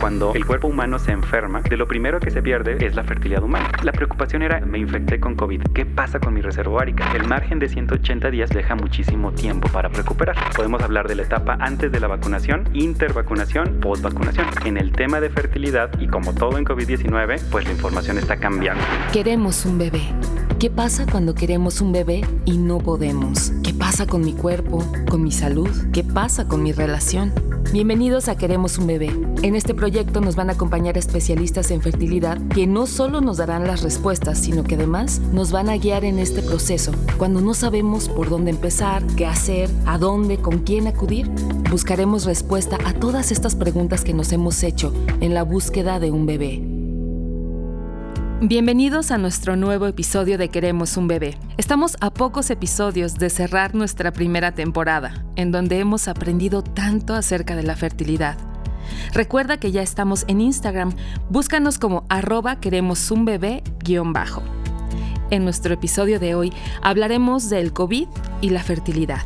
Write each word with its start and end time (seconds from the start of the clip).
Cuando 0.00 0.32
el 0.34 0.46
cuerpo 0.46 0.68
humano 0.68 0.98
se 0.98 1.10
enferma, 1.10 1.60
de 1.62 1.76
lo 1.76 1.88
primero 1.88 2.20
que 2.20 2.30
se 2.30 2.40
pierde 2.40 2.84
es 2.86 2.94
la 2.94 3.02
fertilidad 3.02 3.42
humana. 3.42 3.70
La 3.82 3.92
preocupación 3.92 4.42
era, 4.42 4.60
me 4.60 4.78
infecté 4.78 5.18
con 5.18 5.34
COVID, 5.34 5.62
¿qué 5.74 5.86
pasa 5.86 6.20
con 6.20 6.34
mi 6.34 6.40
reserva? 6.40 6.58
El 7.14 7.26
margen 7.26 7.58
de 7.58 7.68
180 7.68 8.30
días 8.30 8.50
deja 8.50 8.74
muchísimo 8.74 9.32
tiempo 9.32 9.68
para 9.68 9.88
recuperar. 9.88 10.36
Podemos 10.54 10.82
hablar 10.82 11.08
de 11.08 11.14
la 11.14 11.22
etapa 11.22 11.56
antes 11.60 11.90
de 11.90 11.98
la 11.98 12.08
vacunación, 12.08 12.68
intervacunación, 12.74 13.80
postvacunación. 13.80 14.46
En 14.64 14.76
el 14.76 14.92
tema 14.92 15.20
de 15.20 15.30
fertilidad, 15.30 15.90
y 15.98 16.08
como 16.08 16.34
todo 16.34 16.58
en 16.58 16.64
COVID-19, 16.64 17.40
pues 17.50 17.64
la 17.64 17.72
información 17.72 18.18
está 18.18 18.36
cambiando. 18.36 18.82
Queremos 19.12 19.64
un 19.64 19.78
bebé. 19.78 20.02
¿Qué 20.58 20.70
pasa 20.70 21.06
cuando 21.08 21.36
queremos 21.36 21.80
un 21.80 21.92
bebé 21.92 22.22
y 22.44 22.58
no 22.58 22.78
podemos? 22.78 23.52
¿Qué 23.62 23.72
pasa 23.72 24.06
con 24.06 24.22
mi 24.22 24.32
cuerpo, 24.32 24.84
con 25.08 25.22
mi 25.22 25.30
salud? 25.30 25.70
¿Qué 25.92 26.02
pasa 26.02 26.48
con 26.48 26.64
mi 26.64 26.72
relación? 26.72 27.32
Bienvenidos 27.72 28.26
a 28.26 28.36
Queremos 28.36 28.76
un 28.76 28.88
bebé. 28.88 29.16
En 29.42 29.54
este 29.54 29.72
proyecto 29.72 30.20
nos 30.20 30.34
van 30.34 30.50
a 30.50 30.54
acompañar 30.54 30.98
especialistas 30.98 31.70
en 31.70 31.80
fertilidad 31.80 32.44
que 32.48 32.66
no 32.66 32.88
solo 32.88 33.20
nos 33.20 33.36
darán 33.36 33.68
las 33.68 33.82
respuestas, 33.82 34.36
sino 34.36 34.64
que 34.64 34.74
además 34.74 35.20
nos 35.32 35.52
van 35.52 35.68
a 35.68 35.76
guiar 35.76 36.04
en 36.04 36.18
este 36.18 36.42
proceso. 36.42 36.90
Cuando 37.18 37.40
no 37.40 37.54
sabemos 37.54 38.08
por 38.08 38.28
dónde 38.28 38.50
empezar, 38.50 39.06
qué 39.14 39.26
hacer, 39.26 39.70
a 39.86 39.96
dónde, 39.96 40.38
con 40.38 40.58
quién 40.64 40.88
acudir, 40.88 41.30
buscaremos 41.70 42.24
respuesta 42.24 42.78
a 42.84 42.94
todas 42.94 43.30
estas 43.30 43.54
preguntas 43.54 44.02
que 44.02 44.12
nos 44.12 44.32
hemos 44.32 44.64
hecho 44.64 44.92
en 45.20 45.34
la 45.34 45.44
búsqueda 45.44 46.00
de 46.00 46.10
un 46.10 46.26
bebé. 46.26 46.77
Bienvenidos 48.40 49.10
a 49.10 49.18
nuestro 49.18 49.56
nuevo 49.56 49.88
episodio 49.88 50.38
de 50.38 50.48
Queremos 50.48 50.96
un 50.96 51.08
bebé. 51.08 51.36
Estamos 51.56 51.96
a 52.00 52.10
pocos 52.10 52.50
episodios 52.50 53.16
de 53.16 53.30
cerrar 53.30 53.74
nuestra 53.74 54.12
primera 54.12 54.52
temporada, 54.52 55.24
en 55.34 55.50
donde 55.50 55.80
hemos 55.80 56.06
aprendido 56.06 56.62
tanto 56.62 57.14
acerca 57.14 57.56
de 57.56 57.64
la 57.64 57.74
fertilidad. 57.74 58.38
Recuerda 59.12 59.56
que 59.56 59.72
ya 59.72 59.82
estamos 59.82 60.24
en 60.28 60.40
Instagram, 60.40 60.94
búscanos 61.28 61.80
como 61.80 62.04
arroba 62.08 62.60
queremos 62.60 63.10
un 63.10 63.24
bebé 63.24 63.64
guion 63.82 64.12
bajo. 64.12 64.44
En 65.30 65.42
nuestro 65.42 65.74
episodio 65.74 66.20
de 66.20 66.36
hoy 66.36 66.52
hablaremos 66.80 67.50
del 67.50 67.72
COVID 67.72 68.06
y 68.40 68.50
la 68.50 68.62
fertilidad. 68.62 69.22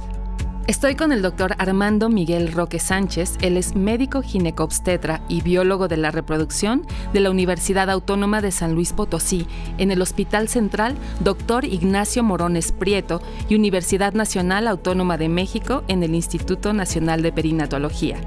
Estoy 0.69 0.95
con 0.95 1.11
el 1.11 1.23
doctor 1.23 1.57
Armando 1.59 2.09
Miguel 2.09 2.53
Roque 2.53 2.79
Sánchez. 2.79 3.37
Él 3.41 3.57
es 3.57 3.75
médico 3.75 4.23
ginecobstetra 4.23 5.21
y 5.29 5.43
biólogo 5.43 5.89
de 5.89 5.97
la 5.97 6.13
reproducción 6.13 6.87
de 7.13 7.19
la 7.19 7.31
Universidad 7.31 7.91
Autónoma 7.91 8.41
de 8.41 8.53
San 8.53 8.73
Luis 8.73 8.93
Potosí, 8.93 9.49
en 9.79 9.91
el 9.91 10.01
Hospital 10.01 10.49
Central 10.49 10.95
Dr. 11.19 11.65
Ignacio 11.65 12.23
Morones 12.23 12.71
Prieto 12.71 13.21
y 13.49 13.57
Universidad 13.57 14.13
Nacional 14.13 14.69
Autónoma 14.69 15.19
de 15.19 15.29
México 15.29 15.83
en 15.89 16.05
el 16.05 16.15
Instituto 16.15 16.73
Nacional 16.73 17.23
de 17.23 17.33
Perinatología. 17.33 18.19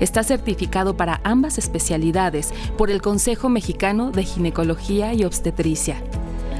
Está 0.00 0.24
certificado 0.24 0.96
para 0.96 1.20
ambas 1.22 1.56
especialidades 1.56 2.52
por 2.76 2.90
el 2.90 3.00
Consejo 3.00 3.48
Mexicano 3.48 4.10
de 4.10 4.24
Ginecología 4.24 5.14
y 5.14 5.22
Obstetricia. 5.22 6.02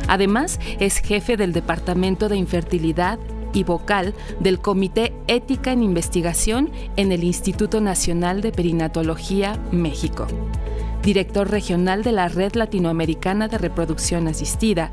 Además, 0.06 0.60
es 0.78 0.98
jefe 0.98 1.36
del 1.36 1.52
Departamento 1.52 2.28
de 2.28 2.36
Infertilidad 2.36 3.18
y 3.56 3.64
vocal 3.64 4.14
del 4.38 4.60
Comité 4.60 5.14
Ética 5.26 5.72
en 5.72 5.82
Investigación 5.82 6.70
en 6.96 7.10
el 7.10 7.24
Instituto 7.24 7.80
Nacional 7.80 8.42
de 8.42 8.52
Perinatología, 8.52 9.58
México. 9.72 10.26
Director 11.02 11.50
regional 11.50 12.02
de 12.02 12.12
la 12.12 12.28
Red 12.28 12.54
Latinoamericana 12.54 13.48
de 13.48 13.58
Reproducción 13.58 14.28
Asistida, 14.28 14.92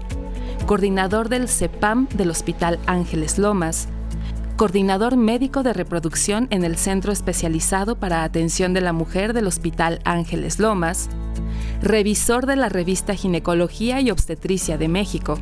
coordinador 0.66 1.28
del 1.28 1.50
CEPAM 1.50 2.08
del 2.10 2.30
Hospital 2.30 2.80
Ángeles 2.86 3.38
Lomas, 3.38 3.90
coordinador 4.56 5.18
médico 5.18 5.62
de 5.62 5.74
reproducción 5.74 6.48
en 6.50 6.64
el 6.64 6.78
Centro 6.78 7.12
Especializado 7.12 7.98
para 7.98 8.24
Atención 8.24 8.74
de 8.74 8.82
la 8.82 8.94
Mujer 8.94 9.34
del 9.34 9.48
Hospital 9.48 10.00
Ángeles 10.06 10.60
Lomas, 10.60 11.10
revisor 11.82 12.46
de 12.46 12.56
la 12.56 12.70
revista 12.70 13.14
Ginecología 13.16 14.00
y 14.00 14.10
Obstetricia 14.10 14.78
de 14.78 14.88
México, 14.88 15.38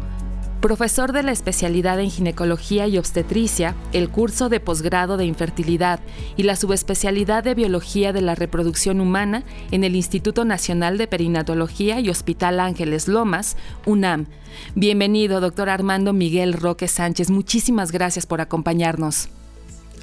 profesor 0.62 1.12
de 1.12 1.24
la 1.24 1.32
especialidad 1.32 2.00
en 2.00 2.10
ginecología 2.10 2.88
y 2.88 2.98
obstetricia, 2.98 3.76
el 3.92 4.10
curso 4.10 4.48
de 4.48 4.60
posgrado 4.60 5.18
de 5.18 5.26
infertilidad 5.26 6.00
y 6.38 6.44
la 6.44 6.56
subespecialidad 6.56 7.44
de 7.44 7.56
biología 7.56 8.14
de 8.14 8.22
la 8.22 8.36
reproducción 8.36 9.02
humana 9.02 9.44
en 9.72 9.84
el 9.84 9.96
Instituto 9.96 10.46
Nacional 10.46 10.98
de 10.98 11.08
Perinatología 11.08 12.00
y 12.00 12.10
Hospital 12.10 12.60
Ángeles 12.60 13.08
Lomas, 13.08 13.58
UNAM. 13.86 14.28
Bienvenido, 14.76 15.42
doctor 15.42 15.70
Armando 15.70 16.14
Miguel 16.14 16.54
Roque 16.54 16.88
Sánchez. 16.88 17.30
Muchísimas 17.32 17.92
gracias 17.92 18.26
por 18.26 18.40
acompañarnos. 18.40 19.30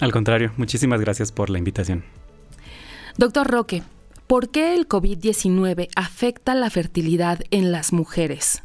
Al 0.00 0.12
contrario, 0.12 0.52
muchísimas 0.56 1.00
gracias 1.00 1.32
por 1.32 1.50
la 1.50 1.58
invitación. 1.58 2.04
Doctor 3.16 3.48
Roque, 3.48 3.82
¿por 4.28 4.50
qué 4.50 4.74
el 4.74 4.86
COVID-19 4.86 5.88
afecta 5.96 6.54
la 6.54 6.70
fertilidad 6.70 7.40
en 7.50 7.72
las 7.72 7.92
mujeres? 7.92 8.62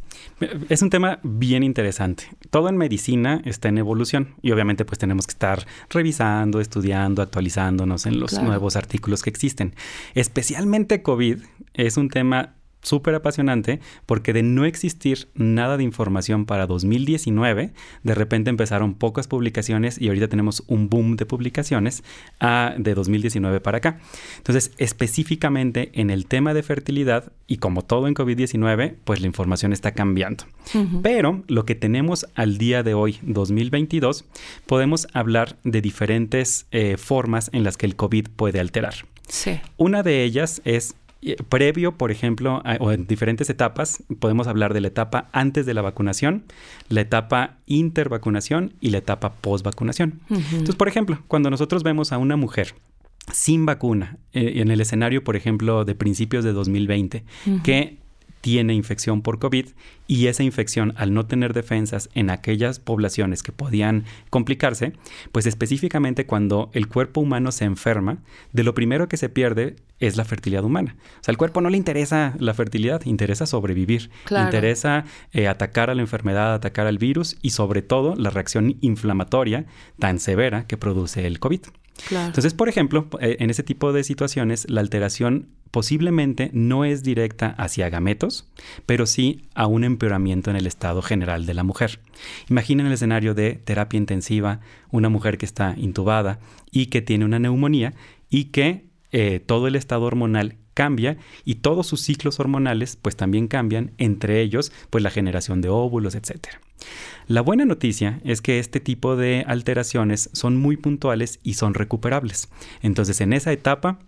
Es 0.70 0.82
un 0.82 0.90
tema 0.90 1.20
bien 1.24 1.64
interesante. 1.64 2.26
Todo 2.50 2.70
en 2.70 2.78
medicina 2.78 3.42
está 3.46 3.70
en 3.70 3.78
evolución 3.78 4.36
y 4.42 4.52
obviamente 4.52 4.86
pues 4.86 5.00
tenemos 5.00 5.26
que 5.26 5.32
estar 5.32 5.66
revisando, 5.90 6.60
estudiando, 6.60 7.22
actualizándonos 7.22 8.06
en 8.06 8.20
los 8.20 8.34
nuevos 8.42 8.76
artículos 8.76 9.24
que 9.24 9.30
existen. 9.30 9.74
Especialmente 10.14 11.02
COVID 11.02 11.40
es 11.74 11.98
un 11.98 12.10
tema 12.10 12.56
súper 12.84 13.16
apasionante 13.16 13.80
porque 14.06 14.34
de 14.34 14.44
no 14.44 14.66
existir 14.66 15.28
nada 15.34 15.78
de 15.78 15.84
información 15.84 16.46
para 16.46 16.68
2019, 16.68 17.74
de 18.04 18.16
repente 18.16 18.50
empezaron 18.50 18.94
pocas 18.94 19.28
publicaciones 19.28 20.00
y 20.00 20.08
ahorita 20.08 20.28
tenemos 20.28 20.64
un 20.68 20.90
boom 20.90 21.16
de 21.16 21.26
publicaciones 21.26 22.04
ah, 22.40 22.76
de 22.78 22.94
2019 22.94 23.60
para 23.62 23.80
acá. 23.80 24.00
Entonces, 24.38 24.72
específicamente 24.78 25.90
en 25.94 26.10
el 26.10 26.28
tema 26.28 26.54
de 26.54 26.64
fertilidad 26.64 27.32
y 27.48 27.58
como 27.58 27.84
todo 27.84 28.08
en 28.08 28.16
COVID-19, 28.16 28.96
pues 29.04 29.22
la 29.22 29.28
información 29.28 29.74
está 29.74 29.94
cambiando. 29.94 30.46
Pero 31.02 31.44
lo 31.48 31.66
que 31.66 31.76
tenemos 31.76 32.26
al 32.36 32.58
día 32.58 32.84
de 32.84 32.94
hoy, 32.94 33.20
2022, 33.22 34.26
podemos 34.66 35.08
hablar 35.14 35.58
de 35.64 35.82
diferentes 35.82 36.68
eh, 36.72 36.98
formas 36.98 37.50
en 37.54 37.64
las 37.64 37.78
que 37.78 37.86
el 37.86 37.96
COVID 37.96 38.28
puede 38.36 38.60
alterar. 38.60 38.96
Sí. 39.28 39.60
Una 39.78 40.04
de 40.04 40.24
ellas 40.24 40.62
es 40.66 40.96
previo, 41.50 41.98
por 41.98 42.12
ejemplo, 42.12 42.62
o 42.80 42.92
en 42.92 43.08
diferentes 43.08 43.50
etapas, 43.50 44.04
podemos 44.20 44.48
hablar 44.48 44.74
de 44.74 44.82
la 44.82 44.88
etapa 44.88 45.30
antes 45.32 45.66
de 45.66 45.74
la 45.74 45.82
vacunación, 45.82 46.44
la 46.90 47.02
etapa 47.02 47.58
intervacunación 47.66 48.74
y 48.82 48.90
la 48.90 49.00
etapa 49.00 49.34
postvacunación. 49.34 50.22
Entonces, 50.30 50.76
por 50.76 50.88
ejemplo, 50.88 51.20
cuando 51.28 51.50
nosotros 51.50 51.84
vemos 51.84 52.12
a 52.12 52.18
una 52.18 52.36
mujer 52.36 52.76
sin 53.32 53.66
vacuna, 53.66 54.18
eh, 54.34 54.54
en 54.58 54.70
el 54.70 54.82
escenario, 54.82 55.24
por 55.24 55.36
ejemplo, 55.36 55.86
de 55.86 55.96
principios 55.96 56.44
de 56.44 56.52
2020, 56.52 57.24
que 57.64 58.03
tiene 58.44 58.74
infección 58.74 59.22
por 59.22 59.40
COVID 59.40 59.68
y 60.06 60.28
esa 60.28 60.44
infección 60.44 60.94
al 60.98 61.14
no 61.14 61.26
tener 61.26 61.54
defensas 61.54 62.10
en 62.14 62.30
aquellas 62.30 62.78
poblaciones 62.78 63.42
que 63.42 63.54
podían 63.54 64.04
complicarse, 64.30 64.92
pues 65.32 65.46
específicamente 65.46 66.26
cuando 66.26 66.70
el 66.74 66.90
cuerpo 66.90 67.22
humano 67.22 67.54
se 67.54 67.64
enferma, 67.64 68.18
de 68.52 68.64
lo 68.64 68.74
primero 68.74 69.08
que 69.08 69.16
se 69.16 69.30
pierde 69.30 69.78
es 70.00 70.18
la 70.18 70.26
fertilidad 70.26 70.66
humana. 70.66 70.98
O 71.22 71.24
sea, 71.24 71.32
al 71.32 71.38
cuerpo 71.38 71.62
no 71.62 71.70
le 71.70 71.78
interesa 71.78 72.36
la 72.38 72.54
fertilidad, 72.54 73.06
interesa 73.06 73.46
sobrevivir, 73.46 74.12
interesa 74.30 75.06
eh, 75.32 75.48
atacar 75.48 75.90
a 75.90 75.96
la 75.96 76.02
enfermedad, 76.02 76.54
atacar 76.54 76.86
al 76.86 76.98
virus 76.98 77.38
y 77.42 77.52
sobre 77.52 77.82
todo 77.82 78.14
la 78.18 78.30
reacción 78.30 78.76
inflamatoria 78.82 79.68
tan 80.00 80.20
severa 80.20 80.68
que 80.68 80.76
produce 80.76 81.26
el 81.28 81.40
COVID. 81.40 81.62
Entonces, 82.10 82.54
por 82.54 82.70
ejemplo, 82.70 83.08
eh, 83.20 83.38
en 83.40 83.50
ese 83.50 83.64
tipo 83.64 83.94
de 83.94 84.04
situaciones, 84.04 84.70
la 84.70 84.82
alteración 84.82 85.48
posiblemente 85.72 86.50
no 86.54 86.86
es 86.86 87.04
directa 87.04 87.56
hacia 87.58 87.90
gametos, 87.90 88.48
pero 88.86 89.06
sí 89.06 89.46
a 89.56 89.68
un 89.68 89.84
empeoramiento 89.84 90.52
en 90.52 90.56
el 90.56 90.68
estado 90.68 91.02
general 91.02 91.46
de 91.46 91.54
la 91.54 91.64
mujer. 91.64 92.00
Imaginen 92.50 92.86
el 92.86 92.94
escenario 92.94 93.34
de 93.34 93.54
terapia 93.54 93.98
intensiva, 93.98 94.60
una 94.92 95.10
mujer 95.10 95.38
que 95.38 95.46
está 95.46 95.74
intubada 95.78 96.40
y 96.72 96.88
que 96.88 97.02
tiene 97.02 97.26
una 97.26 97.40
neumonía 97.40 97.94
y 98.30 98.46
que 98.46 98.86
eh, 99.12 99.40
todo 99.40 99.68
el 99.68 99.76
estado 99.76 100.04
hormonal 100.04 100.58
cambia 100.74 101.18
y 101.46 101.56
todos 101.56 101.88
sus 101.88 102.02
ciclos 102.02 102.40
hormonales 102.40 102.98
pues 103.02 103.16
también 103.16 103.48
cambian, 103.48 103.92
entre 103.98 104.42
ellos 104.42 104.72
pues 104.90 105.04
la 105.04 105.10
generación 105.10 105.62
de 105.62 105.70
óvulos, 105.70 106.16
etc. 106.16 106.48
La 107.28 107.42
buena 107.42 107.66
noticia 107.66 108.20
es 108.24 108.42
que 108.42 108.60
este 108.60 108.80
tipo 108.80 109.16
de 109.16 109.46
alteraciones 109.48 110.30
son 110.34 110.58
muy 110.58 110.78
puntuales 110.78 111.40
y 111.44 111.54
son 111.54 111.74
recuperables. 111.74 112.50
Entonces 112.82 113.22
en 113.22 113.34
esa 113.34 113.52
etapa 113.52 114.00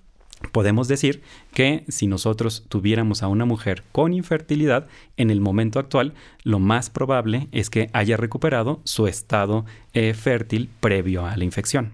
podemos 0.51 0.88
decir 0.88 1.22
que 1.54 1.86
si 1.88 2.07
nosotros 2.07 2.66
tuviéramos 2.68 3.24
a 3.24 3.28
una 3.28 3.45
mujer 3.45 3.84
con 3.92 4.13
infertilidad, 4.13 4.88
en 5.18 5.30
el 5.30 5.42
momento 5.42 5.80
actual, 5.80 6.13
lo 6.44 6.60
más 6.60 6.90
probable 6.90 7.48
es 7.51 7.69
que 7.69 7.90
haya 7.94 8.18
recuperado 8.18 8.81
su 8.84 9.07
estado 9.07 9.66
eh, 9.94 10.13
fértil 10.13 10.69
previo 10.80 11.25
a 11.25 11.38
la 11.38 11.45
infección. 11.45 11.94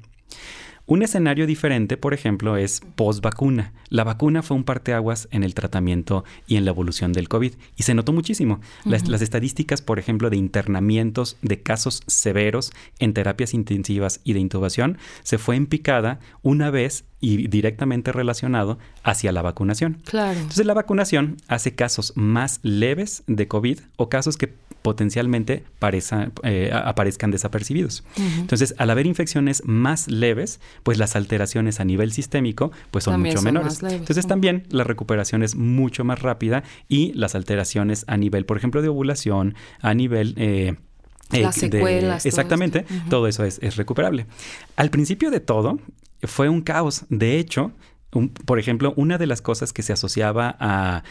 Un 0.91 1.03
escenario 1.03 1.47
diferente, 1.47 1.95
por 1.95 2.13
ejemplo, 2.13 2.57
es 2.57 2.81
post 2.95 3.23
vacuna. 3.23 3.71
La 3.87 4.03
vacuna 4.03 4.41
fue 4.41 4.57
un 4.57 4.65
parteaguas 4.65 5.29
en 5.31 5.43
el 5.43 5.53
tratamiento 5.53 6.25
y 6.47 6.57
en 6.57 6.65
la 6.65 6.71
evolución 6.71 7.13
del 7.13 7.29
COVID 7.29 7.53
y 7.77 7.83
se 7.83 7.93
notó 7.93 8.11
muchísimo. 8.11 8.59
las, 8.83 9.07
las, 9.07 9.21
estadísticas, 9.21 9.81
por 9.81 9.99
ejemplo, 9.99 10.29
de 10.29 10.35
internamientos 10.35 11.37
de 11.43 11.61
casos 11.61 12.03
severos 12.07 12.73
en 12.99 13.13
terapias 13.13 13.53
intensivas 13.53 14.19
y 14.25 14.33
de 14.33 14.41
intubación 14.41 14.97
se 15.23 15.37
fue 15.37 15.55
en 15.55 15.67
picada 15.67 16.19
una 16.41 16.71
vez 16.71 17.05
y 17.21 17.47
directamente 17.47 18.11
relacionado 18.11 18.77
hacia 19.01 19.31
la 19.31 19.41
vacunación. 19.41 20.01
Claro. 20.03 20.39
Entonces 20.39 20.65
la 20.65 20.73
vacunación 20.73 21.37
hace 21.47 21.73
casos 21.73 22.11
más 22.17 22.59
leves 22.63 23.23
de 23.27 23.47
COVID 23.47 23.79
o 23.95 24.09
casos 24.09 24.35
que 24.35 24.55
potencialmente 24.81 25.63
eh, 26.43 26.71
aparezcan 26.73 27.31
desapercibidos. 27.31 28.03
Entonces, 28.17 28.75
al 28.77 28.89
haber 28.89 29.05
infecciones 29.05 29.63
más 29.65 30.07
leves, 30.07 30.59
pues 30.83 30.97
las 30.97 31.15
alteraciones 31.15 31.79
a 31.79 31.85
nivel 31.85 32.11
sistémico 32.11 32.71
pues 32.91 33.03
son 33.03 33.21
mucho 33.21 33.41
menores. 33.41 33.81
Entonces, 33.83 34.27
también 34.27 34.63
la 34.69 34.83
recuperación 34.83 35.43
es 35.43 35.55
mucho 35.55 36.03
más 36.03 36.21
rápida 36.21 36.63
y 36.87 37.13
las 37.13 37.35
alteraciones 37.35 38.05
a 38.07 38.17
nivel, 38.17 38.45
por 38.45 38.57
ejemplo, 38.57 38.81
de 38.81 38.89
ovulación, 38.89 39.55
a 39.81 39.93
nivel... 39.93 40.33
Eh, 40.37 40.75
eh, 41.33 41.43
las 41.43 41.55
secuelas. 41.55 42.25
exactamente, 42.25 42.85
todo 43.09 43.25
eso, 43.25 43.45
es, 43.45 43.57
es, 43.61 43.77
recuperable. 43.77 44.25
Al 44.75 44.89
principio 44.89 45.31
de 45.31 45.39
todo, 45.39 45.79
fue 46.23 46.49
un 46.49 46.61
caos. 46.61 47.05
De 47.07 47.37
hecho, 47.39 47.71
por 48.45 48.59
ejemplo, 48.59 48.93
una 48.97 49.17
de 49.17 49.25
las 49.25 49.41
cosas 49.41 49.71
que 49.73 49.83
se 49.83 49.93
asociaba 49.93 50.55
a, 50.59 51.03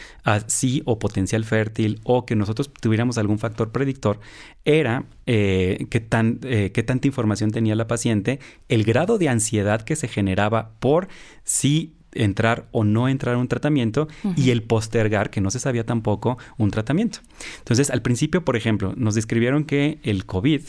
sí 0.47 0.83
o 0.85 0.99
potencial 0.99 1.43
fértil 1.45 1.99
o 2.03 2.25
que 2.25 2.35
nosotros 2.35 2.71
tuviéramos 2.73 3.17
algún 3.17 3.39
factor 3.39 3.71
predictor 3.71 4.19
era 4.65 5.05
eh, 5.25 5.87
qué, 5.89 5.99
tan, 5.99 6.39
eh, 6.43 6.69
tanta 6.69 7.07
información 7.07 7.51
tenía 7.51 7.75
la 7.75 7.87
paciente, 7.87 8.39
el 8.69 8.83
grado 8.83 9.17
de 9.17 9.29
ansiedad 9.29 9.81
que 9.81 9.95
se 9.95 10.07
generaba 10.07 10.71
por 10.79 11.07
sí 11.43 11.95
entrar 12.13 12.67
o 12.71 12.83
no 12.83 13.07
entrar 13.07 13.35
a 13.35 13.37
un 13.37 13.47
tratamiento 13.47 14.07
y 14.35 14.51
el 14.51 14.63
postergar, 14.63 15.29
que 15.29 15.41
no 15.41 15.49
se 15.49 15.59
sabía 15.59 15.85
tampoco, 15.85 16.37
un 16.57 16.71
tratamiento. 16.71 17.19
Entonces, 17.59 17.89
al 17.89 18.01
principio, 18.01 18.43
por 18.43 18.55
ejemplo, 18.55 18.93
nos 18.95 19.15
describieron 19.15 19.63
que 19.63 19.99
el 20.03 20.25
COVID, 20.25 20.61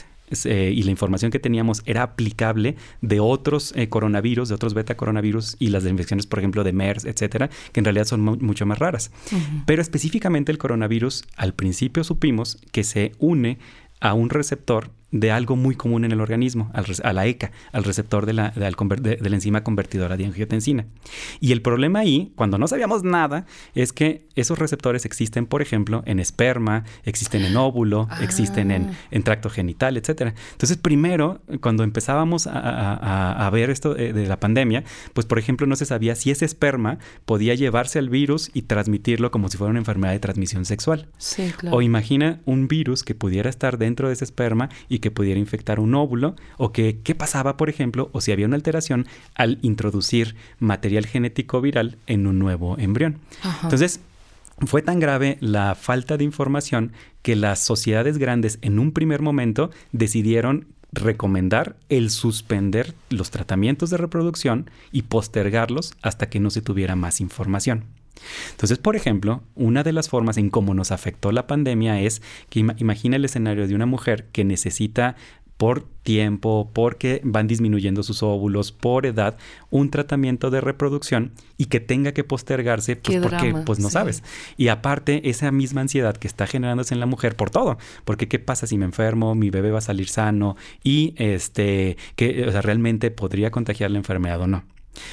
eh, 0.46 0.72
y 0.74 0.82
la 0.82 0.90
información 0.90 1.30
que 1.30 1.38
teníamos 1.38 1.82
era 1.86 2.02
aplicable 2.02 2.76
de 3.00 3.20
otros 3.20 3.72
eh, 3.76 3.88
coronavirus, 3.88 4.48
de 4.48 4.54
otros 4.54 4.74
beta 4.74 4.96
coronavirus 4.96 5.56
y 5.58 5.68
las 5.68 5.84
infecciones, 5.86 6.26
por 6.26 6.38
ejemplo, 6.38 6.64
de 6.64 6.72
MERS, 6.72 7.04
etcétera, 7.04 7.50
que 7.72 7.80
en 7.80 7.84
realidad 7.84 8.06
son 8.06 8.20
mucho 8.22 8.66
más 8.66 8.78
raras. 8.78 9.10
Pero 9.66 9.82
específicamente 9.82 10.52
el 10.52 10.58
coronavirus, 10.58 11.24
al 11.36 11.54
principio 11.54 12.04
supimos 12.04 12.58
que 12.72 12.84
se 12.84 13.12
une 13.18 13.58
a 14.00 14.14
un 14.14 14.30
receptor 14.30 14.90
de 15.12 15.30
algo 15.30 15.56
muy 15.56 15.76
común 15.76 16.04
en 16.04 16.12
el 16.12 16.20
organismo, 16.20 16.72
a 16.72 17.12
la 17.12 17.26
ECA, 17.26 17.52
al 17.70 17.84
receptor 17.84 18.24
de 18.24 18.32
la, 18.32 18.50
de, 18.50 19.18
la 19.20 19.34
enzima 19.34 19.62
convertidora 19.62 20.16
de 20.16 20.24
angiotensina. 20.24 20.86
Y 21.38 21.52
el 21.52 21.60
problema 21.60 22.00
ahí, 22.00 22.32
cuando 22.34 22.58
no 22.58 22.66
sabíamos 22.66 23.04
nada, 23.04 23.44
es 23.74 23.92
que 23.92 24.26
esos 24.34 24.58
receptores 24.58 25.04
existen, 25.04 25.46
por 25.46 25.60
ejemplo, 25.60 26.02
en 26.06 26.18
esperma, 26.18 26.84
existen 27.04 27.44
en 27.44 27.56
óvulo, 27.58 28.08
existen 28.22 28.70
en, 28.70 28.86
ah. 28.86 28.92
en, 29.10 29.22
tracto 29.22 29.50
genital, 29.50 29.98
etc. 29.98 30.32
Entonces, 30.52 30.78
primero, 30.78 31.42
cuando 31.60 31.84
empezábamos 31.84 32.48
a, 32.50 33.50
ver 33.52 33.68
esto 33.68 33.92
de, 33.92 34.14
de, 34.14 34.26
la 34.26 34.40
pandemia, 34.40 34.82
pues, 35.12 35.26
por 35.26 35.38
ejemplo, 35.38 35.66
no 35.66 35.76
se 35.76 35.84
sabía 35.84 36.14
si 36.14 36.30
ese 36.30 36.46
esperma 36.46 36.98
podía 37.26 37.54
llevarse 37.54 37.98
al 37.98 38.08
virus 38.08 38.50
y 38.54 38.62
transmitirlo 38.62 39.30
como 39.30 39.50
si 39.50 39.58
fuera 39.58 39.70
una 39.70 39.80
enfermedad 39.80 40.12
de 40.12 40.20
transmisión 40.20 40.64
sexual. 40.64 41.08
Sí, 41.18 41.52
claro. 41.54 41.76
O 41.76 41.82
imagina 41.82 42.40
un 42.46 42.66
virus 42.66 43.02
que 43.02 43.14
pudiera 43.14 43.50
estar 43.50 43.76
dentro 43.76 44.08
de 44.08 44.14
ese 44.14 44.24
esperma 44.24 44.70
y 44.88 45.01
que 45.02 45.10
pudiera 45.10 45.38
infectar 45.38 45.78
un 45.78 45.94
óvulo 45.94 46.34
o 46.56 46.72
que 46.72 47.00
qué 47.04 47.14
pasaba, 47.14 47.58
por 47.58 47.68
ejemplo, 47.68 48.08
o 48.12 48.22
si 48.22 48.32
había 48.32 48.46
una 48.46 48.56
alteración 48.56 49.06
al 49.34 49.58
introducir 49.60 50.34
material 50.58 51.04
genético 51.04 51.60
viral 51.60 51.98
en 52.06 52.26
un 52.26 52.38
nuevo 52.38 52.78
embrión. 52.78 53.18
Entonces, 53.62 54.00
fue 54.66 54.80
tan 54.80 54.98
grave 54.98 55.36
la 55.40 55.74
falta 55.74 56.16
de 56.16 56.24
información 56.24 56.92
que 57.20 57.36
las 57.36 57.58
sociedades 57.58 58.16
grandes 58.16 58.58
en 58.62 58.78
un 58.78 58.92
primer 58.92 59.20
momento 59.20 59.70
decidieron 59.92 60.68
recomendar 60.92 61.76
el 61.88 62.10
suspender 62.10 62.94
los 63.10 63.30
tratamientos 63.30 63.90
de 63.90 63.96
reproducción 63.96 64.70
y 64.92 65.02
postergarlos 65.02 65.94
hasta 66.02 66.28
que 66.28 66.38
no 66.38 66.50
se 66.50 66.62
tuviera 66.62 66.96
más 66.96 67.20
información. 67.20 67.84
Entonces, 68.50 68.78
por 68.78 68.96
ejemplo, 68.96 69.42
una 69.54 69.82
de 69.82 69.92
las 69.92 70.08
formas 70.08 70.36
en 70.36 70.50
cómo 70.50 70.74
nos 70.74 70.90
afectó 70.92 71.32
la 71.32 71.46
pandemia 71.46 72.00
es 72.00 72.22
que 72.48 72.60
imagina 72.60 73.16
el 73.16 73.24
escenario 73.24 73.66
de 73.66 73.74
una 73.74 73.86
mujer 73.86 74.26
que 74.32 74.44
necesita 74.44 75.16
por 75.62 75.84
tiempo, 76.02 76.72
porque 76.72 77.20
van 77.22 77.46
disminuyendo 77.46 78.02
sus 78.02 78.24
óvulos, 78.24 78.72
por 78.72 79.06
edad, 79.06 79.36
un 79.70 79.90
tratamiento 79.90 80.50
de 80.50 80.60
reproducción 80.60 81.34
y 81.56 81.66
que 81.66 81.78
tenga 81.78 82.10
que 82.10 82.24
postergarse 82.24 82.96
pues, 82.96 83.20
porque 83.20 83.54
pues 83.64 83.78
no 83.78 83.88
sabes. 83.88 84.24
Y 84.56 84.68
aparte, 84.68 85.30
esa 85.30 85.52
misma 85.52 85.82
ansiedad 85.82 86.16
que 86.16 86.26
está 86.26 86.48
generándose 86.48 86.94
en 86.94 86.98
la 86.98 87.06
mujer 87.06 87.36
por 87.36 87.50
todo, 87.50 87.78
porque 88.04 88.26
qué 88.26 88.40
pasa 88.40 88.66
si 88.66 88.76
me 88.76 88.86
enfermo, 88.86 89.36
mi 89.36 89.50
bebé 89.50 89.70
va 89.70 89.78
a 89.78 89.82
salir 89.82 90.08
sano 90.08 90.56
y 90.82 91.14
este 91.16 91.96
que 92.16 92.50
realmente 92.60 93.12
podría 93.12 93.52
contagiar 93.52 93.92
la 93.92 93.98
enfermedad 93.98 94.40
o 94.40 94.48
no. 94.48 94.64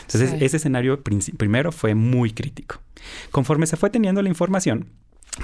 Entonces, 0.02 0.42
ese 0.42 0.58
escenario 0.58 1.02
primero 1.04 1.72
fue 1.72 1.96
muy 1.96 2.31
crítico. 2.31 2.81
Conforme 3.31 3.66
se 3.66 3.78
fue 3.78 3.90
teniendo 3.90 4.22
la 4.22 4.30
información, 4.30 4.88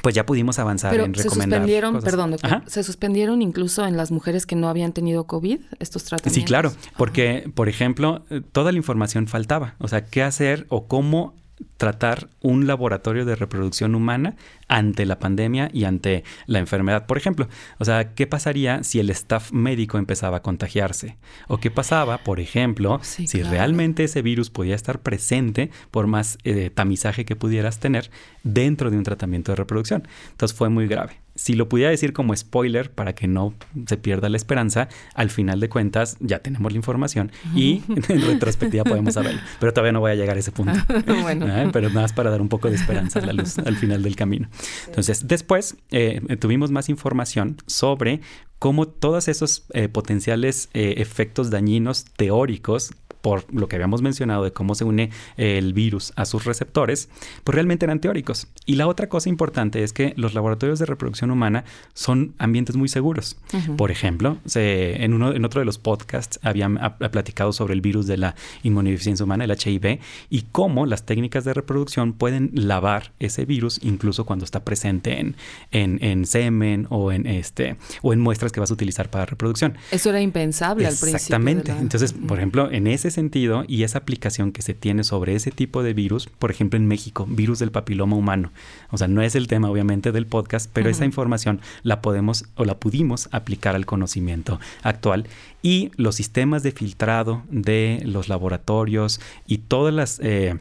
pues 0.01 0.15
ya 0.15 0.25
pudimos 0.25 0.59
avanzar 0.59 0.93
en 0.93 1.13
recomendar. 1.13 1.23
Se 1.23 1.29
suspendieron, 1.29 2.01
perdón, 2.01 2.35
se 2.67 2.83
suspendieron 2.83 3.41
incluso 3.41 3.85
en 3.85 3.97
las 3.97 4.11
mujeres 4.11 4.45
que 4.45 4.55
no 4.55 4.67
habían 4.67 4.93
tenido 4.93 5.25
COVID 5.25 5.59
estos 5.79 6.03
tratamientos. 6.03 6.33
Sí, 6.33 6.43
claro, 6.43 6.73
porque, 6.97 7.49
por 7.53 7.69
ejemplo, 7.69 8.25
eh, 8.29 8.41
toda 8.51 8.71
la 8.71 8.77
información 8.77 9.27
faltaba. 9.27 9.75
O 9.79 9.87
sea, 9.87 10.05
qué 10.05 10.23
hacer 10.23 10.65
o 10.69 10.87
cómo 10.87 11.35
tratar 11.77 12.29
un 12.41 12.67
laboratorio 12.67 13.25
de 13.25 13.35
reproducción 13.35 13.95
humana 13.95 14.35
ante 14.67 15.05
la 15.05 15.19
pandemia 15.19 15.69
y 15.73 15.85
ante 15.85 16.23
la 16.45 16.59
enfermedad. 16.59 17.05
Por 17.05 17.17
ejemplo, 17.17 17.47
o 17.79 17.85
sea, 17.85 18.13
¿qué 18.13 18.27
pasaría 18.27 18.83
si 18.83 18.99
el 18.99 19.09
staff 19.09 19.51
médico 19.51 19.97
empezaba 19.97 20.37
a 20.37 20.41
contagiarse? 20.41 21.17
¿O 21.47 21.57
qué 21.57 21.71
pasaba, 21.71 22.19
por 22.19 22.39
ejemplo, 22.39 22.99
si 23.03 23.43
realmente 23.43 24.05
ese 24.05 24.21
virus 24.21 24.49
podía 24.49 24.75
estar 24.75 24.99
presente 24.99 25.69
por 25.91 26.07
más 26.07 26.37
eh, 26.43 26.69
tamizaje 26.73 27.25
que 27.25 27.35
pudieras 27.35 27.79
tener 27.79 28.09
dentro 28.43 28.89
de 28.89 28.97
un 28.97 29.03
tratamiento 29.03 29.51
de 29.51 29.57
reproducción? 29.57 30.07
Entonces 30.31 30.57
fue 30.57 30.69
muy 30.69 30.87
grave 30.87 31.25
si 31.35 31.53
lo 31.53 31.67
pudiera 31.67 31.91
decir 31.91 32.13
como 32.13 32.35
spoiler 32.35 32.91
para 32.91 33.13
que 33.13 33.27
no 33.27 33.53
se 33.87 33.97
pierda 33.97 34.29
la 34.29 34.37
esperanza, 34.37 34.87
al 35.13 35.29
final 35.29 35.59
de 35.59 35.67
cuentas 35.67 36.15
ya 36.21 36.39
tenemos 36.39 36.71
la 36.71 36.77
información 36.77 37.31
y 37.53 37.83
en 37.89 38.21
retrospectiva 38.21 38.85
podemos 38.85 39.13
saberlo. 39.13 39.41
Pero 39.59 39.73
todavía 39.73 39.91
no 39.91 39.99
voy 39.99 40.11
a 40.11 40.15
llegar 40.15 40.37
a 40.37 40.39
ese 40.39 40.51
punto. 40.51 40.79
bueno. 41.21 41.45
¿Eh? 41.45 41.69
Pero 41.73 41.89
nada 41.89 42.03
más 42.03 42.13
para 42.13 42.29
dar 42.29 42.41
un 42.41 42.47
poco 42.47 42.69
de 42.69 42.75
esperanza 42.75 43.19
a 43.19 43.25
la 43.25 43.33
luz 43.33 43.59
al 43.59 43.75
final 43.75 44.01
del 44.01 44.15
camino. 44.15 44.47
Entonces, 44.87 45.27
después 45.27 45.77
eh, 45.91 46.21
tuvimos 46.39 46.71
más 46.71 46.89
información 46.89 47.57
sobre 47.67 48.21
cómo 48.59 48.87
todos 48.87 49.27
esos 49.27 49.65
eh, 49.73 49.89
potenciales 49.89 50.69
efectos 50.73 51.49
dañinos 51.49 52.05
teóricos 52.17 52.91
por 53.25 53.51
lo 53.51 53.67
que 53.67 53.75
habíamos 53.75 54.03
mencionado 54.03 54.43
de 54.43 54.53
cómo 54.53 54.75
se 54.75 54.83
une 54.83 55.09
el 55.35 55.73
virus 55.73 56.13
a 56.15 56.25
sus 56.25 56.45
receptores, 56.45 57.09
pues 57.43 57.55
realmente 57.55 57.83
eran 57.83 57.99
teóricos. 57.99 58.49
Y 58.67 58.75
la 58.75 58.85
otra 58.85 59.09
cosa 59.09 59.29
importante 59.29 59.81
es 59.81 59.93
que 59.93 60.13
los 60.15 60.35
laboratorios 60.35 60.77
de 60.77 60.85
reproducción 60.85 61.31
humana 61.31 61.63
son 61.95 62.35
ambientes 62.37 62.75
muy 62.75 62.87
seguros. 62.87 63.35
Por 63.77 63.89
ejemplo, 63.89 64.37
en, 64.53 65.15
uno, 65.15 65.33
en 65.33 65.43
otro 65.43 65.59
de 65.59 65.65
los 65.65 65.79
podcasts 65.79 66.39
habían 66.43 66.77
platicado 67.11 67.51
sobre 67.51 67.73
el 67.73 67.81
virus 67.81 68.05
de 68.05 68.17
la 68.17 68.35
inmunodeficiencia 68.61 69.23
humana, 69.23 69.45
el 69.45 69.51
HIV, 69.51 69.99
y 70.29 70.43
cómo 70.51 70.85
las 70.85 71.07
técnicas 71.07 71.45
de 71.45 71.55
reproducción 71.55 72.13
pueden 72.13 72.51
lavar 72.53 73.11
ese 73.17 73.45
virus 73.45 73.79
incluso 73.81 74.27
cuando 74.27 74.45
está 74.45 74.63
presente 74.63 75.19
en, 75.19 75.35
en, 75.71 76.25
semen 76.27 76.85
o 76.91 77.11
en, 77.11 77.25
este, 77.25 77.77
o 78.03 78.13
en 78.13 78.19
muestras 78.19 78.51
que 78.51 78.59
vas 78.59 78.69
a 78.69 78.75
utilizar 78.75 79.09
para 79.09 79.25
reproducción. 79.25 79.79
Eso 79.89 80.11
era 80.11 80.21
impensable 80.21 80.85
al 80.85 80.91
principio. 80.93 81.15
Exactamente. 81.15 81.71
Entonces, 81.71 82.13
por 82.13 82.37
ejemplo, 82.37 82.69
en 82.69 82.85
ese 82.85 83.14
sentido 83.15 83.63
y 83.67 83.83
esa 83.83 83.97
aplicación 83.97 84.51
que 84.51 84.61
se 84.61 84.73
tiene 84.73 85.03
sobre 85.03 85.35
ese 85.35 85.51
tipo 85.51 85.81
de 85.81 85.93
virus, 85.93 86.27
por 86.27 86.51
ejemplo 86.51 86.77
en 86.77 86.87
México, 86.87 87.25
virus 87.27 87.59
del 87.59 87.71
papiloma 87.71 88.15
humano. 88.15 88.51
O 88.91 88.97
sea, 88.97 89.07
no 89.07 89.21
es 89.21 89.35
el 89.35 89.47
tema 89.47 89.69
obviamente 89.69 90.11
del 90.11 90.27
podcast, 90.27 90.69
pero 90.71 90.89
esa 90.89 91.05
información 91.05 91.61
la 91.83 92.01
podemos 92.01 92.45
o 92.55 92.65
la 92.65 92.79
pudimos 92.79 93.29
aplicar 93.31 93.75
al 93.75 93.85
conocimiento 93.85 94.59
actual 94.83 95.27
y 95.61 95.91
los 95.95 96.15
sistemas 96.15 96.61
de 96.61 96.71
filtrado 96.71 97.43
de 97.49 98.01
los 98.05 98.29
laboratorios 98.29 99.19
y 99.47 99.59
todas 99.59 99.93
las... 99.93 100.19
Eh, 100.21 100.59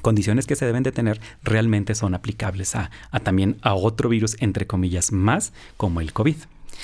condiciones 0.00 0.46
que 0.46 0.56
se 0.56 0.64
deben 0.64 0.82
de 0.82 0.90
tener 0.90 1.20
realmente 1.42 1.94
son 1.94 2.14
aplicables 2.14 2.74
a, 2.76 2.90
a, 3.10 3.20
también 3.20 3.58
a 3.60 3.74
otro 3.74 4.08
virus, 4.08 4.36
entre 4.40 4.66
comillas, 4.66 5.12
más 5.12 5.52
como 5.76 6.00
el 6.00 6.14
COVID. 6.14 6.36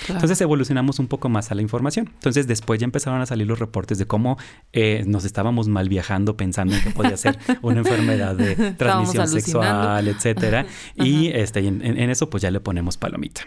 Entonces 0.09 0.41
evolucionamos 0.41 0.99
un 0.99 1.09
poco 1.09 1.29
más 1.29 1.51
a 1.51 1.55
la 1.55 1.63
información. 1.63 2.11
Entonces 2.15 2.47
después 2.47 2.81
ya 2.81 2.85
empezaron 2.85 3.21
a 3.21 3.27
salir 3.27 3.47
los 3.47 3.59
reportes 3.59 3.99
de 3.99 4.07
cómo 4.07 4.39
eh, 4.73 5.05
nos 5.07 5.25
estábamos 5.25 5.69
mal 5.69 5.89
viajando 5.89 6.37
pensando 6.37 6.75
en 6.75 6.83
que 6.83 6.91
podía 6.91 7.17
ser 7.17 7.39
una 7.63 7.81
enfermedad 7.81 8.35
de 8.35 8.73
transmisión 8.73 9.29
sexual, 9.29 10.09
etcétera. 10.09 10.67
Y 10.95 11.29
este, 11.29 11.67
en, 11.67 11.83
eso 12.11 12.31
pues 12.31 12.43
ya 12.43 12.51
le 12.51 12.61
ponemos 12.61 12.97
palomita. 12.97 13.43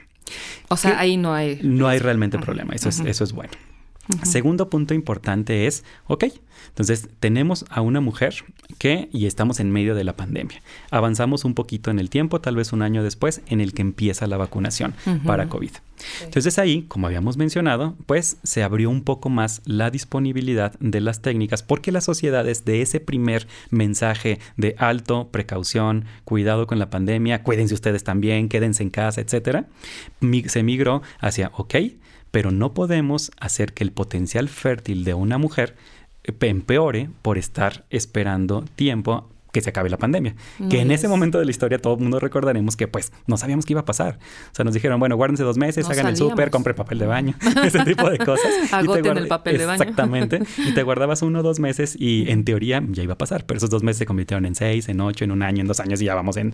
O 0.70 0.78
sea, 0.78 1.00
ahí 1.00 1.18
no 1.18 1.34
hay... 1.34 1.60
No 1.62 1.88
hay 1.88 2.00
realmente 2.00 2.38
problema, 2.40 2.74
eso, 2.74 2.90
es, 2.90 3.00
eso 3.02 3.24
es 3.24 3.34
bueno. 3.34 3.52
Segundo 4.24 4.70
punto 4.70 4.94
importante 4.94 5.68
es, 5.68 5.84
ok, 6.08 6.26
entonces 6.70 7.10
tenemos 7.20 7.66
a 7.70 7.82
una 7.82 8.02
mujer 8.02 8.36
que, 8.78 9.10
y 9.12 9.26
estamos 9.26 9.60
en 9.60 9.72
medio 9.72 9.96
de 9.96 10.04
la 10.04 10.16
pandemia, 10.16 10.62
avanzamos 10.90 11.46
un 11.46 11.54
poquito 11.54 11.92
en 11.92 12.00
el 12.00 12.10
tiempo, 12.10 12.42
tal 12.42 12.56
vez 12.56 12.74
un 12.74 12.82
año 12.82 13.04
después, 13.04 13.42
en 13.48 13.62
el 13.62 13.74
que 13.74 13.82
empieza 13.82 14.28
la 14.28 14.38
vacunación 14.38 14.94
para 15.26 15.50
COVID. 15.50 15.72
Entonces 16.24 16.58
ahí, 16.58 16.84
como 16.88 17.08
habíamos 17.08 17.38
mencionado, 17.38 17.96
pues 18.06 18.38
se 18.44 18.64
abrió 18.64 18.90
un 18.90 19.04
poco 19.04 19.30
más 19.30 19.62
la 19.66 19.92
disponibilidad 19.92 20.74
de 20.80 21.02
las 21.02 21.22
técnicas 21.22 21.64
porque 21.64 21.92
las 21.92 22.06
sociedades 22.06 22.66
de 22.66 22.82
ese 22.82 23.00
primer 23.00 23.48
mensaje 23.70 24.40
de 24.58 24.76
alto, 24.78 25.30
precaución, 25.32 26.06
cuidado 26.26 26.68
con 26.68 26.80
la 26.80 26.90
pandemia, 26.90 27.44
cuídense 27.44 27.74
ustedes 27.74 28.04
también, 28.04 28.50
quédense 28.50 28.84
en 28.84 28.90
casa, 28.90 29.22
etcétera, 29.22 29.68
se 30.48 30.64
migró 30.64 31.02
hacia, 31.20 31.52
ok, 31.56 31.76
pero 32.32 32.52
no 32.52 32.74
podemos 32.74 33.32
hacer 33.40 33.74
que 33.74 33.84
el 33.84 33.92
potencial 33.92 34.50
fértil 34.50 35.04
de 35.04 35.14
una 35.14 35.38
mujer 35.38 35.76
eh, 36.24 36.34
empeore 36.42 37.10
por 37.22 37.38
estar 37.38 37.86
esperando 37.90 38.64
tiempo 38.76 39.30
que 39.52 39.62
se 39.62 39.70
acabe 39.70 39.90
la 39.90 39.98
pandemia. 39.98 40.36
que 40.70 40.82
en 40.82 40.92
ese 40.92 41.08
momento 41.08 41.40
de 41.40 41.46
la 41.46 41.52
historia 41.52 41.80
todo 41.80 41.96
el 41.96 42.00
mundo 42.00 42.20
recordaremos 42.20 42.76
que 42.76 42.88
pues 42.88 43.12
no 43.28 43.38
sabíamos 43.38 43.66
qué 43.66 43.74
iba 43.74 43.82
a 43.82 43.86
pasar. 43.86 44.20
O 44.52 44.56
sea, 44.56 44.66
nos 44.66 44.74
dijeron, 44.74 45.00
bueno, 45.00 45.16
guárdense 45.16 45.44
dos 45.44 45.58
meses, 45.58 45.90
hagan 45.90 46.08
el 46.08 46.18
súper, 46.18 46.50
compren 46.50 46.76
papel 46.76 47.00
de 47.00 47.06
baño, 47.06 47.36
ese 47.64 47.84
tipo 47.84 48.10
de 48.10 48.18
cosas. 48.18 48.52
Agoten 48.72 49.18
el 49.18 49.28
papel 49.28 49.58
de 49.58 49.66
baño. 49.66 49.82
Exactamente. 49.82 50.40
y 50.58 50.74
te 50.74 50.84
guardabas 50.84 51.22
uno 51.22 51.40
o 51.40 51.44
dos 51.44 51.60
meses 51.60 51.96
y 52.00 52.30
en 52.30 52.46
teoría 52.46 52.84
ya 52.90 53.04
iba 53.04 53.14
a 53.14 53.18
pasar, 53.18 53.46
pero 53.46 53.58
esos 53.58 53.70
dos 53.70 53.84
meses 53.84 54.00
se 54.00 54.06
convirtieron 54.06 54.46
en 54.46 54.56
seis, 54.56 54.90
en 54.90 55.02
ocho, 55.02 55.26
en 55.26 55.32
un 55.32 55.44
año, 55.44 55.62
en 55.62 55.68
dos 55.68 55.80
años 55.80 56.02
y 56.02 56.06
ya 56.06 56.16
vamos 56.16 56.38
en, 56.38 56.54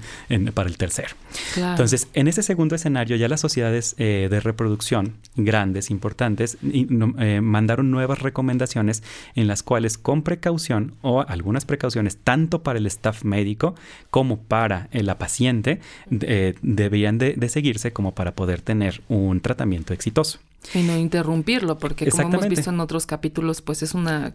para 0.53 0.69
el 0.69 0.77
tercero. 0.77 1.09
Entonces, 1.55 2.07
en 2.13 2.27
ese 2.27 2.43
segundo 2.43 2.75
escenario 2.75 3.15
ya 3.15 3.27
las 3.27 3.41
sociedades 3.41 3.95
eh, 3.97 4.27
de 4.29 4.39
reproducción 4.39 5.13
grandes, 5.35 5.91
importantes, 5.91 6.57
eh, 6.63 7.41
mandaron 7.41 7.91
nuevas 7.91 8.19
recomendaciones 8.19 9.03
en 9.35 9.47
las 9.47 9.63
cuales 9.63 9.97
con 9.97 10.23
precaución 10.23 10.95
o 11.01 11.21
algunas 11.27 11.65
precauciones 11.65 12.17
tanto 12.17 12.63
para 12.63 12.79
el 12.79 12.86
staff 12.87 13.23
médico 13.23 13.75
como 14.09 14.39
para 14.39 14.89
eh, 14.91 15.03
la 15.03 15.17
paciente 15.17 15.79
eh, 16.09 16.55
debían 16.61 17.17
de, 17.17 17.35
seguirse 17.49 17.93
como 17.93 18.13
para 18.13 18.35
poder 18.35 18.61
tener 18.61 19.01
un 19.07 19.41
tratamiento 19.41 19.93
exitoso. 19.93 20.39
Y 20.73 20.83
no 20.83 20.97
interrumpirlo, 20.97 21.77
porque 21.77 22.09
como 22.09 22.29
hemos 22.29 22.47
visto 22.49 22.69
en 22.69 22.79
otros 22.79 23.05
capítulos, 23.05 23.61
pues 23.61 23.83
es 23.83 23.93
una 23.93 24.33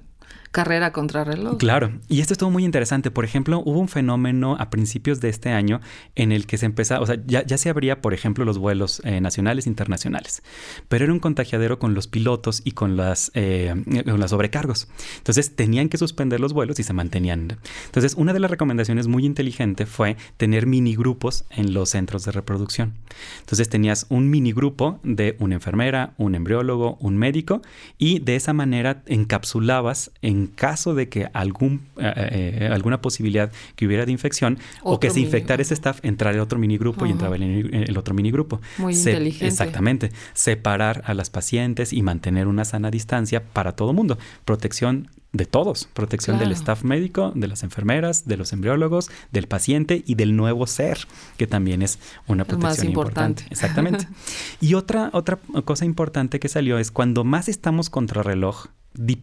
carrera 0.52 0.92
contra 0.92 1.24
reloj. 1.24 1.56
Claro, 1.56 1.92
y 2.08 2.20
esto 2.20 2.34
estuvo 2.34 2.50
muy 2.50 2.64
interesante. 2.64 3.10
Por 3.10 3.24
ejemplo, 3.24 3.62
hubo 3.64 3.80
un 3.80 3.88
fenómeno 3.88 4.56
a 4.60 4.68
principios 4.68 5.20
de 5.20 5.30
este 5.30 5.50
año 5.50 5.80
en 6.14 6.30
el 6.30 6.46
que 6.46 6.58
se 6.58 6.66
empezaba, 6.66 7.00
o 7.00 7.06
sea, 7.06 7.16
ya, 7.26 7.58
se 7.58 7.70
abría, 7.70 8.02
por 8.02 8.12
ejemplo, 8.12 8.44
los 8.44 8.58
vuelos 8.58 9.00
eh, 9.04 9.20
nacionales 9.20 9.66
e 9.66 9.70
internacionales, 9.70 10.42
pero 10.88 11.04
era 11.04 11.12
un 11.12 11.20
contagiadero 11.20 11.78
con 11.78 11.94
los 11.94 12.06
pilotos 12.06 12.60
y 12.64 12.72
con 12.72 12.96
las, 12.96 13.30
eh, 13.34 13.74
con 14.04 14.20
las 14.20 14.30
sobrecargos. 14.30 14.88
Entonces 15.16 15.56
tenían 15.56 15.88
que 15.88 15.96
suspender 15.96 16.38
los 16.38 16.52
vuelos 16.52 16.78
y 16.78 16.82
se 16.82 16.92
mantenían. 16.92 17.58
Entonces, 17.86 18.14
una 18.16 18.32
de 18.34 18.40
las 18.40 18.50
recomendaciones 18.50 19.08
muy 19.08 19.24
inteligente 19.24 19.86
fue 19.86 20.16
tener 20.36 20.66
mini 20.66 20.94
grupos 20.94 21.44
en 21.50 21.72
los 21.72 21.90
centros 21.90 22.24
de 22.24 22.32
reproducción. 22.32 22.94
Entonces 23.40 23.70
tenías 23.70 24.06
un 24.10 24.28
mini 24.28 24.52
grupo 24.52 25.00
de 25.02 25.36
una 25.38 25.54
enfermera, 25.54 26.12
un 26.18 26.34
embriólogo, 26.34 26.96
un 27.00 27.16
médico, 27.16 27.62
y 27.96 28.18
de 28.18 28.36
esa 28.36 28.52
manera 28.52 29.02
encapsulabas 29.06 30.10
en 30.22 30.46
caso 30.46 30.94
de 30.94 31.08
que 31.08 31.28
algún, 31.32 31.82
eh, 31.98 32.60
eh, 32.60 32.68
alguna 32.72 33.00
posibilidad 33.00 33.52
que 33.74 33.86
hubiera 33.86 34.06
de 34.06 34.12
infección 34.12 34.58
o 34.82 35.00
que 35.00 35.10
se 35.10 35.20
infectara 35.20 35.60
ese 35.60 35.74
staff, 35.74 35.98
entrar 36.02 36.34
el 36.34 36.40
otro 36.40 36.58
minigrupo 36.58 37.04
y 37.06 37.10
entraba 37.10 37.36
el, 37.36 37.98
otro 37.98 38.14
minigrupo. 38.14 38.60
Muy 38.78 38.94
inteligente. 38.94 39.46
Exactamente. 39.46 40.12
Separar 40.32 41.02
a 41.06 41.14
las 41.14 41.28
pacientes 41.28 41.92
y 41.92 42.02
mantener 42.02 42.46
una 42.46 42.64
sana 42.64 42.90
distancia 42.90 43.42
para 43.42 43.72
todo 43.72 43.92
mundo. 43.92 44.16
Protección 44.44 45.08
de 45.32 45.46
todos, 45.46 45.88
protección 45.94 46.38
del 46.38 46.52
staff 46.52 46.84
médico, 46.84 47.32
de 47.34 47.48
las 47.48 47.62
enfermeras, 47.62 48.26
de 48.26 48.36
los 48.36 48.52
embriólogos, 48.52 49.10
del 49.30 49.48
paciente 49.48 50.02
y 50.06 50.14
del 50.14 50.36
nuevo 50.36 50.66
ser, 50.66 50.98
que 51.38 51.46
también 51.46 51.82
es 51.82 51.98
una 52.26 52.44
protección 52.44 52.88
importante. 52.88 53.44
Exactamente. 53.50 54.06
y 54.60 54.74
otra, 54.74 55.10
otra 55.12 55.38
cosa 55.64 55.84
importante 55.86 56.38
que 56.38 56.48
salió 56.48 56.78
es 56.78 56.90
cuando 56.90 57.24
más 57.24 57.48
estamos 57.48 57.88
contra 57.88 58.22
reloj, 58.22 58.66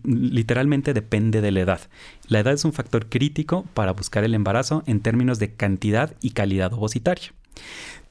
literalmente 0.03 0.93
depende 0.93 1.41
de 1.41 1.51
la 1.51 1.59
edad. 1.59 1.81
La 2.27 2.39
edad 2.39 2.53
es 2.53 2.65
un 2.65 2.73
factor 2.73 3.07
crítico 3.07 3.65
para 3.75 3.93
buscar 3.93 4.23
el 4.23 4.33
embarazo 4.33 4.83
en 4.87 5.01
términos 5.01 5.37
de 5.37 5.53
cantidad 5.53 6.15
y 6.21 6.31
calidad 6.31 6.73
ovocitaria. 6.73 7.33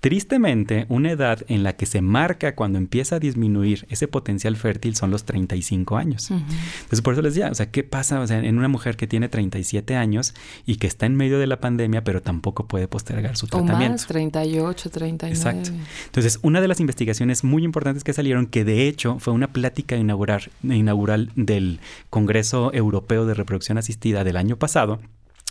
Tristemente, 0.01 0.87
una 0.89 1.11
edad 1.11 1.41
en 1.49 1.65
la 1.65 1.75
que 1.75 1.85
se 1.85 2.03
marca 2.03 2.55
cuando 2.55 2.79
empieza 2.79 3.17
a 3.17 3.19
disminuir 3.19 3.85
ese 3.91 4.07
potencial 4.07 4.57
fértil 4.57 4.95
son 4.95 5.11
los 5.11 5.25
35 5.25 5.97
años. 5.97 6.31
Entonces, 6.31 7.03
por 7.03 7.15
eso 7.15 7.23
les 7.23 7.35
decía, 7.35 7.51
o 7.51 7.55
sea, 7.55 7.73
¿qué 7.73 7.83
pasa 7.83 8.25
en 8.29 8.59
una 8.59 8.69
mujer 8.69 8.97
que 8.97 9.09
tiene 9.09 9.29
37 9.29 9.97
años 9.97 10.35
y 10.67 10.77
que 10.77 10.87
está 10.87 11.07
en 11.07 11.17
medio 11.17 11.41
de 11.41 11.49
la 11.49 11.59
pandemia, 11.59 12.05
pero 12.05 12.23
tampoco 12.23 12.69
puede 12.69 12.87
postergar 12.87 13.37
su 13.37 13.49
tratamiento? 13.49 13.87
O 13.87 13.91
más, 13.91 14.07
38, 14.07 14.91
39. 14.91 15.37
Exacto. 15.37 15.71
Entonces, 16.07 16.39
una 16.43 16.61
de 16.61 16.69
las 16.69 16.79
investigaciones 16.79 17.43
muy 17.43 17.65
importantes 17.65 18.05
que 18.05 18.13
salieron, 18.13 18.47
que 18.47 18.65
de 18.65 18.87
hecho 18.87 19.19
fue 19.19 19.33
una 19.33 19.53
plática 19.53 19.97
inaugural, 19.97 20.51
inaugural 20.63 21.33
del 21.35 21.81
Congreso 22.09 22.73
Europeo 22.73 23.27
de 23.27 23.35
Reproducción 23.35 23.79
Asistida 23.79 24.23
del 24.23 24.37
año 24.37 24.57
pasado, 24.59 25.01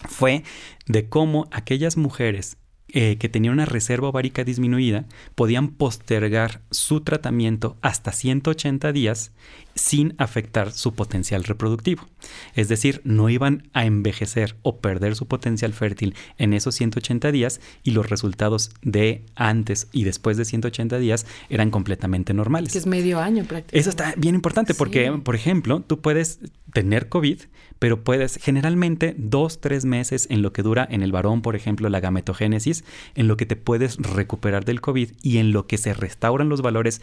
fue 0.07 0.43
de 0.85 1.09
cómo 1.09 1.49
aquellas 1.51 1.97
mujeres 1.97 2.55
eh, 2.89 3.17
que 3.17 3.29
tenían 3.29 3.53
una 3.53 3.65
reserva 3.65 4.09
ovárica 4.09 4.43
disminuida 4.43 5.05
podían 5.35 5.69
postergar 5.69 6.61
su 6.71 7.01
tratamiento 7.01 7.77
hasta 7.81 8.11
180 8.11 8.91
días 8.93 9.33
sin 9.77 10.15
afectar 10.17 10.71
su 10.71 10.93
potencial 10.93 11.43
reproductivo. 11.43 12.07
Es 12.55 12.67
decir, 12.67 13.01
no 13.03 13.29
iban 13.29 13.69
a 13.73 13.85
envejecer 13.85 14.55
o 14.63 14.79
perder 14.79 15.15
su 15.15 15.27
potencial 15.27 15.73
fértil 15.73 16.15
en 16.37 16.53
esos 16.53 16.75
180 16.75 17.31
días 17.31 17.61
y 17.83 17.91
los 17.91 18.09
resultados 18.09 18.71
de 18.81 19.23
antes 19.35 19.87
y 19.91 20.03
después 20.03 20.37
de 20.37 20.45
180 20.45 20.97
días 20.99 21.25
eran 21.49 21.71
completamente 21.71 22.33
normales. 22.33 22.71
Que 22.71 22.79
es 22.79 22.87
medio 22.87 23.19
año 23.19 23.43
prácticamente. 23.45 23.79
Eso 23.79 23.89
está 23.89 24.13
bien 24.17 24.35
importante 24.35 24.73
porque, 24.73 25.11
por 25.23 25.35
ejemplo, 25.35 25.81
tú 25.81 26.01
puedes 26.01 26.39
tener 26.73 27.09
COVID, 27.09 27.41
pero 27.79 28.03
puedes 28.03 28.37
generalmente 28.41 29.15
dos, 29.17 29.61
tres 29.61 29.85
meses 29.85 30.27
en 30.29 30.41
lo 30.41 30.53
que 30.53 30.63
dura 30.63 30.87
en 30.89 31.03
el 31.03 31.11
varón, 31.11 31.41
por 31.41 31.55
ejemplo, 31.55 31.89
la 31.89 31.99
gametogénesis, 31.99 32.83
en 33.15 33.27
lo 33.27 33.37
que 33.37 33.45
te 33.45 33.55
puedes 33.55 33.97
recuperar 33.97 34.65
del 34.65 34.81
COVID 34.81 35.11
y 35.21 35.37
en 35.37 35.51
lo 35.51 35.67
que 35.67 35.77
se 35.77 35.93
restauran 35.93 36.49
los 36.49 36.61
valores 36.61 37.01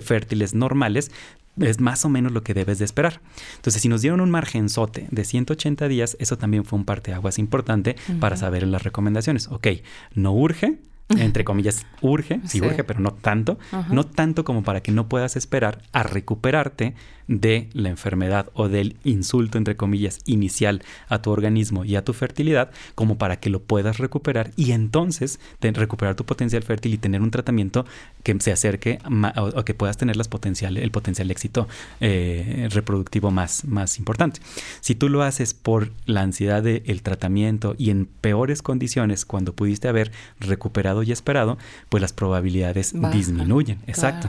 fértiles 0.00 0.54
normales, 0.54 1.10
es 1.60 1.80
más 1.80 2.04
o 2.04 2.08
menos 2.08 2.32
lo 2.32 2.42
que 2.42 2.54
debes 2.54 2.78
de 2.78 2.84
esperar. 2.84 3.20
Entonces, 3.56 3.82
si 3.82 3.88
nos 3.88 4.02
dieron 4.02 4.20
un 4.20 4.30
margenzote 4.30 5.06
de 5.10 5.24
180 5.24 5.88
días, 5.88 6.16
eso 6.20 6.38
también 6.38 6.64
fue 6.64 6.78
un 6.78 6.84
parteaguas 6.84 7.38
importante 7.38 7.96
para 8.18 8.36
saber 8.36 8.66
las 8.66 8.82
recomendaciones. 8.82 9.48
Ok, 9.48 9.68
no 10.14 10.32
urge, 10.32 10.78
entre 11.18 11.44
comillas, 11.44 11.86
urge, 12.00 12.40
sí, 12.44 12.60
urge, 12.60 12.84
pero 12.84 13.00
no 13.00 13.12
tanto, 13.12 13.58
no 13.90 14.04
tanto 14.04 14.44
como 14.44 14.62
para 14.62 14.82
que 14.82 14.92
no 14.92 15.08
puedas 15.08 15.36
esperar 15.36 15.82
a 15.92 16.02
recuperarte 16.02 16.94
de 17.30 17.68
la 17.74 17.90
enfermedad 17.90 18.50
o 18.54 18.68
del 18.68 18.96
insulto, 19.04 19.56
entre 19.56 19.76
comillas, 19.76 20.18
inicial 20.26 20.82
a 21.08 21.22
tu 21.22 21.30
organismo 21.30 21.84
y 21.84 21.94
a 21.94 22.04
tu 22.04 22.12
fertilidad, 22.12 22.72
como 22.96 23.18
para 23.18 23.38
que 23.38 23.50
lo 23.50 23.62
puedas 23.62 23.98
recuperar 23.98 24.50
y 24.56 24.72
entonces 24.72 25.38
recuperar 25.60 26.16
tu 26.16 26.24
potencial 26.24 26.64
fértil 26.64 26.94
y 26.94 26.98
tener 26.98 27.22
un 27.22 27.30
tratamiento 27.30 27.86
que 28.24 28.36
se 28.40 28.50
acerque 28.50 28.98
o, 29.36 29.64
que 29.64 29.74
puedas 29.74 29.96
tener 29.96 30.16
las 30.16 30.26
potencial, 30.26 30.76
el 30.76 30.90
potencial 30.90 31.30
éxito 31.30 31.68
eh, 32.00 32.68
reproductivo 32.72 33.30
más, 33.30 33.64
más 33.64 33.98
importante. 33.98 34.40
Si 34.80 34.96
tú 34.96 35.08
lo 35.08 35.22
haces 35.22 35.54
por 35.54 35.92
la 36.06 36.22
ansiedad 36.22 36.64
del 36.64 37.02
tratamiento 37.02 37.76
y 37.78 37.90
en 37.90 38.06
peores 38.06 38.60
condiciones 38.60 39.24
cuando 39.24 39.54
pudiste 39.54 39.86
haber 39.86 40.10
recuperado 40.40 40.99
y 41.02 41.12
esperado, 41.12 41.58
pues 41.88 42.00
las 42.00 42.12
probabilidades 42.12 42.94
disminuyen. 43.12 43.78
Exacto. 43.86 44.28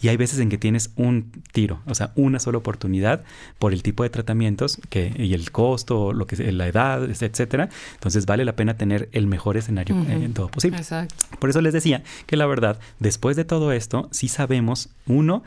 Y 0.00 0.08
hay 0.08 0.16
veces 0.16 0.38
en 0.40 0.48
que 0.48 0.58
tienes 0.58 0.90
un 0.96 1.30
tiro, 1.52 1.80
o 1.86 1.94
sea, 1.94 2.12
una 2.16 2.38
sola 2.38 2.58
oportunidad 2.58 3.22
por 3.58 3.72
el 3.72 3.82
tipo 3.82 4.02
de 4.02 4.10
tratamientos 4.10 4.78
que, 4.88 5.12
y 5.16 5.34
el 5.34 5.50
costo, 5.50 6.12
lo 6.12 6.26
que 6.26 6.52
la 6.52 6.66
edad, 6.66 7.08
etcétera. 7.08 7.68
Entonces 7.94 8.26
vale 8.26 8.44
la 8.44 8.56
pena 8.56 8.74
tener 8.74 9.08
el 9.12 9.26
mejor 9.26 9.56
escenario 9.56 9.96
en 10.08 10.32
todo 10.32 10.48
posible. 10.48 10.78
Exacto. 10.78 11.14
Por 11.38 11.50
eso 11.50 11.60
les 11.60 11.72
decía 11.72 12.02
que 12.26 12.36
la 12.36 12.46
verdad, 12.46 12.78
después 12.98 13.36
de 13.36 13.44
todo 13.44 13.72
esto, 13.72 14.08
sí 14.10 14.28
sabemos, 14.28 14.90
uno, 15.06 15.42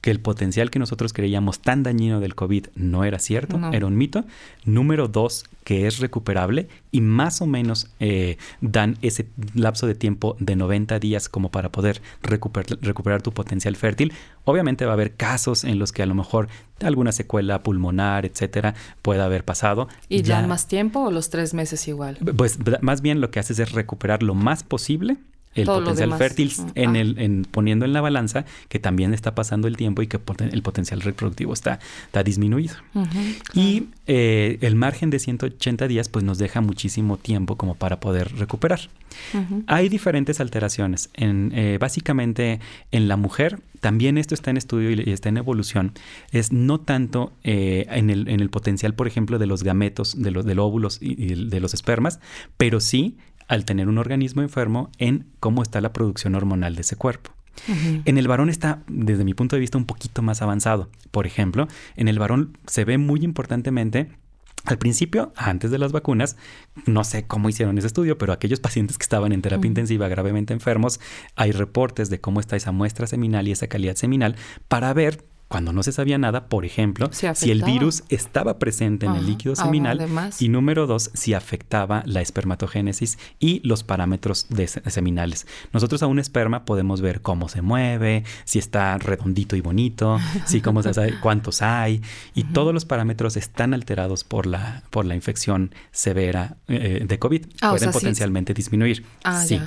que 0.00 0.10
el 0.10 0.20
potencial 0.20 0.70
que 0.70 0.78
nosotros 0.78 1.12
creíamos 1.12 1.60
tan 1.60 1.82
dañino 1.82 2.20
del 2.20 2.34
COVID 2.34 2.66
no 2.76 3.04
era 3.04 3.18
cierto, 3.18 3.60
era 3.72 3.86
un 3.86 3.96
mito. 3.96 4.24
Número 4.64 5.08
dos, 5.08 5.44
que 5.64 5.86
es 5.86 5.98
recuperable 5.98 6.68
y 6.92 7.00
más 7.00 7.42
o 7.42 7.46
menos 7.46 7.90
eh, 7.98 8.36
dan 8.60 8.96
ese 9.02 9.26
lapso 9.54 9.86
de 9.86 9.94
tiempo 9.94 10.36
de 10.38 10.56
90 10.56 10.98
días 11.00 11.28
como 11.28 11.50
para 11.50 11.72
poder 11.72 12.00
recuperar 12.22 13.22
tu 13.22 13.32
potencial 13.32 13.74
fértil. 13.76 14.12
Obviamente 14.44 14.84
va 14.84 14.92
a 14.92 14.94
haber 14.94 15.14
casos 15.14 15.64
en 15.64 15.78
los 15.78 15.92
que 15.92 16.02
a 16.02 16.06
lo 16.06 16.14
mejor 16.14 16.48
alguna 16.80 17.12
secuela 17.12 17.62
pulmonar, 17.62 18.24
etcétera, 18.24 18.74
pueda 19.02 19.24
haber 19.24 19.44
pasado. 19.44 19.88
¿Y 20.08 20.22
ya 20.22 20.46
más 20.46 20.68
tiempo 20.68 21.00
o 21.00 21.10
los 21.10 21.28
tres 21.30 21.54
meses 21.54 21.88
igual? 21.88 22.18
Pues 22.36 22.58
más 22.82 23.02
bien 23.02 23.20
lo 23.20 23.30
que 23.30 23.40
haces 23.40 23.58
es 23.58 23.72
recuperar 23.72 24.22
lo 24.22 24.34
más 24.34 24.62
posible 24.62 25.16
el 25.62 25.66
potencial 25.66 26.14
fértil 26.16 26.52
en 26.74 26.96
ah. 26.96 27.00
el, 27.00 27.18
en, 27.18 27.44
poniendo 27.44 27.84
en 27.84 27.92
la 27.92 28.00
balanza 28.00 28.44
que 28.68 28.78
también 28.78 29.14
está 29.14 29.34
pasando 29.34 29.68
el 29.68 29.76
tiempo 29.76 30.02
y 30.02 30.06
que 30.06 30.18
el 30.50 30.62
potencial 30.62 31.00
reproductivo 31.00 31.52
está, 31.52 31.78
está 32.06 32.22
disminuido. 32.22 32.74
Y 33.54 33.84
eh, 34.06 34.58
el 34.60 34.74
margen 34.74 35.10
de 35.10 35.18
180 35.18 35.88
días 35.88 36.08
pues 36.08 36.24
nos 36.24 36.38
deja 36.38 36.60
muchísimo 36.60 37.16
tiempo 37.16 37.56
como 37.56 37.74
para 37.74 38.00
poder 38.00 38.34
recuperar. 38.36 38.80
Hay 39.66 39.88
diferentes 39.88 40.40
alteraciones. 40.40 41.10
En, 41.14 41.52
eh, 41.54 41.78
básicamente 41.80 42.60
en 42.92 43.08
la 43.08 43.16
mujer, 43.16 43.60
también 43.80 44.18
esto 44.18 44.34
está 44.34 44.50
en 44.50 44.56
estudio 44.56 44.90
y 44.90 45.12
está 45.12 45.28
en 45.28 45.36
evolución, 45.36 45.92
es 46.30 46.52
no 46.52 46.80
tanto 46.80 47.32
eh, 47.44 47.86
en, 47.90 48.10
el, 48.10 48.28
en, 48.28 48.40
el, 48.40 48.50
potencial, 48.50 48.94
por 48.94 49.06
ejemplo, 49.06 49.38
de 49.38 49.46
los 49.46 49.62
gametos, 49.62 50.20
de 50.20 50.30
los 50.30 50.46
óvulos 50.58 50.98
y 51.00 51.34
de 51.34 51.60
los 51.60 51.74
espermas, 51.74 52.20
pero 52.56 52.80
sí 52.80 53.16
al 53.48 53.64
tener 53.64 53.88
un 53.88 53.98
organismo 53.98 54.42
enfermo 54.42 54.90
en 54.98 55.26
cómo 55.40 55.62
está 55.62 55.80
la 55.80 55.92
producción 55.92 56.34
hormonal 56.34 56.74
de 56.74 56.82
ese 56.82 56.96
cuerpo. 56.96 57.32
En 58.04 58.18
el 58.18 58.28
varón 58.28 58.50
está, 58.50 58.82
desde 58.86 59.24
mi 59.24 59.34
punto 59.34 59.56
de 59.56 59.60
vista, 59.60 59.78
un 59.78 59.84
poquito 59.84 60.22
más 60.22 60.42
avanzado. 60.42 60.90
Por 61.10 61.26
ejemplo, 61.26 61.66
en 61.96 62.06
el 62.06 62.18
varón 62.20 62.56
se 62.66 62.84
ve 62.84 62.98
muy 62.98 63.24
importantemente 63.24 64.10
al 64.64 64.78
principio, 64.78 65.32
antes 65.36 65.70
de 65.70 65.78
las 65.78 65.92
vacunas, 65.92 66.36
no 66.84 67.02
sé 67.04 67.26
cómo 67.26 67.48
hicieron 67.48 67.78
ese 67.78 67.86
estudio, 67.86 68.18
pero 68.18 68.32
aquellos 68.32 68.60
pacientes 68.60 68.98
que 68.98 69.02
estaban 69.02 69.32
en 69.32 69.42
terapia 69.42 69.68
intensiva 69.68 70.08
gravemente 70.08 70.52
enfermos, 70.52 71.00
hay 71.36 71.52
reportes 71.52 72.10
de 72.10 72.20
cómo 72.20 72.40
está 72.40 72.56
esa 72.56 72.72
muestra 72.72 73.06
seminal 73.06 73.48
y 73.48 73.52
esa 73.52 73.68
calidad 73.68 73.96
seminal 73.96 74.36
para 74.68 74.92
ver 74.92 75.24
cuando 75.48 75.72
no 75.72 75.82
se 75.82 75.92
sabía 75.92 76.18
nada, 76.18 76.46
por 76.46 76.66
ejemplo, 76.66 77.08
si 77.10 77.50
el 77.50 77.62
virus 77.62 78.04
estaba 78.10 78.58
presente 78.58 79.06
en 79.06 79.14
el 79.14 79.26
líquido 79.26 79.56
seminal 79.56 80.06
y 80.38 80.48
número 80.50 80.86
dos, 80.86 81.10
si 81.14 81.32
afectaba 81.32 82.02
la 82.04 82.20
espermatogénesis 82.20 83.18
y 83.40 83.66
los 83.66 83.82
parámetros 83.82 84.46
de 84.50 84.68
seminales. 84.68 85.46
Nosotros 85.72 86.02
a 86.02 86.06
un 86.06 86.18
esperma 86.18 86.66
podemos 86.66 87.00
ver 87.00 87.22
cómo 87.22 87.48
se 87.48 87.62
mueve, 87.62 88.24
si 88.44 88.58
está 88.58 88.98
redondito 88.98 89.56
y 89.56 89.62
bonito, 89.62 90.18
si 90.44 90.60
cómo 90.60 90.82
se 90.82 90.92
sabe 90.92 91.18
cuántos 91.22 91.62
hay 91.62 92.02
y 92.34 92.44
todos 92.44 92.74
los 92.74 92.84
parámetros 92.84 93.38
están 93.38 93.72
alterados 93.72 94.24
por 94.24 94.46
la 94.46 94.82
por 94.90 95.06
la 95.06 95.14
infección 95.14 95.74
severa 95.92 96.56
eh, 96.68 97.04
de 97.06 97.18
COVID. 97.18 97.46
Ah, 97.62 97.70
Pueden 97.70 97.90
potencialmente 97.90 98.52
disminuir. 98.52 99.04
Ah, 99.24 99.42
sí. 99.42 99.58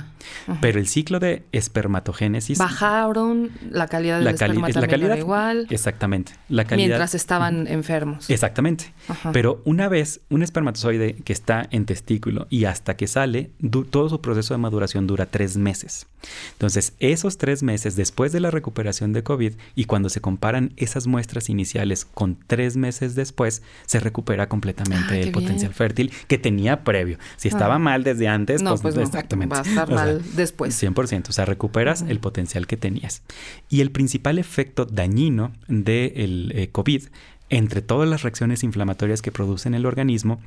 Pero 0.60 0.78
el 0.78 0.86
ciclo 0.86 1.18
de 1.18 1.44
espermatogénesis 1.50 2.58
bajaron 2.58 3.50
la 3.68 3.88
calidad 3.88 4.16
del 4.16 4.24
la 4.26 4.30
esperma 4.30 4.68
la 4.68 4.86
calidad 4.86 5.16
igual 5.16 5.66
Exactamente. 5.72 6.32
La 6.48 6.64
calidad. 6.64 6.88
Mientras 6.88 7.14
estaban 7.14 7.66
enfermos. 7.66 8.28
Exactamente. 8.30 8.92
Pero 9.32 9.62
una 9.64 9.88
vez 9.88 10.20
un 10.30 10.42
espermatozoide 10.42 11.14
que 11.16 11.32
está 11.32 11.66
en 11.70 11.86
testículo 11.86 12.46
y 12.50 12.64
hasta 12.64 12.96
que 12.96 13.06
sale, 13.06 13.50
todo 13.90 14.08
su 14.08 14.20
proceso 14.20 14.54
de 14.54 14.58
maduración 14.58 15.06
dura 15.06 15.26
tres 15.26 15.56
meses. 15.56 16.06
Entonces, 16.52 16.94
esos 16.98 17.38
tres 17.38 17.62
meses 17.62 17.96
después 17.96 18.32
de 18.32 18.40
la 18.40 18.50
recuperación 18.50 19.12
de 19.12 19.22
COVID 19.22 19.54
y 19.74 19.84
cuando 19.84 20.08
se 20.08 20.20
comparan 20.20 20.72
esas 20.76 21.06
muestras 21.06 21.48
iniciales 21.48 22.04
con 22.04 22.38
tres 22.46 22.76
meses 22.76 23.14
después, 23.14 23.62
se 23.86 24.00
recupera 24.00 24.48
completamente 24.48 25.14
ah, 25.14 25.18
el 25.18 25.32
potencial 25.32 25.74
fértil 25.74 26.12
que 26.28 26.38
tenía 26.38 26.84
previo. 26.84 27.18
Si 27.36 27.48
estaba 27.48 27.76
ah. 27.76 27.78
mal 27.78 28.04
desde 28.04 28.28
antes, 28.28 28.62
pues, 28.62 28.80
pues 28.82 28.96
exactamente. 28.96 29.54
Va 29.54 29.62
a 29.62 29.64
estar 29.64 29.90
mal 29.90 30.22
después. 30.36 30.80
100%. 30.80 31.28
O 31.28 31.32
sea, 31.32 31.44
recuperas 31.44 32.02
el 32.02 32.20
potencial 32.20 32.66
que 32.66 32.76
tenías. 32.76 33.22
Y 33.68 33.80
el 33.80 33.90
principal 33.90 34.38
efecto 34.38 34.84
dañino 34.84 35.52
del 35.68 36.52
eh, 36.54 36.68
COVID, 36.70 37.04
entre 37.50 37.82
todas 37.82 38.08
las 38.08 38.22
reacciones 38.22 38.62
inflamatorias 38.62 39.22
que 39.22 39.32
produce 39.32 39.68
en 39.68 39.74
el 39.74 39.86
organismo, 39.86 40.40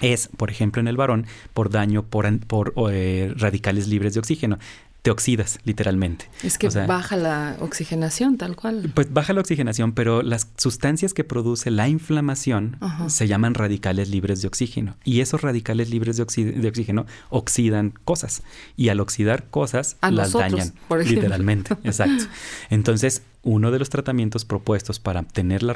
es, 0.00 0.28
por 0.36 0.50
ejemplo, 0.50 0.80
en 0.80 0.88
el 0.88 0.96
varón, 0.96 1.26
por 1.52 1.70
daño 1.70 2.04
por, 2.04 2.26
por 2.46 2.74
eh, 2.90 3.32
radicales 3.36 3.88
libres 3.88 4.14
de 4.14 4.20
oxígeno 4.20 4.58
te 5.02 5.10
oxidas 5.10 5.58
literalmente. 5.64 6.28
Es 6.42 6.58
que 6.58 6.68
baja 6.68 7.16
la 7.16 7.56
oxigenación, 7.60 8.36
tal 8.36 8.56
cual. 8.56 8.92
Pues 8.94 9.12
baja 9.12 9.32
la 9.32 9.40
oxigenación, 9.40 9.92
pero 9.92 10.22
las 10.22 10.48
sustancias 10.56 11.14
que 11.14 11.24
produce 11.24 11.70
la 11.70 11.88
inflamación 11.88 12.78
se 13.08 13.26
llaman 13.26 13.54
radicales 13.54 14.10
libres 14.10 14.42
de 14.42 14.48
oxígeno. 14.48 14.96
Y 15.04 15.20
esos 15.20 15.40
radicales 15.40 15.90
libres 15.90 16.16
de, 16.16 16.22
oxígeno 16.22 17.06
oxidan 17.30 17.94
cosas. 18.04 18.42
Y 18.76 18.90
al 18.90 19.00
oxidar 19.00 19.48
cosas, 19.48 19.96
las 20.02 20.32
dañan. 20.32 20.74
literalmente, 21.04 21.76
exacto. 21.84 22.24
Entonces, 22.68 23.22
uno 23.42 23.70
de 23.70 23.78
los 23.78 23.88
tratamientos 23.88 24.44
propuestos 24.44 24.98
para 24.98 25.22
tener 25.22 25.62
la, 25.62 25.74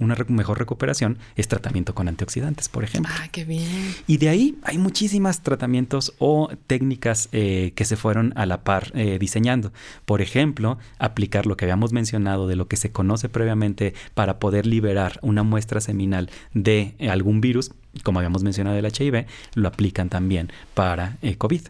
una 0.00 0.16
mejor 0.28 0.58
recuperación 0.58 1.18
es 1.36 1.48
tratamiento 1.48 1.94
con 1.94 2.08
antioxidantes, 2.08 2.68
por 2.68 2.84
ejemplo. 2.84 3.12
Ah, 3.16 3.28
qué 3.30 3.44
bien. 3.44 3.94
Y 4.06 4.16
de 4.18 4.28
ahí 4.28 4.58
hay 4.62 4.78
muchísimas 4.78 5.42
tratamientos 5.42 6.14
o 6.18 6.50
técnicas 6.66 7.28
eh, 7.32 7.72
que 7.74 7.84
se 7.84 7.96
fueron 7.96 8.32
a 8.36 8.46
la 8.46 8.64
par 8.64 8.90
eh, 8.94 9.18
diseñando. 9.18 9.72
Por 10.04 10.22
ejemplo, 10.22 10.78
aplicar 10.98 11.46
lo 11.46 11.56
que 11.56 11.64
habíamos 11.64 11.92
mencionado 11.92 12.46
de 12.46 12.56
lo 12.56 12.68
que 12.68 12.76
se 12.76 12.92
conoce 12.92 13.28
previamente 13.28 13.94
para 14.14 14.38
poder 14.38 14.66
liberar 14.66 15.18
una 15.22 15.42
muestra 15.42 15.80
seminal 15.80 16.30
de 16.52 16.94
algún 17.10 17.40
virus 17.40 17.72
como 18.02 18.18
habíamos 18.18 18.42
mencionado 18.42 18.76
del 18.76 18.86
HIV, 18.86 19.26
lo 19.54 19.68
aplican 19.68 20.08
también 20.08 20.52
para 20.74 21.16
eh, 21.22 21.36
COVID. 21.36 21.62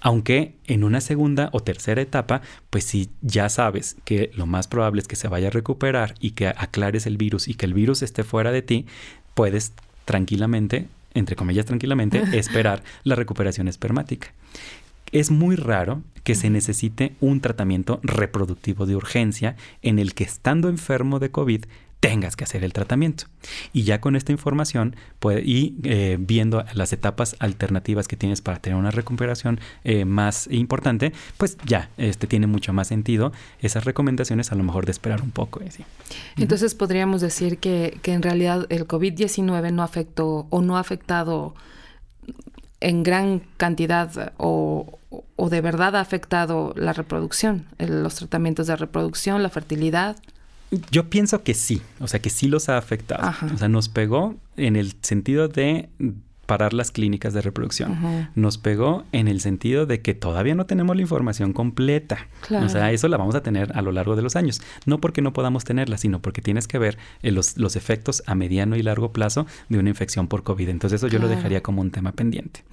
Aunque 0.00 0.54
en 0.66 0.84
una 0.84 1.00
segunda 1.00 1.48
o 1.52 1.60
tercera 1.60 2.02
etapa, 2.02 2.42
pues 2.70 2.84
si 2.84 3.10
ya 3.22 3.48
sabes 3.48 3.96
que 4.04 4.30
lo 4.34 4.46
más 4.46 4.68
probable 4.68 5.00
es 5.00 5.08
que 5.08 5.16
se 5.16 5.28
vaya 5.28 5.48
a 5.48 5.50
recuperar 5.50 6.14
y 6.20 6.32
que 6.32 6.48
aclares 6.48 7.06
el 7.06 7.16
virus 7.16 7.48
y 7.48 7.54
que 7.54 7.66
el 7.66 7.74
virus 7.74 8.02
esté 8.02 8.24
fuera 8.24 8.52
de 8.52 8.62
ti, 8.62 8.86
puedes 9.34 9.72
tranquilamente, 10.04 10.88
entre 11.14 11.36
comillas 11.36 11.66
tranquilamente, 11.66 12.22
esperar 12.38 12.82
la 13.04 13.14
recuperación 13.14 13.68
espermática. 13.68 14.32
Es 15.12 15.30
muy 15.30 15.56
raro 15.56 16.02
que 16.24 16.34
se 16.34 16.50
necesite 16.50 17.14
un 17.20 17.40
tratamiento 17.40 18.00
reproductivo 18.02 18.86
de 18.86 18.96
urgencia 18.96 19.56
en 19.82 19.98
el 19.98 20.14
que 20.14 20.24
estando 20.24 20.68
enfermo 20.68 21.18
de 21.20 21.30
COVID 21.30 21.66
tengas 22.04 22.36
que 22.36 22.44
hacer 22.44 22.64
el 22.64 22.74
tratamiento. 22.74 23.24
Y 23.72 23.84
ya 23.84 24.00
con 24.00 24.14
esta 24.14 24.30
información 24.30 24.94
puede, 25.20 25.40
y 25.42 25.76
eh, 25.84 26.18
viendo 26.20 26.62
las 26.74 26.92
etapas 26.92 27.34
alternativas 27.38 28.08
que 28.08 28.16
tienes 28.16 28.42
para 28.42 28.58
tener 28.58 28.78
una 28.78 28.90
recuperación 28.90 29.58
eh, 29.84 30.04
más 30.04 30.46
importante, 30.50 31.14
pues 31.38 31.56
ya 31.64 31.88
este, 31.96 32.26
tiene 32.26 32.46
mucho 32.46 32.74
más 32.74 32.88
sentido 32.88 33.32
esas 33.58 33.86
recomendaciones 33.86 34.52
a 34.52 34.54
lo 34.54 34.64
mejor 34.64 34.84
de 34.84 34.92
esperar 34.92 35.22
un 35.22 35.30
poco. 35.30 35.62
Entonces 36.36 36.74
podríamos 36.74 37.22
decir 37.22 37.56
que, 37.56 37.98
que 38.02 38.12
en 38.12 38.22
realidad 38.22 38.66
el 38.68 38.86
COVID-19 38.86 39.72
no 39.72 39.82
afectó 39.82 40.46
o 40.50 40.60
no 40.60 40.76
ha 40.76 40.80
afectado 40.80 41.54
en 42.80 43.02
gran 43.02 43.40
cantidad 43.56 44.34
o, 44.36 44.98
o 45.36 45.48
de 45.48 45.60
verdad 45.62 45.96
ha 45.96 46.00
afectado 46.00 46.74
la 46.76 46.92
reproducción, 46.92 47.66
los 47.78 48.16
tratamientos 48.16 48.66
de 48.66 48.76
reproducción, 48.76 49.42
la 49.42 49.48
fertilidad. 49.48 50.16
Yo 50.90 51.10
pienso 51.10 51.42
que 51.42 51.54
sí, 51.54 51.82
o 52.00 52.08
sea, 52.08 52.20
que 52.20 52.30
sí 52.30 52.48
los 52.48 52.68
ha 52.68 52.78
afectado. 52.78 53.32
O 53.52 53.56
sea, 53.56 53.68
nos 53.68 53.88
pegó 53.88 54.36
en 54.56 54.76
el 54.76 54.94
sentido 55.02 55.48
de 55.48 55.88
parar 56.44 56.72
las 56.72 56.90
clínicas 56.90 57.34
de 57.34 57.40
reproducción. 57.40 58.30
Nos 58.34 58.58
pegó 58.58 59.04
en 59.12 59.28
el 59.28 59.40
sentido 59.40 59.86
de 59.86 60.00
que 60.00 60.14
todavía 60.14 60.54
no 60.54 60.66
tenemos 60.66 60.94
la 60.96 61.02
información 61.02 61.52
completa. 61.52 62.28
O 62.50 62.68
sea, 62.68 62.92
eso 62.92 63.08
la 63.08 63.16
vamos 63.16 63.34
a 63.34 63.42
tener 63.42 63.76
a 63.76 63.82
lo 63.82 63.92
largo 63.92 64.16
de 64.16 64.22
los 64.22 64.36
años. 64.36 64.60
No 64.86 65.00
porque 65.00 65.22
no 65.22 65.32
podamos 65.32 65.64
tenerla, 65.64 65.98
sino 65.98 66.20
porque 66.20 66.42
tienes 66.42 66.68
que 66.68 66.78
ver 66.78 66.98
eh, 67.22 67.30
los, 67.30 67.56
los, 67.56 67.76
efectos 67.76 68.22
a 68.26 68.34
mediano 68.34 68.76
y 68.76 68.82
largo 68.82 69.12
plazo 69.12 69.46
de 69.68 69.78
una 69.78 69.88
infección 69.88 70.28
por 70.28 70.42
COVID. 70.42 70.68
Entonces 70.68 71.00
eso 71.00 71.08
yo 71.08 71.18
lo 71.18 71.28
dejaría 71.28 71.62
como 71.62 71.80
un 71.80 71.90
tema 71.90 72.12
pendiente. 72.12 72.64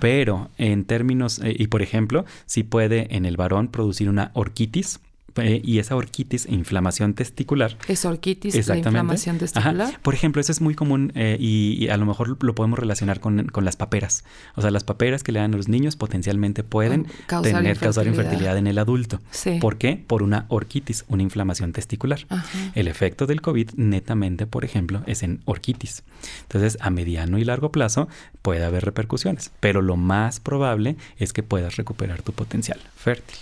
Pero 0.00 0.50
en 0.56 0.84
términos, 0.84 1.40
eh, 1.40 1.54
y 1.58 1.66
por 1.66 1.82
ejemplo, 1.82 2.24
si 2.46 2.62
puede 2.62 3.14
en 3.14 3.26
el 3.26 3.36
varón 3.36 3.68
producir 3.68 4.08
una 4.08 4.30
orquitis, 4.34 5.00
eh, 5.38 5.60
y 5.64 5.78
esa 5.78 5.96
orquitis 5.96 6.46
e 6.46 6.54
inflamación 6.54 7.14
testicular. 7.14 7.76
¿Es 7.88 8.04
orquitis 8.04 8.66
la 8.68 8.76
inflamación 8.76 9.38
testicular? 9.38 10.00
Por 10.00 10.14
ejemplo, 10.14 10.40
eso 10.40 10.52
es 10.52 10.60
muy 10.60 10.74
común 10.74 11.12
eh, 11.14 11.36
y, 11.38 11.88
a 11.88 11.96
lo 11.96 12.06
mejor 12.06 12.42
lo 12.42 12.54
podemos 12.54 12.78
relacionar 12.78 13.20
con, 13.20 13.50
las 13.62 13.76
paperas. 13.76 14.24
O 14.54 14.62
sea, 14.62 14.70
las 14.70 14.84
paperas 14.84 15.22
que 15.22 15.32
le 15.32 15.40
dan 15.40 15.54
a 15.54 15.56
los 15.56 15.68
niños 15.68 15.96
potencialmente 15.96 16.62
pueden 16.62 17.06
tener, 17.42 17.78
causar 17.78 18.06
infertilidad 18.06 18.56
en 18.58 18.66
el 18.66 18.78
adulto. 18.78 19.20
¿Por 19.60 19.78
qué? 19.78 20.02
Por 20.06 20.22
una 20.22 20.46
orquitis, 20.48 21.04
una 21.08 21.22
inflamación 21.22 21.72
testicular. 21.72 22.26
El 22.74 22.88
efecto 22.88 23.26
del 23.26 23.40
COVID 23.40 23.70
netamente, 23.76 24.46
por 24.46 24.64
ejemplo, 24.64 25.02
es 25.06 25.22
en 25.22 25.40
orquitis. 25.44 26.02
Entonces, 26.42 26.78
a 26.80 26.90
mediano 26.90 27.38
y 27.38 27.44
largo 27.44 27.72
plazo 27.72 28.08
puede 28.42 28.64
haber 28.64 28.84
repercusiones, 28.84 29.50
pero 29.60 29.82
lo 29.82 29.96
más 29.96 30.40
probable 30.40 30.96
es 31.18 31.32
que 31.32 31.42
puedas 31.42 31.76
recuperar 31.76 32.22
tu 32.22 32.32
potencial 32.32 32.80
fértil. 32.96 33.38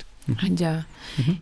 Ya. 0.50 0.87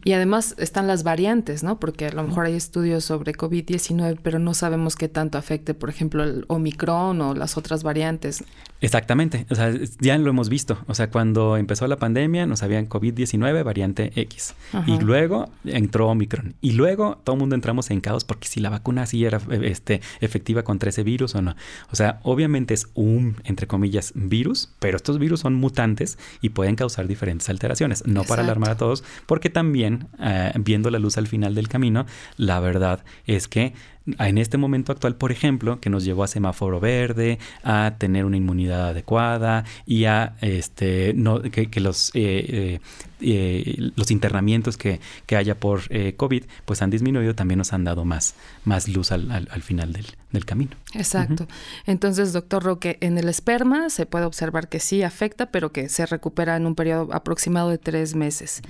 Y 0.04 0.12
además 0.12 0.54
están 0.58 0.86
las 0.86 1.04
variantes, 1.04 1.62
¿no? 1.62 1.78
Porque 1.78 2.06
a 2.06 2.12
lo 2.12 2.22
mejor 2.24 2.46
hay 2.46 2.54
estudios 2.54 3.04
sobre 3.04 3.32
COVID-19, 3.32 4.18
pero 4.22 4.38
no 4.38 4.54
sabemos 4.54 4.96
qué 4.96 5.08
tanto 5.08 5.38
afecte, 5.38 5.74
por 5.74 5.88
ejemplo, 5.88 6.24
el 6.24 6.44
Omicron 6.48 7.20
o 7.20 7.34
las 7.34 7.56
otras 7.56 7.82
variantes. 7.82 8.44
Exactamente. 8.80 9.46
O 9.50 9.54
sea, 9.54 9.72
ya 10.00 10.18
lo 10.18 10.30
hemos 10.30 10.48
visto. 10.48 10.78
O 10.88 10.94
sea, 10.94 11.10
cuando 11.10 11.56
empezó 11.56 11.86
la 11.86 11.96
pandemia 11.96 12.46
nos 12.46 12.64
habían 12.64 12.88
COVID-19, 12.88 13.62
variante 13.62 14.12
X. 14.16 14.54
Y 14.86 14.98
luego 14.98 15.48
entró 15.64 16.08
Omicron. 16.08 16.54
Y 16.60 16.72
luego 16.72 17.20
todo 17.22 17.36
el 17.36 17.40
mundo 17.40 17.54
entramos 17.54 17.90
en 17.90 18.00
caos 18.00 18.24
porque 18.24 18.48
si 18.48 18.60
la 18.60 18.70
vacuna 18.70 19.06
sí 19.06 19.24
era 19.24 19.40
este, 19.62 20.00
efectiva 20.20 20.64
contra 20.64 20.90
ese 20.90 21.04
virus 21.04 21.36
o 21.36 21.42
no. 21.42 21.54
O 21.92 21.96
sea, 21.96 22.18
obviamente 22.24 22.74
es 22.74 22.88
un, 22.94 23.36
entre 23.44 23.68
comillas, 23.68 24.12
virus, 24.16 24.70
pero 24.80 24.96
estos 24.96 25.18
virus 25.20 25.40
son 25.40 25.54
mutantes 25.54 26.18
y 26.40 26.48
pueden 26.48 26.74
causar 26.74 27.06
diferentes 27.06 27.48
alteraciones. 27.48 28.04
No 28.06 28.24
para 28.24 28.42
alarmar 28.42 28.71
a 28.72 28.76
todos, 28.76 29.04
porque 29.26 29.50
también, 29.50 30.08
eh, 30.20 30.52
viendo 30.58 30.90
la 30.90 30.98
luz 30.98 31.18
al 31.18 31.26
final 31.26 31.54
del 31.54 31.68
camino, 31.68 32.06
la 32.36 32.60
verdad 32.60 33.04
es 33.26 33.48
que 33.48 33.74
en 34.18 34.38
este 34.38 34.58
momento 34.58 34.92
actual, 34.92 35.16
por 35.16 35.30
ejemplo, 35.32 35.80
que 35.80 35.90
nos 35.90 36.04
llevó 36.04 36.24
a 36.24 36.28
semáforo 36.28 36.80
verde, 36.80 37.38
a 37.62 37.94
tener 37.98 38.24
una 38.24 38.36
inmunidad 38.36 38.88
adecuada 38.88 39.64
y 39.86 40.04
a 40.06 40.34
este, 40.40 41.12
no, 41.14 41.40
que, 41.42 41.68
los, 41.80 42.10
eh, 42.14 42.20
eh, 42.48 42.80
eh, 43.20 43.90
los 43.94 44.10
internamientos 44.10 44.76
que, 44.76 45.00
que 45.26 45.36
haya 45.36 45.58
por 45.58 45.82
COVID 46.16 46.44
pues 46.64 46.82
han 46.82 46.90
disminuido, 46.90 47.34
también 47.34 47.58
nos 47.58 47.72
han 47.72 47.84
dado 47.84 48.04
más, 48.04 48.34
más 48.64 48.88
luz 48.88 49.12
al, 49.12 49.30
al, 49.30 49.62
final 49.62 49.92
del, 49.92 50.06
del, 50.30 50.44
camino. 50.44 50.72
Exacto. 50.94 51.46
Entonces, 51.86 52.32
doctor 52.32 52.64
Roque, 52.64 52.98
en 53.00 53.18
el 53.18 53.28
esperma 53.28 53.90
se 53.90 54.06
puede 54.06 54.24
observar 54.24 54.68
que 54.68 54.80
sí 54.80 55.02
afecta, 55.02 55.50
pero 55.50 55.72
que 55.72 55.88
se 55.88 56.06
recupera 56.06 56.56
en 56.56 56.66
un 56.66 56.74
periodo 56.74 57.08
aproximado 57.12 57.70
de 57.70 57.78
tres 57.78 58.14
meses. 58.14 58.62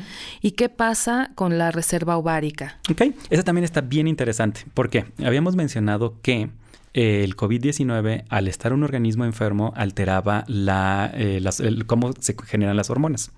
¿Y 0.43 0.53
qué 0.53 0.69
pasa 0.69 1.31
con 1.35 1.57
la 1.57 1.71
reserva 1.71 2.17
ovárica? 2.17 2.79
Ok, 2.91 3.03
eso 3.31 3.43
también 3.43 3.65
está 3.65 3.81
bien 3.81 4.07
interesante. 4.07 4.65
¿Por 4.75 4.91
qué? 4.91 5.07
Habíamos 5.25 5.57
mencionado 5.57 6.21
que 6.23 6.51
eh, 6.95 7.25
el 7.25 7.37
COVID-19, 7.37 8.25
al 8.29 8.49
estar 8.49 8.73
un 8.73 8.83
organismo 8.83 9.25
enfermo, 9.25 9.73
alteraba 9.77 10.45
la, 10.47 11.11
eh, 11.15 11.43
cómo 11.87 12.13
se 12.19 12.37
generan 12.45 12.77
las 12.77 12.91
hormonas. 12.91 13.33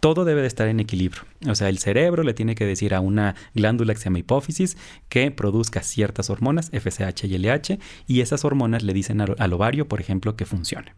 Todo 0.00 0.24
debe 0.24 0.42
de 0.42 0.46
estar 0.46 0.68
en 0.68 0.80
equilibrio. 0.80 1.22
O 1.48 1.54
sea, 1.54 1.68
el 1.68 1.78
cerebro 1.78 2.22
le 2.22 2.34
tiene 2.34 2.54
que 2.54 2.66
decir 2.66 2.94
a 2.94 3.00
una 3.00 3.34
glándula 3.54 3.94
que 3.94 4.00
se 4.00 4.04
llama 4.04 4.18
hipófisis 4.18 4.76
que 5.08 5.30
produzca 5.30 5.82
ciertas 5.82 6.30
hormonas, 6.30 6.70
FSH 6.70 7.24
y 7.26 7.38
LH, 7.38 7.78
y 8.06 8.20
esas 8.20 8.44
hormonas 8.44 8.82
le 8.82 8.92
dicen 8.92 9.20
al 9.20 9.52
ovario, 9.52 9.88
por 9.88 10.00
ejemplo, 10.00 10.36
que 10.36 10.44
funcione. 10.44 10.92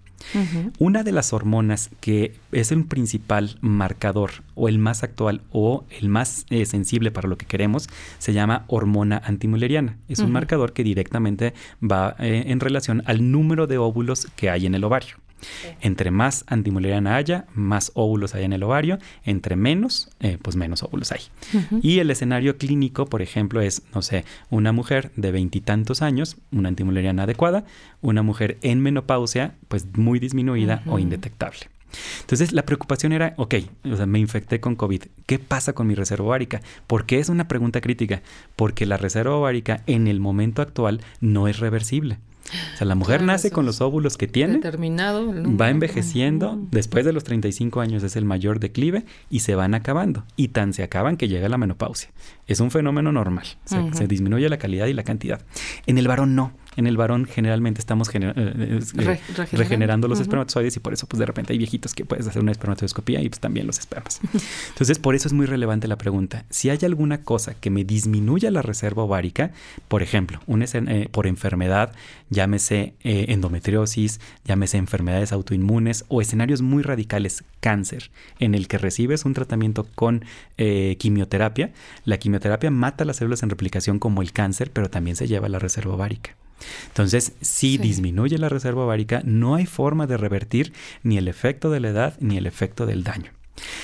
Una 0.78 1.04
de 1.04 1.12
las 1.12 1.32
hormonas 1.32 1.90
que 2.00 2.34
es 2.52 2.72
el 2.72 2.84
principal 2.84 3.56
marcador 3.60 4.30
o 4.54 4.68
el 4.68 4.78
más 4.78 5.02
actual 5.02 5.42
o 5.52 5.84
el 5.90 6.08
más 6.08 6.44
eh, 6.50 6.66
sensible 6.66 7.10
para 7.10 7.28
lo 7.28 7.38
que 7.38 7.46
queremos 7.46 7.88
se 8.18 8.32
llama 8.32 8.64
hormona 8.66 9.22
antimuleriana. 9.24 9.96
Es 10.08 10.18
un 10.18 10.32
marcador 10.32 10.72
que 10.72 10.84
directamente 10.84 11.54
va 11.80 12.16
eh, 12.18 12.44
en 12.48 12.60
relación 12.60 13.02
al 13.06 13.30
número 13.30 13.66
de 13.66 13.78
óvulos 13.78 14.26
que 14.36 14.50
hay 14.50 14.66
en 14.66 14.74
el 14.74 14.84
ovario. 14.84 15.16
Entre 15.80 16.10
más 16.10 16.44
antimuleriana 16.46 17.16
haya, 17.16 17.46
más 17.54 17.92
óvulos 17.94 18.34
hay 18.34 18.44
en 18.44 18.52
el 18.52 18.62
ovario. 18.62 18.98
Entre 19.24 19.56
menos, 19.56 20.10
eh, 20.20 20.38
pues 20.40 20.56
menos 20.56 20.82
óvulos 20.82 21.12
hay. 21.12 21.20
Y 21.82 21.98
el 21.98 22.10
escenario 22.10 22.56
clínico, 22.56 23.06
por 23.06 23.22
ejemplo, 23.22 23.60
es, 23.60 23.82
no 23.94 24.02
sé, 24.02 24.24
una 24.50 24.72
mujer 24.72 25.10
de 25.16 25.32
veintitantos 25.32 26.02
años, 26.02 26.36
una 26.52 26.68
antimuleriana 26.68 27.24
adecuada, 27.24 27.64
una 28.00 28.22
mujer 28.22 28.58
en 28.62 28.80
menopausia, 28.80 29.54
pues 29.68 29.86
muy 29.96 30.18
disminuida 30.18 30.82
o 30.86 30.98
indetectable. 30.98 31.68
Entonces 32.20 32.52
la 32.52 32.64
preocupación 32.64 33.12
era, 33.12 33.34
ok, 33.36 33.54
o 33.90 33.96
sea, 33.96 34.06
me 34.06 34.18
infecté 34.18 34.60
con 34.60 34.76
COVID, 34.76 35.04
¿qué 35.26 35.38
pasa 35.38 35.72
con 35.72 35.86
mi 35.86 35.94
reserva 35.94 36.26
ovárica? 36.26 36.60
¿Por 36.86 37.06
qué 37.06 37.18
es 37.18 37.28
una 37.28 37.48
pregunta 37.48 37.80
crítica? 37.80 38.22
Porque 38.56 38.86
la 38.86 38.96
reserva 38.96 39.34
ovárica 39.34 39.82
en 39.86 40.06
el 40.06 40.20
momento 40.20 40.62
actual 40.62 41.00
no 41.20 41.48
es 41.48 41.58
reversible. 41.58 42.18
O 42.74 42.76
sea, 42.76 42.86
la 42.86 42.94
mujer 42.94 43.22
nace 43.22 43.50
con 43.50 43.66
los 43.66 43.80
óvulos 43.80 44.16
que 44.16 44.26
tiene, 44.26 44.54
determinado 44.54 45.32
va 45.32 45.70
envejeciendo, 45.70 46.58
después 46.70 47.04
de 47.04 47.12
los 47.12 47.24
35 47.24 47.80
años 47.80 48.02
es 48.02 48.16
el 48.16 48.24
mayor 48.24 48.60
declive 48.60 49.04
y 49.30 49.40
se 49.40 49.54
van 49.54 49.74
acabando. 49.74 50.24
Y 50.36 50.48
tan 50.48 50.72
se 50.72 50.82
acaban 50.82 51.16
que 51.16 51.28
llega 51.28 51.48
la 51.48 51.58
menopausia. 51.58 52.10
Es 52.46 52.60
un 52.60 52.70
fenómeno 52.70 53.12
normal, 53.12 53.46
se 53.64 54.06
disminuye 54.06 54.48
la 54.48 54.58
calidad 54.58 54.86
y 54.86 54.94
la 54.94 55.04
cantidad. 55.04 55.42
En 55.86 55.98
el 55.98 56.08
varón 56.08 56.34
no. 56.34 56.52
En 56.78 56.86
el 56.86 56.96
varón 56.96 57.24
generalmente 57.24 57.80
estamos 57.80 58.08
eh, 58.14 58.20
eh, 58.22 58.80
eh, 58.98 59.46
regenerando 59.50 60.06
los 60.06 60.20
espermatozoides 60.20 60.76
y 60.76 60.78
por 60.78 60.92
eso 60.92 61.08
pues 61.08 61.18
de 61.18 61.26
repente 61.26 61.52
hay 61.52 61.58
viejitos 61.58 61.92
que 61.92 62.04
puedes 62.04 62.24
hacer 62.28 62.40
una 62.40 62.52
espermatoescopía 62.52 63.20
y 63.20 63.28
pues 63.28 63.40
también 63.40 63.66
los 63.66 63.80
espermas. 63.80 64.20
Entonces 64.68 65.00
por 65.00 65.16
eso 65.16 65.26
es 65.26 65.34
muy 65.34 65.46
relevante 65.46 65.88
la 65.88 65.98
pregunta. 65.98 66.44
Si 66.50 66.70
hay 66.70 66.78
alguna 66.84 67.22
cosa 67.22 67.54
que 67.54 67.70
me 67.70 67.82
disminuya 67.82 68.52
la 68.52 68.62
reserva 68.62 69.02
ovárica, 69.02 69.50
por 69.88 70.04
ejemplo, 70.04 70.40
un 70.46 70.64
por 71.10 71.26
enfermedad, 71.26 71.92
llámese 72.30 72.94
endometriosis, 73.02 74.20
llámese 74.44 74.76
enfermedades 74.76 75.32
autoinmunes 75.32 76.04
o 76.06 76.20
escenarios 76.20 76.62
muy 76.62 76.84
radicales, 76.84 77.42
cáncer, 77.58 78.12
en 78.38 78.54
el 78.54 78.68
que 78.68 78.78
recibes 78.78 79.24
un 79.24 79.34
tratamiento 79.34 79.88
con 79.96 80.24
quimioterapia, 80.56 81.72
la 82.04 82.18
quimioterapia 82.18 82.70
mata 82.70 83.04
las 83.04 83.16
células 83.16 83.42
en 83.42 83.50
replicación 83.50 83.98
como 83.98 84.22
el 84.22 84.30
cáncer, 84.30 84.70
pero 84.72 84.90
también 84.90 85.16
se 85.16 85.26
lleva 85.26 85.48
la 85.48 85.58
reserva 85.58 85.94
ovárica. 85.94 86.36
Entonces, 86.88 87.32
si 87.40 87.78
disminuye 87.78 88.38
la 88.38 88.48
reserva 88.48 88.84
ovárica, 88.84 89.22
no 89.24 89.54
hay 89.54 89.66
forma 89.66 90.06
de 90.06 90.16
revertir 90.16 90.72
ni 91.02 91.18
el 91.18 91.28
efecto 91.28 91.70
de 91.70 91.80
la 91.80 91.88
edad 91.88 92.14
ni 92.20 92.36
el 92.36 92.46
efecto 92.46 92.86
del 92.86 93.04
daño. 93.04 93.37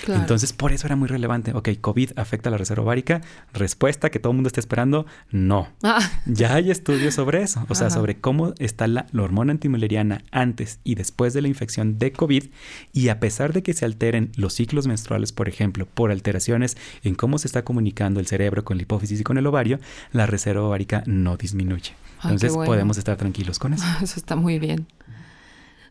Entonces, 0.08 0.52
por 0.52 0.72
eso 0.72 0.86
era 0.86 0.96
muy 0.96 1.08
relevante. 1.08 1.52
Ok, 1.52 1.70
COVID 1.80 2.12
afecta 2.16 2.48
a 2.48 2.52
la 2.52 2.58
reserva 2.58 2.82
ovárica. 2.82 3.20
Respuesta 3.52 4.10
que 4.10 4.18
todo 4.18 4.32
el 4.32 4.36
mundo 4.36 4.48
está 4.48 4.60
esperando, 4.60 5.06
no. 5.30 5.68
Ah. 5.82 6.00
Ya 6.26 6.54
hay 6.54 6.70
estudios 6.70 7.14
sobre 7.14 7.42
eso, 7.42 7.64
o 7.68 7.74
sea, 7.74 7.90
sobre 7.90 8.18
cómo 8.18 8.54
está 8.58 8.86
la, 8.86 9.06
hormona 9.16 9.52
antimuleriana 9.52 10.22
antes 10.30 10.80
y 10.84 10.94
después 10.94 11.34
de 11.34 11.42
la 11.42 11.48
infección 11.48 11.98
de 11.98 12.12
COVID. 12.12 12.44
Y 12.92 13.08
a 13.08 13.20
pesar 13.20 13.52
de 13.52 13.62
que 13.62 13.72
se 13.72 13.84
alteren 13.84 14.32
los 14.36 14.54
ciclos 14.54 14.86
menstruales, 14.86 15.32
por 15.32 15.48
ejemplo, 15.48 15.86
por 15.86 16.10
alteraciones 16.10 16.76
en 17.02 17.14
cómo 17.14 17.38
se 17.38 17.46
está 17.46 17.64
comunicando 17.64 18.20
el 18.20 18.26
cerebro 18.26 18.64
con 18.64 18.76
la 18.76 18.82
hipófisis 18.82 19.20
y 19.20 19.24
con 19.24 19.38
el 19.38 19.46
ovario, 19.46 19.78
la 20.12 20.26
reserva 20.26 20.62
ovárica 20.62 21.02
no 21.06 21.36
disminuye. 21.36 21.92
Entonces 22.22 22.54
podemos 22.54 22.98
estar 22.98 23.16
tranquilos 23.16 23.58
con 23.58 23.74
eso. 23.74 23.84
Eso 24.02 24.14
está 24.16 24.36
muy 24.36 24.58
bien. 24.58 24.86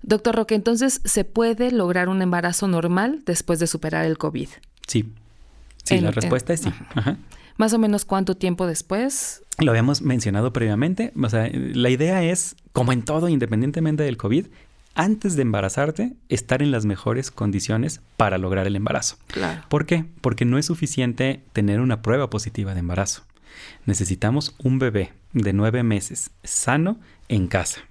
Doctor 0.03 0.35
Roque, 0.35 0.55
entonces, 0.55 1.01
¿se 1.05 1.23
puede 1.23 1.71
lograr 1.71 2.09
un 2.09 2.21
embarazo 2.21 2.67
normal 2.67 3.21
después 3.25 3.59
de 3.59 3.67
superar 3.67 4.05
el 4.05 4.17
COVID? 4.17 4.49
Sí. 4.87 5.11
Sí, 5.83 5.99
la 5.99 6.11
respuesta 6.11 6.53
es 6.53 6.61
sí. 6.61 6.73
Más 7.57 7.73
o 7.73 7.79
menos 7.79 8.05
cuánto 8.05 8.35
tiempo 8.35 8.67
después. 8.67 9.43
Lo 9.59 9.71
habíamos 9.71 10.01
mencionado 10.01 10.53
previamente. 10.53 11.11
O 11.21 11.29
sea, 11.29 11.49
la 11.53 11.89
idea 11.89 12.23
es, 12.23 12.55
como 12.71 12.91
en 12.91 13.03
todo, 13.03 13.29
independientemente 13.29 14.03
del 14.03 14.17
COVID, 14.17 14.47
antes 14.95 15.35
de 15.35 15.41
embarazarte, 15.41 16.13
estar 16.29 16.61
en 16.61 16.71
las 16.71 16.85
mejores 16.85 17.31
condiciones 17.31 18.01
para 18.17 18.37
lograr 18.37 18.67
el 18.67 18.75
embarazo. 18.75 19.17
Claro. 19.27 19.63
¿Por 19.69 19.85
qué? 19.85 20.05
Porque 20.21 20.45
no 20.45 20.57
es 20.57 20.65
suficiente 20.65 21.43
tener 21.53 21.79
una 21.79 22.01
prueba 22.01 22.29
positiva 22.29 22.73
de 22.73 22.79
embarazo. 22.79 23.23
Necesitamos 23.85 24.55
un 24.63 24.79
bebé 24.79 25.13
de 25.33 25.53
nueve 25.53 25.83
meses 25.83 26.31
sano 26.43 26.99
en 27.27 27.47
casa. 27.47 27.81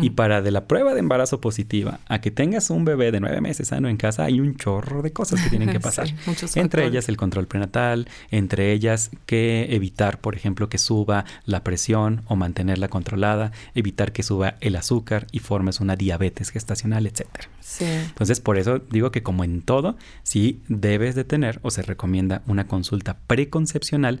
Y 0.00 0.10
para 0.10 0.42
de 0.42 0.50
la 0.50 0.66
prueba 0.66 0.94
de 0.94 1.00
embarazo 1.00 1.40
positiva 1.40 2.00
a 2.08 2.20
que 2.20 2.30
tengas 2.30 2.70
un 2.70 2.84
bebé 2.84 3.12
de 3.12 3.20
nueve 3.20 3.40
meses 3.40 3.68
sano 3.68 3.88
en 3.88 3.96
casa, 3.96 4.24
hay 4.24 4.40
un 4.40 4.56
chorro 4.56 5.02
de 5.02 5.12
cosas 5.12 5.42
que 5.42 5.50
tienen 5.50 5.70
que 5.70 5.80
pasar. 5.80 6.08
entre 6.54 6.86
ellas 6.86 7.08
el 7.08 7.16
control 7.16 7.46
prenatal, 7.46 8.08
entre 8.30 8.72
ellas 8.72 9.10
que 9.26 9.74
evitar, 9.74 10.18
por 10.20 10.34
ejemplo, 10.34 10.68
que 10.68 10.78
suba 10.78 11.24
la 11.44 11.62
presión 11.62 12.22
o 12.26 12.36
mantenerla 12.36 12.88
controlada, 12.88 13.52
evitar 13.74 14.12
que 14.12 14.22
suba 14.22 14.54
el 14.60 14.76
azúcar 14.76 15.26
y 15.32 15.38
formes 15.38 15.80
una 15.80 15.96
diabetes 15.96 16.50
gestacional, 16.50 17.06
etcétera. 17.06 17.48
Entonces, 17.80 18.40
por 18.40 18.58
eso 18.58 18.80
digo 18.90 19.10
que 19.10 19.22
como 19.22 19.44
en 19.44 19.62
todo, 19.62 19.96
sí 20.22 20.60
debes 20.68 21.14
de 21.14 21.24
tener 21.24 21.58
o 21.62 21.70
se 21.70 21.82
recomienda 21.82 22.42
una 22.46 22.66
consulta 22.66 23.16
preconcepcional 23.26 24.20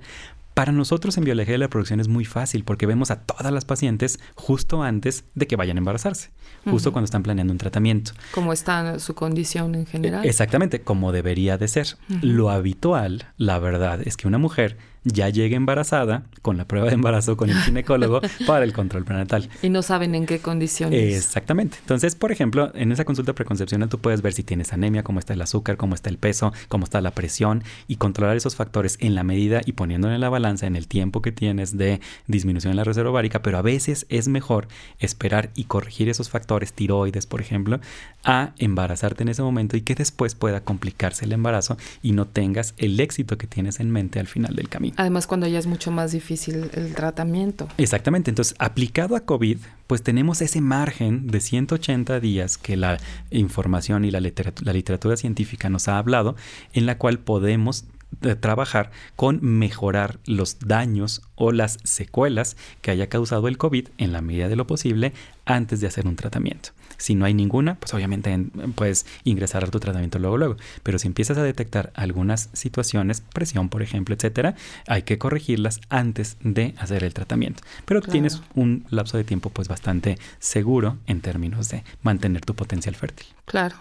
para 0.54 0.72
nosotros 0.72 1.16
en 1.16 1.24
biología 1.24 1.52
de 1.52 1.58
la 1.58 1.68
producción 1.68 2.00
es 2.00 2.08
muy 2.08 2.24
fácil 2.24 2.64
porque 2.64 2.86
vemos 2.86 3.10
a 3.10 3.20
todas 3.20 3.52
las 3.52 3.64
pacientes 3.64 4.20
justo 4.34 4.82
antes 4.82 5.24
de 5.34 5.46
que 5.46 5.56
vayan 5.56 5.76
a 5.76 5.80
embarazarse, 5.80 6.30
justo 6.64 6.92
cuando 6.92 7.06
están 7.06 7.22
planeando 7.22 7.52
un 7.52 7.58
tratamiento. 7.58 8.12
Como 8.32 8.52
está 8.52 8.98
su 8.98 9.14
condición 9.14 9.74
en 9.74 9.86
general. 9.86 10.24
Exactamente, 10.24 10.82
como 10.82 11.12
debería 11.12 11.58
de 11.58 11.68
ser. 11.68 11.96
Lo 12.20 12.50
habitual, 12.50 13.26
la 13.36 13.58
verdad, 13.58 14.00
es 14.04 14.16
que 14.16 14.28
una 14.28 14.38
mujer 14.38 14.76
ya 15.04 15.28
llegue 15.28 15.56
embarazada 15.56 16.24
con 16.42 16.56
la 16.56 16.66
prueba 16.66 16.88
de 16.88 16.94
embarazo 16.94 17.36
con 17.36 17.50
el 17.50 17.56
ginecólogo 17.62 18.20
para 18.46 18.64
el 18.64 18.72
control 18.72 19.04
prenatal. 19.04 19.48
Y 19.62 19.68
no 19.68 19.82
saben 19.82 20.14
en 20.14 20.26
qué 20.26 20.40
condiciones. 20.40 21.16
Exactamente. 21.16 21.78
Entonces, 21.80 22.14
por 22.14 22.32
ejemplo, 22.32 22.72
en 22.74 22.92
esa 22.92 23.04
consulta 23.04 23.34
preconcepcional 23.34 23.88
tú 23.88 23.98
puedes 23.98 24.22
ver 24.22 24.32
si 24.32 24.42
tienes 24.42 24.72
anemia, 24.72 25.02
cómo 25.02 25.18
está 25.18 25.32
el 25.32 25.42
azúcar, 25.42 25.76
cómo 25.76 25.94
está 25.94 26.10
el 26.10 26.18
peso, 26.18 26.52
cómo 26.68 26.84
está 26.84 27.00
la 27.00 27.12
presión 27.12 27.64
y 27.88 27.96
controlar 27.96 28.36
esos 28.36 28.56
factores 28.56 28.96
en 29.00 29.14
la 29.14 29.24
medida 29.24 29.60
y 29.64 29.72
poniéndole 29.72 30.14
en 30.14 30.20
la 30.20 30.28
balanza 30.28 30.66
en 30.66 30.76
el 30.76 30.88
tiempo 30.88 31.22
que 31.22 31.32
tienes 31.32 31.76
de 31.76 32.00
disminución 32.26 32.72
en 32.72 32.76
la 32.76 32.84
reserva 32.84 33.10
ovárica, 33.10 33.42
pero 33.42 33.58
a 33.58 33.62
veces 33.62 34.06
es 34.08 34.28
mejor 34.28 34.68
esperar 34.98 35.50
y 35.54 35.64
corregir 35.64 36.08
esos 36.08 36.30
factores, 36.30 36.72
tiroides, 36.72 37.26
por 37.26 37.40
ejemplo, 37.40 37.80
a 38.24 38.52
embarazarte 38.58 39.22
en 39.22 39.28
ese 39.28 39.42
momento 39.42 39.76
y 39.76 39.82
que 39.82 39.94
después 39.94 40.34
pueda 40.34 40.62
complicarse 40.62 41.24
el 41.24 41.32
embarazo 41.32 41.76
y 42.02 42.12
no 42.12 42.26
tengas 42.26 42.74
el 42.76 42.98
éxito 43.00 43.38
que 43.38 43.46
tienes 43.46 43.80
en 43.80 43.90
mente 43.90 44.20
al 44.20 44.26
final 44.26 44.54
del 44.54 44.68
camino. 44.68 44.91
Además, 44.96 45.26
cuando 45.26 45.46
ya 45.46 45.58
es 45.58 45.66
mucho 45.66 45.90
más 45.90 46.12
difícil 46.12 46.70
el 46.74 46.94
tratamiento. 46.94 47.68
Exactamente. 47.78 48.30
Entonces, 48.30 48.54
aplicado 48.58 49.16
a 49.16 49.20
COVID, 49.20 49.58
pues 49.86 50.02
tenemos 50.02 50.40
ese 50.42 50.60
margen 50.60 51.26
de 51.26 51.40
180 51.40 52.20
días 52.20 52.58
que 52.58 52.76
la 52.76 52.98
información 53.30 54.04
y 54.04 54.10
la 54.10 54.20
literatura, 54.20 54.66
la 54.66 54.72
literatura 54.72 55.16
científica 55.16 55.68
nos 55.68 55.88
ha 55.88 55.98
hablado, 55.98 56.36
en 56.72 56.86
la 56.86 56.98
cual 56.98 57.18
podemos 57.18 57.84
de 58.20 58.36
trabajar 58.36 58.90
con 59.16 59.38
mejorar 59.42 60.18
los 60.26 60.58
daños 60.60 61.22
o 61.34 61.52
las 61.52 61.78
secuelas 61.84 62.56
que 62.80 62.90
haya 62.90 63.08
causado 63.08 63.48
el 63.48 63.58
COVID 63.58 63.88
en 63.98 64.12
la 64.12 64.20
medida 64.20 64.48
de 64.48 64.56
lo 64.56 64.66
posible 64.66 65.12
antes 65.44 65.80
de 65.80 65.86
hacer 65.86 66.06
un 66.06 66.16
tratamiento. 66.16 66.70
Si 66.98 67.16
no 67.16 67.24
hay 67.24 67.34
ninguna, 67.34 67.74
pues 67.76 67.92
obviamente 67.94 68.46
puedes 68.76 69.06
ingresar 69.24 69.64
a 69.64 69.66
tu 69.66 69.80
tratamiento 69.80 70.20
luego, 70.20 70.38
luego. 70.38 70.56
Pero 70.84 71.00
si 71.00 71.08
empiezas 71.08 71.36
a 71.36 71.42
detectar 71.42 71.90
algunas 71.94 72.48
situaciones, 72.52 73.22
presión, 73.22 73.68
por 73.68 73.82
ejemplo, 73.82 74.14
etcétera, 74.14 74.54
hay 74.86 75.02
que 75.02 75.18
corregirlas 75.18 75.80
antes 75.88 76.36
de 76.44 76.74
hacer 76.78 77.02
el 77.02 77.12
tratamiento. 77.12 77.62
Pero 77.86 78.02
tienes 78.02 78.40
un 78.54 78.86
lapso 78.90 79.16
de 79.16 79.24
tiempo, 79.24 79.50
pues 79.50 79.66
bastante 79.66 80.16
seguro 80.38 80.98
en 81.06 81.20
términos 81.20 81.68
de 81.70 81.82
mantener 82.02 82.44
tu 82.44 82.54
potencial 82.54 82.94
fértil. 82.94 83.26
Claro. 83.46 83.74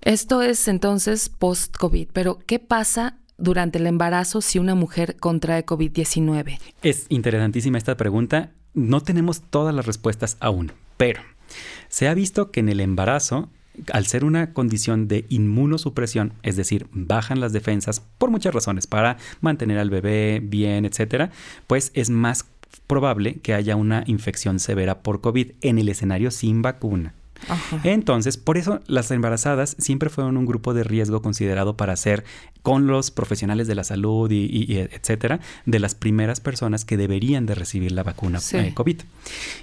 Esto 0.00 0.42
es 0.42 0.68
entonces 0.68 1.30
post-COVID, 1.30 2.08
pero 2.12 2.38
¿qué 2.46 2.58
pasa 2.58 3.16
durante 3.38 3.78
el 3.78 3.86
embarazo 3.86 4.40
si 4.40 4.58
una 4.58 4.74
mujer 4.74 5.16
contrae 5.16 5.66
COVID-19? 5.66 6.58
Es 6.82 7.06
interesantísima 7.08 7.78
esta 7.78 7.96
pregunta. 7.96 8.52
No 8.74 9.00
tenemos 9.00 9.42
todas 9.42 9.74
las 9.74 9.86
respuestas 9.86 10.36
aún, 10.40 10.72
pero 10.96 11.20
se 11.88 12.08
ha 12.08 12.14
visto 12.14 12.50
que 12.50 12.60
en 12.60 12.68
el 12.68 12.80
embarazo 12.80 13.50
al 13.92 14.06
ser 14.06 14.24
una 14.24 14.52
condición 14.52 15.08
de 15.08 15.26
inmunosupresión, 15.28 16.32
es 16.42 16.56
decir, 16.56 16.86
bajan 16.92 17.40
las 17.40 17.52
defensas 17.52 18.00
por 18.18 18.30
muchas 18.30 18.54
razones, 18.54 18.86
para 18.86 19.16
mantener 19.40 19.78
al 19.78 19.90
bebé 19.90 20.40
bien, 20.42 20.84
etcétera, 20.84 21.30
pues 21.66 21.90
es 21.94 22.10
más 22.10 22.46
probable 22.86 23.40
que 23.40 23.54
haya 23.54 23.76
una 23.76 24.04
infección 24.06 24.58
severa 24.58 25.02
por 25.02 25.20
COVID 25.20 25.52
en 25.60 25.78
el 25.78 25.88
escenario 25.88 26.30
sin 26.30 26.62
vacuna. 26.62 27.14
Entonces, 27.82 28.38
por 28.38 28.56
eso 28.56 28.80
las 28.86 29.10
embarazadas 29.10 29.76
siempre 29.78 30.08
fueron 30.08 30.36
un 30.36 30.46
grupo 30.46 30.72
de 30.72 30.84
riesgo 30.84 31.20
considerado 31.20 31.76
para 31.76 31.96
ser 31.96 32.24
con 32.64 32.86
los 32.86 33.10
profesionales 33.10 33.66
de 33.68 33.74
la 33.74 33.84
salud 33.84 34.30
y, 34.30 34.78
etcétera, 34.78 35.38
de 35.66 35.78
las 35.78 35.94
primeras 35.94 36.40
personas 36.40 36.86
que 36.86 36.96
deberían 36.96 37.44
de 37.44 37.54
recibir 37.54 37.92
la 37.92 38.02
vacuna 38.02 38.40
eh, 38.52 38.72
COVID. 38.72 39.02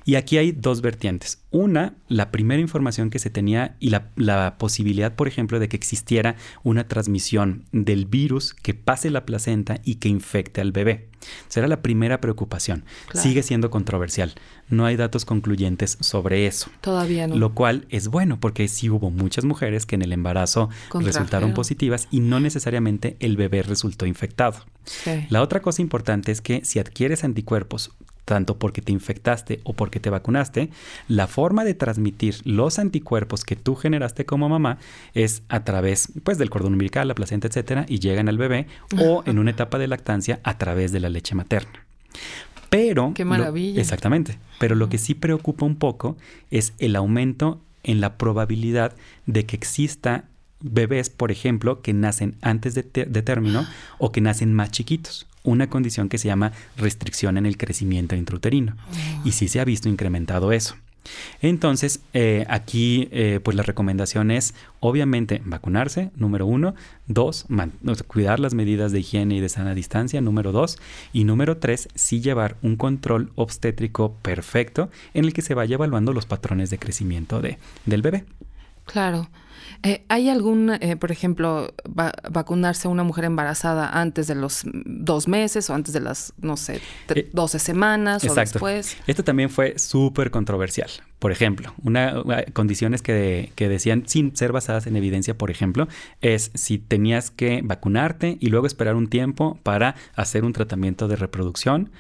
Y 0.06 0.16
aquí 0.16 0.38
hay 0.38 0.52
dos 0.52 0.82
vertientes. 0.82 1.40
Una, 1.50 1.96
la 2.10 2.30
primera 2.30 2.62
información 2.62 3.10
que 3.10 3.18
se 3.18 3.32
tenía 3.32 3.76
y 3.80 3.90
la, 3.90 4.56
posibilidad, 4.60 5.16
por 5.16 5.28
ejemplo, 5.28 5.60
de 5.60 5.68
que 5.68 5.78
existiera 5.78 6.36
una 6.64 6.88
transmisión 6.88 7.66
del 7.72 8.06
virus 8.06 8.54
que 8.54 8.76
pase 8.76 9.10
la 9.10 9.26
placenta 9.26 9.80
y 9.84 9.96
que 9.96 10.08
infecte 10.08 10.62
al 10.62 10.72
bebé. 10.72 11.08
Será 11.48 11.68
la 11.68 11.82
primera 11.82 12.22
preocupación. 12.22 12.84
Sigue 13.14 13.44
siendo 13.44 13.70
controversial. 13.70 14.34
No 14.70 14.86
hay 14.86 14.96
datos 14.96 15.26
concluyentes 15.26 15.98
sobre 16.00 16.48
eso. 16.48 16.72
Todavía 16.82 17.28
no. 17.28 17.36
Lo 17.36 17.54
cual 17.54 17.86
es 17.90 18.08
bueno 18.08 18.40
porque 18.40 18.68
sí 18.68 18.90
hubo 18.90 19.12
muchas 19.12 19.46
mujeres 19.46 19.86
que 19.86 19.96
en 19.96 20.02
el 20.02 20.14
embarazo 20.14 20.70
resultaron 20.94 21.54
positivas 21.54 22.08
y 22.10 22.22
no 22.22 22.40
necesariamente 22.40 22.91
el 23.20 23.38
bebé 23.38 23.64
resultó 23.64 24.06
infectado. 24.06 24.66
La 25.30 25.42
otra 25.42 25.62
cosa 25.62 25.82
importante 25.82 26.32
es 26.32 26.42
que 26.42 26.66
si 26.66 26.80
adquieres 26.80 27.24
anticuerpos 27.24 27.92
tanto 28.26 28.58
porque 28.58 28.82
te 28.82 28.92
infectaste 28.92 29.60
o 29.64 29.74
porque 29.74 30.00
te 30.00 30.10
vacunaste, 30.10 30.70
la 31.08 31.28
forma 31.28 31.64
de 31.64 31.74
transmitir 31.74 32.36
los 32.46 32.80
anticuerpos 32.80 33.44
que 33.44 33.56
tú 33.56 33.76
generaste 33.76 34.26
como 34.26 34.48
mamá 34.48 34.78
es 35.14 35.44
a 35.50 35.64
través 35.64 36.10
pues 36.24 36.38
del 36.38 36.50
cordón 36.50 36.74
umbilical, 36.74 37.08
la 37.08 37.16
placenta, 37.16 37.48
etcétera, 37.48 37.86
y 37.90 38.00
llegan 38.00 38.30
al 38.30 38.38
bebé 38.38 38.68
o 39.00 39.24
en 39.26 39.40
una 39.40 39.52
etapa 39.52 39.78
de 39.80 39.88
lactancia 39.88 40.40
a 40.44 40.58
través 40.58 40.92
de 40.92 41.00
la 41.00 41.10
leche 41.10 41.36
materna. 41.36 41.86
Pero 42.70 43.12
Qué 43.14 43.26
maravilla. 43.26 43.82
exactamente, 43.82 44.38
pero 44.60 44.76
lo 44.76 44.88
que 44.88 44.98
sí 44.98 45.14
preocupa 45.14 45.66
un 45.66 45.76
poco 45.76 46.16
es 46.52 46.74
el 46.80 46.96
aumento 46.96 47.60
en 47.84 48.00
la 48.00 48.18
probabilidad 48.18 48.94
de 49.26 49.46
que 49.46 49.58
exista 49.58 50.24
bebés, 50.62 51.10
por 51.10 51.32
ejemplo, 51.32 51.82
que 51.82 51.94
nacen 51.94 52.36
antes 52.42 52.76
de, 52.76 52.84
de 52.84 53.22
término 53.22 53.66
o 53.98 54.12
que 54.12 54.22
nacen 54.22 54.54
más 54.54 54.72
chiquitos 54.72 55.28
una 55.44 55.70
condición 55.70 56.10
que 56.10 56.18
se 56.18 56.28
llama 56.28 56.52
restricción 56.78 57.38
en 57.38 57.46
el 57.46 57.58
crecimiento 57.58 58.16
intrauterino. 58.16 58.76
Oh. 58.76 59.28
Y 59.28 59.32
sí 59.32 59.48
se 59.48 59.60
ha 59.60 59.66
visto 59.66 59.90
incrementado 59.90 60.52
eso. 60.52 60.76
Entonces, 61.42 62.02
eh, 62.14 62.46
aquí, 62.48 63.10
eh, 63.12 63.40
pues 63.44 63.58
la 63.58 63.64
recomendación 63.64 64.30
es, 64.30 64.54
obviamente, 64.80 65.42
vacunarse, 65.46 66.12
número 66.16 66.46
uno. 66.46 66.76
Dos, 67.08 67.48
cuidar 68.08 68.40
las 68.40 68.54
medidas 68.54 68.92
de 68.92 69.00
higiene 69.00 69.36
y 69.36 69.40
de 69.40 69.50
sana 69.50 69.74
distancia, 69.74 70.22
número 70.22 70.52
dos. 70.52 70.78
Y 71.12 71.24
número 71.24 71.58
tres, 71.58 71.90
sí 71.96 72.22
llevar 72.22 72.56
un 72.62 72.76
control 72.76 73.32
obstétrico 73.36 74.14
perfecto 74.22 74.90
en 75.14 75.26
el 75.26 75.34
que 75.34 75.42
se 75.42 75.56
vaya 75.56 75.74
evaluando 75.74 76.14
los 76.14 76.28
patrones 76.28 76.70
de 76.70 76.78
crecimiento 76.78 77.42
de, 77.42 77.58
del 77.86 78.04
bebé. 78.04 78.26
Claro. 78.86 79.28
Eh, 79.84 80.04
¿Hay 80.10 80.30
algún, 80.30 80.70
eh, 80.70 80.96
por 80.96 81.12
ejemplo, 81.12 81.74
vacunarse 82.30 82.88
a 82.88 82.92
una 82.92 83.04
mujer 83.04 83.26
embarazada 83.26 83.90
antes 84.00 84.28
de 84.28 84.36
los 84.36 84.62
dos 84.64 85.28
meses 85.28 85.70
o 85.70 85.74
antes 85.74 85.94
de 85.94 86.00
las, 86.00 86.34
no 86.40 86.56
sé, 86.56 86.82
12 87.34 87.58
eh, 87.58 87.60
semanas 87.60 88.24
o 88.24 88.36
después? 88.36 88.98
Esto 89.08 89.24
también 89.24 89.50
fue 89.50 89.80
súper 89.80 90.30
controversial. 90.30 90.90
Por 91.18 91.32
ejemplo, 91.32 91.74
una, 91.84 92.24
condiciones 92.54 93.02
que, 93.02 93.52
que 93.56 93.70
decían 93.70 94.04
sin 94.06 94.36
ser 94.36 94.52
basadas 94.52 94.86
en 94.86 94.96
evidencia, 94.96 95.36
por 95.38 95.50
ejemplo, 95.50 95.88
es 96.22 96.52
si 96.54 96.78
tenías 96.78 97.32
que 97.32 97.62
vacunarte 97.64 98.38
y 98.40 98.48
luego 98.50 98.68
esperar 98.68 98.96
un 98.96 99.08
tiempo 99.08 99.60
para 99.64 99.96
hacer 100.16 100.46
un 100.46 100.54
tratamiento 100.54 101.08
de 101.08 101.16
reproducción 101.16 101.92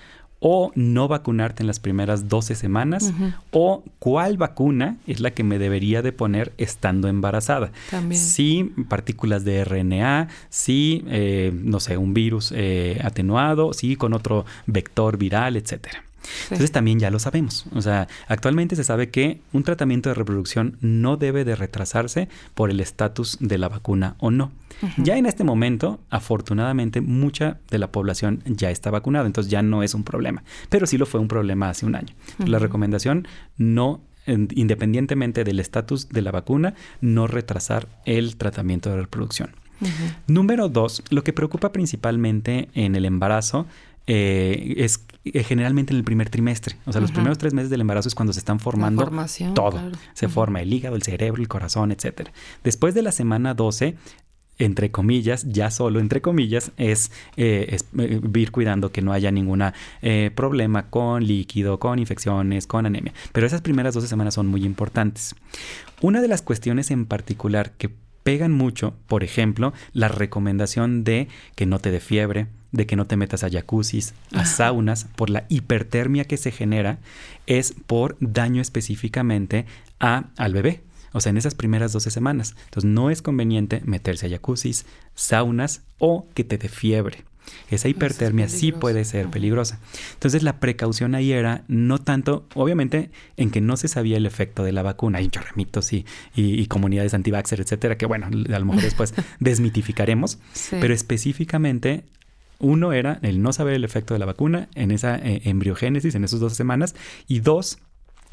o 0.43 0.71
no 0.73 1.07
vacunarte 1.07 1.61
en 1.61 1.67
las 1.67 1.79
primeras 1.79 2.27
12 2.27 2.55
semanas 2.55 3.13
o 3.51 3.83
cuál 3.99 4.37
vacuna 4.37 4.97
es 5.05 5.19
la 5.19 5.31
que 5.31 5.43
me 5.43 5.59
debería 5.59 6.01
de 6.01 6.11
poner 6.11 6.51
estando 6.57 7.07
embarazada. 7.07 7.71
También. 7.91 8.19
Sí, 8.19 8.73
partículas 8.89 9.45
de 9.45 9.63
RNA, 9.63 10.29
sí, 10.49 11.05
eh, 11.07 11.51
no 11.53 11.79
sé, 11.79 11.95
un 11.97 12.15
virus 12.15 12.51
eh, 12.55 12.99
atenuado, 13.03 13.71
sí, 13.73 13.95
con 13.95 14.13
otro 14.13 14.45
vector 14.65 15.17
viral, 15.17 15.57
etcétera. 15.57 16.03
Entonces 16.43 16.71
también 16.71 16.99
ya 16.99 17.09
lo 17.09 17.19
sabemos. 17.19 17.65
O 17.73 17.81
sea, 17.81 18.07
actualmente 18.27 18.75
se 18.75 18.83
sabe 18.83 19.09
que 19.09 19.41
un 19.53 19.63
tratamiento 19.63 20.09
de 20.09 20.15
reproducción 20.15 20.77
no 20.81 21.17
debe 21.17 21.45
de 21.45 21.55
retrasarse 21.55 22.29
por 22.53 22.69
el 22.69 22.79
estatus 22.79 23.37
de 23.39 23.57
la 23.57 23.69
vacuna 23.69 24.15
o 24.19 24.31
no. 24.31 24.51
Ya 24.97 25.17
en 25.17 25.27
este 25.27 25.43
momento, 25.43 25.99
afortunadamente, 26.09 27.01
mucha 27.01 27.59
de 27.69 27.77
la 27.77 27.91
población 27.91 28.41
ya 28.45 28.71
está 28.71 28.89
vacunada, 28.89 29.27
entonces 29.27 29.51
ya 29.51 29.61
no 29.61 29.83
es 29.83 29.93
un 29.93 30.03
problema. 30.03 30.43
Pero 30.69 30.87
sí 30.87 30.97
lo 30.97 31.05
fue 31.05 31.19
un 31.19 31.27
problema 31.27 31.69
hace 31.69 31.85
un 31.85 31.95
año. 31.95 32.13
La 32.39 32.57
recomendación 32.57 33.27
no 33.57 34.01
independientemente 34.27 35.43
del 35.43 35.59
estatus 35.59 36.09
de 36.09 36.21
la 36.21 36.31
vacuna, 36.31 36.75
no 37.01 37.27
retrasar 37.27 37.87
el 38.05 38.35
tratamiento 38.37 38.89
de 38.89 38.97
reproducción. 38.97 39.55
Número 40.27 40.69
dos, 40.69 41.03
lo 41.09 41.23
que 41.23 41.33
preocupa 41.33 41.71
principalmente 41.71 42.69
en 42.75 42.95
el 42.95 43.05
embarazo 43.05 43.65
eh, 44.05 44.75
es 44.77 45.03
generalmente 45.23 45.93
en 45.93 45.97
el 45.97 46.03
primer 46.03 46.29
trimestre. 46.29 46.75
O 46.85 46.91
sea, 46.91 47.01
los 47.01 47.11
primeros 47.11 47.37
tres 47.37 47.53
meses 47.53 47.69
del 47.69 47.81
embarazo 47.81 48.07
es 48.07 48.15
cuando 48.15 48.33
se 48.33 48.39
están 48.39 48.59
formando 48.59 49.09
todo. 49.53 49.79
Se 50.13 50.27
forma 50.27 50.61
el 50.61 50.73
hígado, 50.73 50.95
el 50.95 51.03
cerebro, 51.03 51.41
el 51.41 51.47
corazón, 51.47 51.91
etcétera. 51.91 52.31
Después 52.63 52.93
de 52.93 53.01
la 53.01 53.11
semana 53.11 53.53
12, 53.53 53.95
entre 54.57 54.91
comillas, 54.91 55.45
ya 55.47 55.71
solo 55.71 55.99
entre 55.99 56.21
comillas, 56.21 56.71
es, 56.77 57.11
eh, 57.37 57.77
ir 58.33 58.51
cuidando 58.51 58.91
que 58.91 59.01
no 59.01 59.13
haya 59.13 59.31
ningún 59.31 59.63
problema 60.35 60.89
con 60.89 61.25
líquido, 61.25 61.79
con 61.79 61.99
infecciones, 61.99 62.67
con 62.67 62.85
anemia. 62.85 63.13
Pero 63.31 63.47
esas 63.47 63.61
primeras 63.61 63.93
12 63.93 64.07
semanas 64.07 64.33
son 64.33 64.47
muy 64.47 64.65
importantes. 64.65 65.35
Una 66.01 66.21
de 66.21 66.27
las 66.27 66.41
cuestiones 66.41 66.89
en 66.91 67.05
particular 67.05 67.71
que 67.77 67.91
pegan 68.23 68.51
mucho, 68.51 68.93
por 69.07 69.23
ejemplo, 69.23 69.73
la 69.93 70.07
recomendación 70.07 71.03
de 71.03 71.27
que 71.55 71.65
no 71.65 71.79
te 71.79 71.91
dé 71.91 71.99
fiebre, 71.99 72.47
de 72.71 72.85
que 72.85 72.95
no 72.95 73.07
te 73.07 73.17
metas 73.17 73.43
a 73.43 73.49
jacuzzis, 73.49 74.13
a 74.33 74.45
saunas, 74.45 75.05
por 75.15 75.29
la 75.29 75.45
hipertermia 75.49 76.25
que 76.25 76.37
se 76.37 76.51
genera, 76.51 76.99
es 77.47 77.73
por 77.87 78.17
daño 78.19 78.61
específicamente 78.61 79.65
a, 79.99 80.25
al 80.37 80.53
bebé. 80.53 80.81
O 81.13 81.19
sea, 81.19 81.31
en 81.31 81.37
esas 81.37 81.55
primeras 81.55 81.91
12 81.91 82.09
semanas. 82.09 82.55
Entonces, 82.65 82.89
no 82.89 83.09
es 83.09 83.21
conveniente 83.21 83.81
meterse 83.83 84.27
a 84.27 84.29
jacuzzis, 84.29 84.85
saunas 85.13 85.81
o 85.97 86.27
que 86.33 86.45
te 86.45 86.57
dé 86.57 86.69
fiebre. 86.69 87.25
Esa 87.69 87.87
hipertermia 87.87 88.49
sí 88.49 88.71
puede 88.71 89.05
ser 89.05 89.27
peligrosa. 89.29 89.79
Entonces 90.13 90.43
la 90.43 90.59
precaución 90.59 91.15
ahí 91.15 91.31
era 91.31 91.63
no 91.67 91.99
tanto, 91.99 92.47
obviamente, 92.53 93.11
en 93.37 93.49
que 93.49 93.61
no 93.61 93.77
se 93.77 93.87
sabía 93.87 94.17
el 94.17 94.25
efecto 94.25 94.63
de 94.63 94.71
la 94.71 94.83
vacuna. 94.83 95.19
Hay 95.19 95.29
chorremitos 95.29 95.91
y, 95.93 96.05
y, 96.35 96.65
comunidades 96.67 97.13
anti 97.13 97.31
etcétera, 97.31 97.97
que 97.97 98.05
bueno, 98.05 98.27
a 98.27 98.59
lo 98.59 98.65
mejor 98.65 98.83
después 98.83 99.13
desmitificaremos. 99.39 100.37
Pero 100.69 100.93
específicamente 100.93 102.05
uno 102.61 102.93
era 102.93 103.19
el 103.21 103.41
no 103.41 103.53
saber 103.53 103.73
el 103.73 103.83
efecto 103.83 104.13
de 104.13 104.19
la 104.19 104.25
vacuna 104.25 104.69
en 104.75 104.91
esa 104.91 105.17
eh, 105.17 105.41
embriogénesis, 105.45 106.15
en 106.15 106.23
esas 106.23 106.39
dos 106.39 106.53
semanas, 106.53 106.95
y 107.27 107.39
dos, 107.39 107.79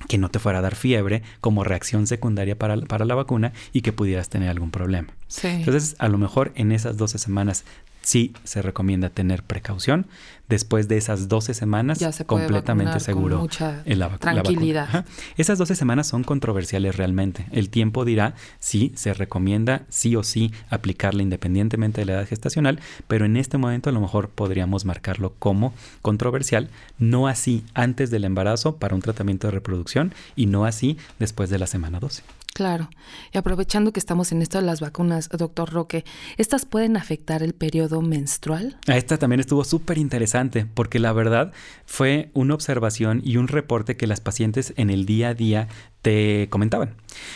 que 0.07 0.19
no 0.19 0.29
te 0.29 0.39
fuera 0.39 0.61
a 0.61 0.63
dar 0.63 0.77
fiebre 0.77 1.23
como 1.41 1.65
reacción 1.65 2.07
secundaria 2.07 2.57
para, 2.57 2.77
para 2.77 3.05
la 3.05 3.17
vacuna 3.17 3.53
y 3.73 3.81
que 3.81 3.93
pudieras 3.93 4.29
tener 4.29 4.49
algún 4.49 4.71
problema. 4.71 5.09
Entonces, 5.43 5.97
a 5.99 6.09
lo 6.09 6.19
mejor 6.19 6.53
en 6.55 6.71
esas 6.71 6.97
12 6.97 7.19
semanas 7.19 7.65
sí 8.09 8.33
se 8.43 8.63
recomienda 8.63 9.11
tener 9.11 9.43
precaución. 9.43 10.07
Después 10.49 10.89
de 10.89 10.97
esas 10.97 11.29
12 11.29 11.53
semanas, 11.53 11.99
completamente 12.25 13.01
seguro 13.01 13.37
mucha 13.39 13.83
la, 13.85 14.17
tranquilidad. 14.17 15.05
Esas 15.37 15.59
12 15.59 15.75
semanas 15.75 16.07
son 16.07 16.25
controversiales 16.25 16.97
realmente. 16.97 17.45
El 17.53 17.69
tiempo 17.69 18.07
dirá 18.07 18.35
si 18.61 18.93
se 18.97 19.13
recomienda 19.13 19.83
sí 19.91 20.17
o 20.17 20.23
sí 20.23 20.53
aplicarla 20.71 21.23
independientemente 21.23 22.01
de 22.01 22.07
la 22.07 22.13
edad 22.15 22.27
gestacional, 22.27 22.81
pero 23.09 23.27
en 23.27 23.37
este 23.37 23.59
momento 23.59 23.91
a 23.91 23.93
lo 23.93 24.01
mejor 24.01 24.31
podríamos 24.31 24.87
marcarlo 24.87 25.35
como 25.39 25.75
controversial, 26.01 26.71
no 26.99 27.29
así 27.29 27.63
antes 27.75 28.11
del 28.11 28.25
embarazo 28.25 28.77
para 28.77 28.95
un 28.95 29.03
tratamiento 29.03 29.49
de 29.49 29.51
reproducción 29.51 30.15
y 30.35 30.47
no 30.47 30.65
así 30.65 30.97
después 31.19 31.51
de 31.51 31.59
la 31.59 31.67
semana 31.67 32.01
12. 32.01 32.23
Claro. 32.59 32.91
Y 33.33 33.39
aprovechando 33.39 33.93
que 33.93 34.01
estamos 34.01 34.33
en 34.33 34.43
esto 34.43 34.59
de 34.59 34.65
las 34.65 34.81
vacunas, 34.81 35.29
doctor 35.29 35.73
Roque, 35.73 36.05
¿estas 36.39 36.67
pueden 36.67 36.97
afectar 36.97 37.45
el 37.45 37.55
periodo 37.55 38.03
menstrual? 38.03 38.77
Ah, 38.89 38.97
esta 38.97 39.17
también 39.17 39.39
estuvo 39.39 39.63
súper 39.63 39.97
interesante 39.97 40.67
porque 40.67 40.99
la 40.99 41.13
verdad 41.13 41.53
fue 41.87 42.33
una 42.35 42.55
observación 42.55 43.23
y 43.25 43.37
un 43.37 43.47
reporte 43.47 43.97
que 43.97 44.09
las 44.09 44.21
pacientes 44.21 44.75
en 44.77 44.91
el 44.91 45.07
día 45.07 45.29
a 45.29 45.35
día 45.35 45.69
te 46.03 46.49
comentaban. 46.51 46.95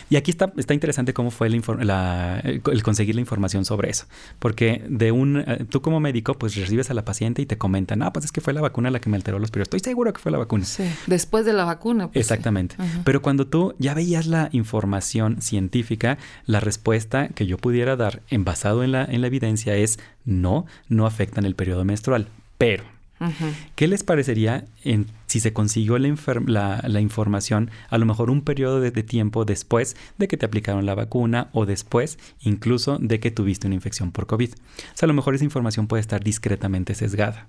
Y 0.08 0.16
aquí 0.16 0.30
está, 0.30 0.52
está 0.56 0.74
interesante 0.74 1.12
cómo 1.12 1.30
fue 1.30 1.48
el, 1.48 1.62
conseguir 2.82 3.14
la 3.14 3.20
información 3.20 3.64
sobre 3.64 3.90
eso. 3.90 4.06
Porque 4.38 4.84
de 4.88 5.12
un, 5.12 5.38
eh, 5.38 5.64
tú 5.68 5.82
como 5.82 6.00
médico, 6.00 6.34
pues 6.34 6.54
recibes 6.56 6.90
a 6.90 6.94
la 6.94 7.04
paciente 7.04 7.42
y 7.42 7.46
te 7.46 7.58
comentan, 7.58 8.02
ah, 8.02 8.12
pues 8.12 8.24
es 8.24 8.32
que 8.32 8.40
fue 8.40 8.52
la 8.52 8.60
vacuna 8.60 8.90
la 8.90 9.00
que 9.00 9.10
me 9.10 9.16
alteró 9.16 9.38
los 9.38 9.50
periodos. 9.50 9.68
Estoy 9.68 9.80
seguro 9.80 10.12
que 10.12 10.20
fue 10.20 10.30
la 10.30 10.38
vacuna. 10.38 10.64
Sí, 10.64 10.84
después 11.06 11.44
de 11.44 11.52
la 11.52 11.64
vacuna. 11.64 12.08
Pues 12.08 12.24
Exactamente. 12.24 12.76
Pero 13.04 13.22
cuando 13.22 13.46
tú 13.46 13.74
ya 13.78 13.94
veías 13.94 14.26
la 14.26 14.48
información 14.52 15.42
científica, 15.42 16.18
la 16.46 16.60
respuesta 16.60 17.28
que 17.28 17.46
yo 17.46 17.58
pudiera 17.58 17.96
dar 17.96 18.22
en 18.30 18.44
basado 18.44 18.84
en 18.84 18.92
la, 18.92 19.04
en 19.04 19.20
la 19.20 19.26
evidencia 19.26 19.74
es 19.74 19.98
no, 20.24 20.66
no 20.88 21.06
afectan 21.06 21.44
el 21.44 21.54
periodo 21.54 21.84
menstrual. 21.84 22.28
Pero 22.58 22.84
¿Qué 23.74 23.88
les 23.88 24.02
parecería 24.02 24.64
en, 24.84 25.06
si 25.26 25.40
se 25.40 25.52
consiguió 25.52 25.98
la, 25.98 26.82
la, 26.86 27.00
información 27.00 27.70
a 27.90 27.98
lo 27.98 28.06
mejor 28.06 28.30
un 28.30 28.42
periodo 28.42 28.80
de, 28.80 28.90
tiempo 29.02 29.44
después 29.44 29.96
de 30.18 30.28
que 30.28 30.36
te 30.36 30.46
aplicaron 30.46 30.86
la 30.86 30.94
vacuna 30.94 31.48
o 31.52 31.66
después 31.66 32.18
incluso 32.40 32.98
de 32.98 33.20
que 33.20 33.30
tuviste 33.30 33.66
una 33.66 33.74
infección 33.74 34.12
por 34.12 34.26
COVID? 34.26 34.52
O 34.52 34.56
sea, 34.94 35.06
a 35.06 35.08
lo 35.08 35.14
mejor 35.14 35.34
esa 35.34 35.44
información 35.44 35.86
puede 35.86 36.00
estar 36.00 36.22
discretamente 36.22 36.94
sesgada. 36.94 37.46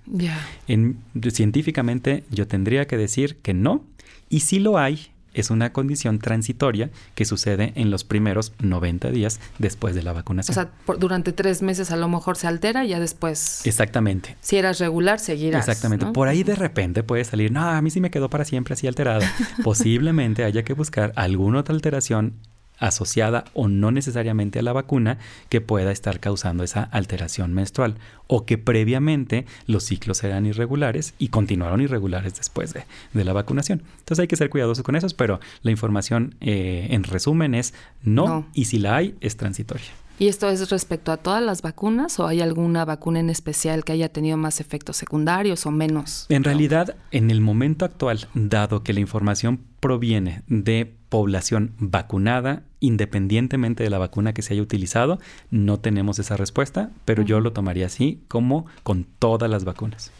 científicamente 1.30 2.24
yo 2.30 2.46
tendría 2.46 2.86
que 2.86 2.96
decir 2.96 3.36
que 3.36 3.54
no 3.54 3.84
y 4.28 4.40
si 4.40 4.58
lo 4.58 4.78
hay, 4.78 5.13
es 5.34 5.50
una 5.50 5.72
condición 5.72 6.18
transitoria 6.18 6.90
que 7.14 7.24
sucede 7.24 7.72
en 7.76 7.90
los 7.90 8.04
primeros 8.04 8.52
90 8.60 9.10
días 9.10 9.40
después 9.58 9.94
de 9.94 10.02
la 10.02 10.12
vacunación. 10.12 10.56
O 10.56 10.60
sea, 10.60 10.96
durante 10.98 11.32
tres 11.32 11.62
meses 11.62 11.90
a 11.90 11.96
lo 11.96 12.08
mejor 12.08 12.36
se 12.36 12.46
altera 12.46 12.84
y 12.84 12.88
ya 12.88 13.00
después. 13.00 13.66
Exactamente. 13.66 14.36
Si 14.40 14.56
eras 14.56 14.78
regular, 14.78 15.20
seguirás. 15.20 15.68
Exactamente. 15.68 16.06
Por 16.06 16.28
ahí 16.28 16.42
de 16.42 16.54
repente 16.54 17.02
puede 17.02 17.24
salir, 17.24 17.52
no, 17.52 17.62
a 17.62 17.80
mí 17.82 17.90
sí 17.90 18.00
me 18.00 18.10
quedó 18.10 18.30
para 18.30 18.44
siempre 18.44 18.74
así 18.74 18.86
alterada. 18.86 19.28
Posiblemente 19.64 20.44
haya 20.44 20.62
que 20.62 20.72
buscar 20.72 21.12
alguna 21.16 21.60
otra 21.60 21.74
alteración 21.74 22.34
asociada 22.78 23.44
o 23.54 23.68
no 23.68 23.90
necesariamente 23.90 24.58
a 24.58 24.62
la 24.62 24.72
vacuna 24.72 25.18
que 25.48 25.60
pueda 25.60 25.92
estar 25.92 26.20
causando 26.20 26.64
esa 26.64 26.82
alteración 26.84 27.52
menstrual 27.52 27.96
o 28.26 28.46
que 28.46 28.58
previamente 28.58 29.46
los 29.66 29.84
ciclos 29.84 30.24
eran 30.24 30.46
irregulares 30.46 31.14
y 31.18 31.28
continuaron 31.28 31.80
irregulares 31.80 32.34
después 32.34 32.74
de, 32.74 32.84
la 33.24 33.32
vacunación. 33.32 33.82
Entonces 33.98 34.20
hay 34.20 34.28
que 34.28 34.36
ser 34.36 34.50
cuidadosos 34.50 34.84
con 34.84 34.96
eso, 34.96 35.06
pero 35.16 35.40
la 35.62 35.70
información 35.70 36.34
eh, 36.40 36.88
en 36.90 37.04
resumen 37.04 37.54
es 37.54 37.74
no, 38.02 38.46
y 38.52 38.66
si 38.66 38.78
la 38.78 38.96
hay 38.96 39.14
es 39.20 39.36
transitoria. 39.36 39.90
¿Y 40.16 40.28
esto 40.28 40.48
es 40.48 40.70
respecto 40.70 41.10
a 41.10 41.16
todas 41.16 41.42
las 41.42 41.60
vacunas 41.60 42.20
o 42.20 42.26
hay 42.28 42.40
alguna 42.40 42.84
vacuna 42.84 43.18
en 43.18 43.30
especial 43.30 43.84
que 43.84 43.92
haya 43.92 44.08
tenido 44.08 44.36
más 44.36 44.60
efectos 44.60 44.96
secundarios 44.96 45.66
o 45.66 45.72
menos? 45.72 46.26
En 46.28 46.44
realidad, 46.44 46.96
en 47.10 47.32
el 47.32 47.40
momento 47.40 47.84
actual, 47.84 48.28
dado 48.32 48.84
que 48.84 48.92
la 48.92 49.00
información 49.00 49.60
proviene 49.80 50.42
de 50.46 50.94
población 51.14 51.74
vacunada, 51.78 52.64
independientemente 52.80 53.84
de 53.84 53.90
la 53.90 53.98
vacuna 53.98 54.34
que 54.34 54.42
se 54.42 54.52
haya 54.52 54.62
utilizado, 54.62 55.20
no 55.48 55.78
tenemos 55.78 56.18
esa 56.18 56.36
respuesta, 56.36 56.90
pero 57.04 57.22
yo 57.22 57.38
lo 57.38 57.52
tomaría 57.52 57.86
así 57.86 58.18
como 58.26 58.66
con 58.82 59.06
todas 59.20 59.48
las 59.48 59.64
vacunas. 59.64 60.10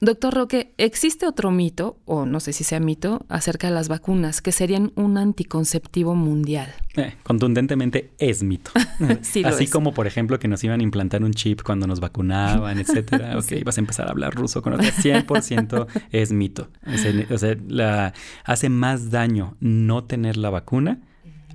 Doctor 0.00 0.32
Roque, 0.32 0.74
¿existe 0.78 1.26
otro 1.26 1.50
mito, 1.50 1.98
o 2.04 2.24
no 2.24 2.38
sé 2.38 2.52
si 2.52 2.62
sea 2.62 2.78
mito, 2.78 3.26
acerca 3.28 3.66
de 3.66 3.74
las 3.74 3.88
vacunas, 3.88 4.40
que 4.40 4.52
serían 4.52 4.92
un 4.94 5.18
anticonceptivo 5.18 6.14
mundial? 6.14 6.72
Eh, 6.96 7.14
contundentemente 7.24 8.12
es 8.18 8.44
mito. 8.44 8.70
Así 9.44 9.66
como, 9.66 9.94
por 9.94 10.06
ejemplo, 10.06 10.38
que 10.38 10.46
nos 10.46 10.62
iban 10.62 10.78
a 10.78 10.82
implantar 10.84 11.24
un 11.24 11.32
chip 11.32 11.62
cuando 11.62 11.88
nos 11.88 11.98
vacunaban, 11.98 12.78
etcétera. 12.80 13.36
Ok, 13.38 13.64
vas 13.64 13.76
a 13.78 13.80
empezar 13.80 14.06
a 14.06 14.10
hablar 14.10 14.34
ruso 14.34 14.62
con 14.62 14.74
otra. 14.74 14.86
100% 14.86 15.86
es 16.12 16.32
mito. 16.32 16.68
O 17.32 17.38
sea, 17.38 17.56
la, 17.66 18.14
hace 18.44 18.68
más 18.68 19.10
daño 19.10 19.56
no 19.58 20.04
tener 20.04 20.36
la 20.36 20.50
vacuna, 20.50 21.00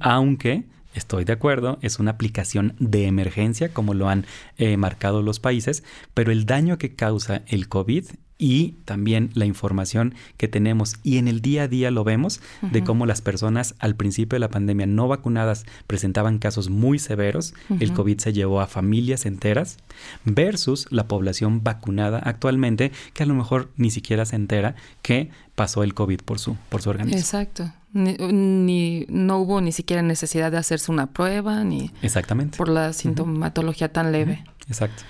aunque 0.01 0.65
Estoy 0.93 1.25
de 1.25 1.33
acuerdo, 1.33 1.79
es 1.81 1.99
una 1.99 2.11
aplicación 2.11 2.75
de 2.79 3.07
emergencia 3.07 3.73
como 3.73 3.93
lo 3.93 4.09
han 4.09 4.25
eh, 4.57 4.77
marcado 4.77 5.21
los 5.21 5.39
países, 5.39 5.83
pero 6.13 6.31
el 6.31 6.45
daño 6.45 6.77
que 6.77 6.95
causa 6.95 7.43
el 7.47 7.67
COVID 7.67 8.05
y 8.37 8.73
también 8.85 9.29
la 9.35 9.45
información 9.45 10.15
que 10.37 10.47
tenemos 10.47 10.95
y 11.03 11.17
en 11.17 11.27
el 11.27 11.41
día 11.41 11.63
a 11.63 11.67
día 11.67 11.91
lo 11.91 12.03
vemos 12.03 12.41
de 12.61 12.83
cómo 12.83 13.05
las 13.05 13.21
personas 13.21 13.75
al 13.79 13.95
principio 13.95 14.35
de 14.35 14.41
la 14.41 14.49
pandemia 14.49 14.85
no 14.85 15.07
vacunadas 15.07 15.65
presentaban 15.87 16.39
casos 16.39 16.69
muy 16.69 16.99
severos, 16.99 17.53
el 17.79 17.93
COVID 17.93 18.19
se 18.19 18.33
llevó 18.33 18.59
a 18.59 18.67
familias 18.67 19.25
enteras 19.25 19.77
versus 20.25 20.87
la 20.89 21.07
población 21.07 21.63
vacunada 21.63 22.19
actualmente 22.19 22.91
que 23.13 23.23
a 23.23 23.27
lo 23.27 23.33
mejor 23.33 23.69
ni 23.77 23.91
siquiera 23.91 24.25
se 24.25 24.35
entera 24.35 24.75
que 25.01 25.29
pasó 25.55 25.83
el 25.83 25.93
COVID 25.93 26.21
por 26.21 26.39
su 26.39 26.57
por 26.69 26.81
su 26.81 26.89
organismo. 26.89 27.19
Exacto. 27.19 27.71
Ni, 27.93 29.05
no 29.09 29.37
hubo 29.39 29.61
ni 29.61 29.71
siquiera 29.71 30.01
necesidad 30.01 30.51
de 30.51 30.57
hacerse 30.57 30.91
una 30.91 31.07
prueba 31.07 31.63
ni 31.63 31.91
Exactamente. 32.01 32.57
por 32.57 32.67
la 32.69 32.91
sintomatología 32.93 33.91
tan 33.93 34.11
leve. 34.11 34.43
Exacto. 34.67 35.03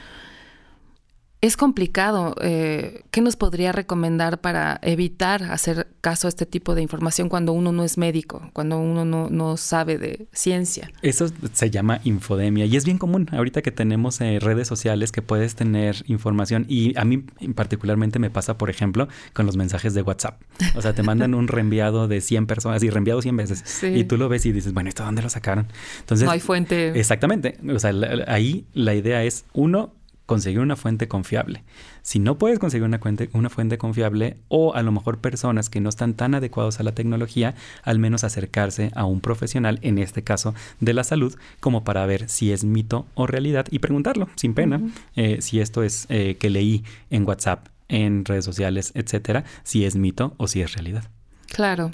Es 1.44 1.58
complicado. 1.58 2.36
Eh, 2.40 3.02
¿Qué 3.12 3.20
nos 3.20 3.36
podría 3.36 3.74
recomendar 3.74 4.40
para 4.40 4.80
evitar 4.82 5.44
hacer 5.44 5.88
caso 6.00 6.28
a 6.28 6.30
este 6.30 6.46
tipo 6.46 6.74
de 6.74 6.82
información 6.82 7.28
cuando 7.28 7.52
uno 7.52 7.74
no 7.74 7.84
es 7.84 7.98
médico, 7.98 8.50
cuando 8.54 8.80
uno 8.80 9.04
no, 9.04 9.58
sabe 9.58 9.98
de 9.98 10.26
ciencia? 10.32 10.90
Eso 11.02 11.28
se 11.52 11.70
llama 11.70 12.00
infodemia 12.06 12.66
y 12.66 12.78
es 12.78 12.86
bien 12.86 12.98
común 12.98 13.28
ahorita 13.34 13.62
que 13.62 13.72
tenemos 13.72 14.22
eh, 14.22 14.40
redes 14.40 14.70
sociales 14.70 15.12
que 15.12 15.22
puedes 15.22 15.56
tener 15.56 16.06
información 16.08 16.66
y 16.70 16.98
a 16.98 17.04
mí 17.04 17.18
particularmente 17.54 18.20
me 18.20 18.30
pasa, 18.30 18.58
por 18.58 18.70
ejemplo, 18.70 19.10
con 19.34 19.46
los 19.46 19.58
mensajes 19.58 19.94
de 19.94 20.02
WhatsApp. 20.02 20.42
O 20.76 20.82
sea, 20.82 20.96
te 20.96 21.04
mandan 21.04 21.34
un 21.34 21.50
reenviado 21.50 22.08
de 22.08 22.22
100 22.22 22.48
personas 22.48 22.82
y 22.84 22.90
reenviado 22.90 23.22
100 23.22 23.36
veces 23.36 23.84
y 23.84 24.06
tú 24.06 24.16
lo 24.16 24.30
ves 24.30 24.46
y 24.46 24.54
dices, 24.54 24.74
bueno, 24.74 24.88
¿esto 24.88 25.04
dónde 25.04 25.22
lo 25.22 25.30
sacaron? 25.30 25.68
Entonces, 26.00 26.24
no 26.24 26.32
hay 26.32 26.40
fuente. 26.40 26.98
Exactamente. 26.98 27.58
O 27.70 27.80
sea, 27.80 27.92
ahí 28.28 28.66
la 28.74 28.96
idea 28.96 29.26
es, 29.26 29.44
uno, 29.52 29.92
conseguir 30.26 30.60
una 30.60 30.76
fuente 30.76 31.08
confiable. 31.08 31.64
Si 32.02 32.20
no 32.20 32.38
puedes 32.38 32.60
conseguir 32.60 32.86
una, 32.86 33.00
fuente, 33.00 33.30
una 33.34 33.50
fuente 33.50 33.78
confiable 33.78 34.38
o 34.48 34.74
a 34.74 34.82
lo 34.82 34.92
mejor 34.92 35.20
personas 35.20 35.70
que 35.70 35.82
no 35.82 35.90
están 35.90 36.14
tan 36.14 36.36
adecuados 36.36 36.80
a 36.80 36.84
la 36.84 36.94
tecnología, 36.94 37.56
al 37.84 38.00
menos 38.00 38.24
acercarse 38.24 38.92
a 38.96 39.06
un 39.06 39.22
profesional, 39.22 39.80
en 39.82 39.98
este 39.98 40.24
caso 40.24 40.54
de 40.80 40.94
la 40.94 41.04
salud, 41.04 41.36
como 41.60 41.84
para 41.84 42.06
ver 42.06 42.30
si 42.30 42.52
es 42.52 42.64
mito 42.64 43.06
o 43.16 43.28
realidad 43.28 43.66
y 43.70 43.80
preguntarlo 43.80 44.30
sin 44.36 44.54
pena 44.54 44.82
eh, 45.16 45.42
si 45.42 45.60
esto 45.60 45.84
es 45.84 46.06
eh, 46.10 46.38
que 46.40 46.50
leí 46.50 46.84
en 47.10 47.28
WhatsApp, 47.28 47.68
en 47.90 48.26
redes 48.26 48.46
sociales, 48.46 48.92
etcétera, 48.96 49.44
si 49.64 49.86
es 49.86 49.96
mito 49.96 50.34
o 50.38 50.48
si 50.48 50.62
es 50.62 50.74
realidad. 50.74 51.04
Claro. 51.48 51.92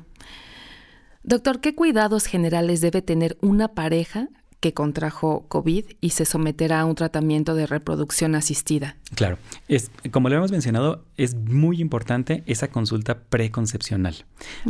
Doctor, 1.23 1.59
¿qué 1.59 1.75
cuidados 1.75 2.25
generales 2.25 2.79
debe 2.81 3.01
tener 3.01 3.37
una 3.41 3.69
pareja 3.69 4.29
que 4.59 4.73
contrajo 4.73 5.45
COVID 5.47 5.85
y 6.01 6.09
se 6.11 6.25
someterá 6.25 6.81
a 6.81 6.85
un 6.85 6.95
tratamiento 6.95 7.55
de 7.55 7.65
reproducción 7.65 8.35
asistida. 8.35 8.97
Claro, 9.15 9.37
es, 9.67 9.91
como 10.11 10.29
le 10.29 10.35
hemos 10.35 10.51
mencionado, 10.51 11.05
es 11.17 11.35
muy 11.35 11.81
importante 11.81 12.43
esa 12.45 12.69
consulta 12.69 13.19
preconcepcional. 13.23 14.25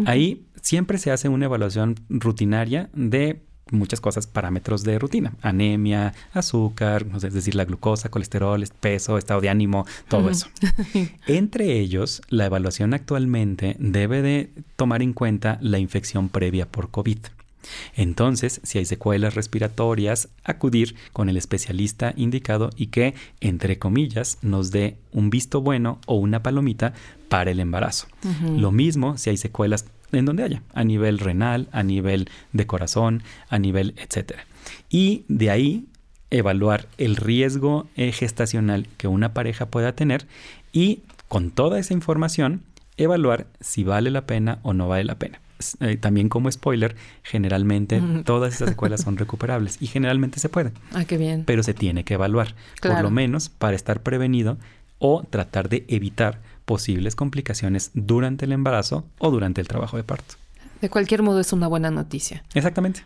Ahí 0.05 0.45
siempre 0.61 0.97
se 0.97 1.11
hace 1.11 1.29
una 1.29 1.45
evaluación 1.45 1.95
rutinaria 2.09 2.89
de 2.93 3.41
muchas 3.71 4.01
cosas, 4.01 4.27
parámetros 4.27 4.83
de 4.83 4.99
rutina, 4.99 5.33
anemia, 5.41 6.13
azúcar, 6.33 7.05
es 7.15 7.33
decir, 7.33 7.55
la 7.55 7.65
glucosa, 7.65 8.09
colesterol, 8.09 8.63
peso, 8.79 9.17
estado 9.17 9.41
de 9.41 9.49
ánimo, 9.49 9.85
todo 10.07 10.29
eso. 10.29 10.47
Entre 11.27 11.79
ellos, 11.79 12.21
la 12.29 12.45
evaluación 12.45 12.93
actualmente 12.93 13.75
debe 13.79 14.21
de 14.21 14.51
tomar 14.75 15.01
en 15.01 15.13
cuenta 15.13 15.57
la 15.61 15.79
infección 15.79 16.29
previa 16.29 16.65
por 16.65 16.89
COVID. 16.89 17.19
Entonces, 17.95 18.61
si 18.63 18.77
hay 18.77 18.85
secuelas 18.85 19.35
respiratorias, 19.35 20.29
acudir 20.43 20.95
con 21.13 21.29
el 21.29 21.37
especialista 21.37 22.13
indicado 22.15 22.69
y 22.75 22.87
que, 22.87 23.13
entre 23.41 23.79
comillas, 23.79 24.37
nos 24.41 24.71
dé 24.71 24.97
un 25.11 25.29
visto 25.29 25.61
bueno 25.61 25.99
o 26.05 26.15
una 26.15 26.43
palomita 26.43 26.93
para 27.27 27.51
el 27.51 27.59
embarazo. 27.59 28.07
Lo 28.57 28.71
mismo 28.71 29.17
si 29.17 29.29
hay 29.29 29.37
secuelas 29.37 29.85
en 30.11 30.25
donde 30.25 30.43
haya, 30.43 30.63
a 30.73 30.83
nivel 30.83 31.19
renal, 31.19 31.67
a 31.71 31.83
nivel 31.83 32.29
de 32.51 32.65
corazón, 32.65 33.23
a 33.49 33.59
nivel 33.59 33.93
etcétera. 33.97 34.45
Y 34.89 35.23
de 35.27 35.51
ahí 35.51 35.85
evaluar 36.31 36.87
el 36.97 37.15
riesgo 37.15 37.87
eh, 37.95 38.11
gestacional 38.11 38.87
que 38.97 39.07
una 39.07 39.33
pareja 39.33 39.67
pueda 39.67 39.93
tener 39.93 40.27
y 40.71 41.01
con 41.27 41.51
toda 41.51 41.79
esa 41.79 41.93
información 41.93 42.63
evaluar 42.97 43.47
si 43.59 43.83
vale 43.83 44.11
la 44.11 44.25
pena 44.25 44.59
o 44.63 44.73
no 44.73 44.87
vale 44.87 45.03
la 45.03 45.17
pena. 45.17 45.39
Eh, 45.81 45.97
también 45.97 46.29
como 46.29 46.49
spoiler, 46.51 46.95
generalmente 47.21 48.01
todas 48.23 48.55
esas 48.55 48.69
secuelas 48.69 49.01
son 49.01 49.17
recuperables 49.17 49.77
y 49.81 49.87
generalmente 49.87 50.39
se 50.39 50.47
puede. 50.47 50.71
Ah, 50.93 51.03
qué 51.03 51.17
bien. 51.17 51.43
Pero 51.45 51.63
se 51.63 51.73
tiene 51.73 52.03
que 52.05 52.13
evaluar, 52.13 52.55
por 52.81 53.01
lo 53.01 53.11
menos 53.11 53.49
para 53.49 53.75
estar 53.75 54.01
prevenido 54.01 54.57
o 54.99 55.23
tratar 55.29 55.69
de 55.69 55.85
evitar 55.87 56.41
posibles 56.65 57.15
complicaciones 57.15 57.91
durante 57.93 58.45
el 58.45 58.51
embarazo 58.51 59.05
o 59.17 59.31
durante 59.31 59.59
el 59.59 59.67
trabajo 59.67 59.97
de 59.97 60.03
parto. 60.03 60.35
De 60.81 60.89
cualquier 60.89 61.23
modo 61.23 61.39
es 61.39 61.51
una 61.51 61.67
buena 61.67 61.91
noticia. 61.91 62.43
Exactamente. 62.53 63.03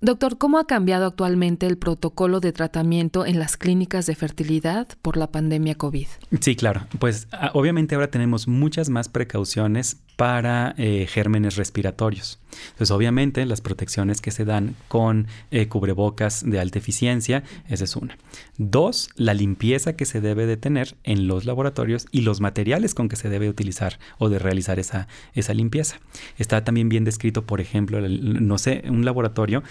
Doctor, 0.00 0.36
¿cómo 0.36 0.58
ha 0.58 0.66
cambiado 0.66 1.06
actualmente 1.06 1.64
el 1.68 1.78
protocolo 1.78 2.40
de 2.40 2.52
tratamiento 2.52 3.24
en 3.24 3.38
las 3.38 3.56
clínicas 3.56 4.04
de 4.06 4.16
fertilidad 4.16 4.88
por 5.00 5.16
la 5.16 5.30
pandemia 5.30 5.76
COVID? 5.76 6.08
Sí, 6.40 6.56
claro. 6.56 6.86
Pues 6.98 7.28
ah, 7.30 7.52
obviamente 7.54 7.94
ahora 7.94 8.10
tenemos 8.10 8.48
muchas 8.48 8.88
más 8.88 9.08
precauciones 9.08 9.98
para 10.16 10.74
eh, 10.78 11.06
gérmenes 11.08 11.56
respiratorios. 11.56 12.38
Entonces, 12.72 12.90
obviamente, 12.90 13.46
las 13.46 13.60
protecciones 13.60 14.20
que 14.20 14.30
se 14.30 14.44
dan 14.44 14.74
con 14.88 15.26
eh, 15.50 15.68
cubrebocas 15.68 16.48
de 16.48 16.60
alta 16.60 16.78
eficiencia, 16.78 17.42
esa 17.68 17.84
es 17.84 17.96
una. 17.96 18.18
Dos, 18.58 19.08
la 19.16 19.34
limpieza 19.34 19.94
que 19.94 20.04
se 20.04 20.20
debe 20.20 20.46
de 20.46 20.56
tener 20.56 20.96
en 21.04 21.26
los 21.28 21.44
laboratorios 21.44 22.06
y 22.10 22.22
los 22.22 22.40
materiales 22.40 22.94
con 22.94 23.08
que 23.08 23.16
se 23.16 23.28
debe 23.28 23.48
utilizar 23.48 23.98
o 24.18 24.28
de 24.28 24.38
realizar 24.38 24.78
esa, 24.78 25.08
esa 25.34 25.54
limpieza. 25.54 25.98
Está 26.38 26.64
también 26.64 26.88
bien 26.88 27.04
descrito, 27.04 27.46
por 27.46 27.60
ejemplo, 27.60 28.00
no 28.00 28.58
sé, 28.58 28.84
un 28.88 29.04
laboratorio 29.04 29.62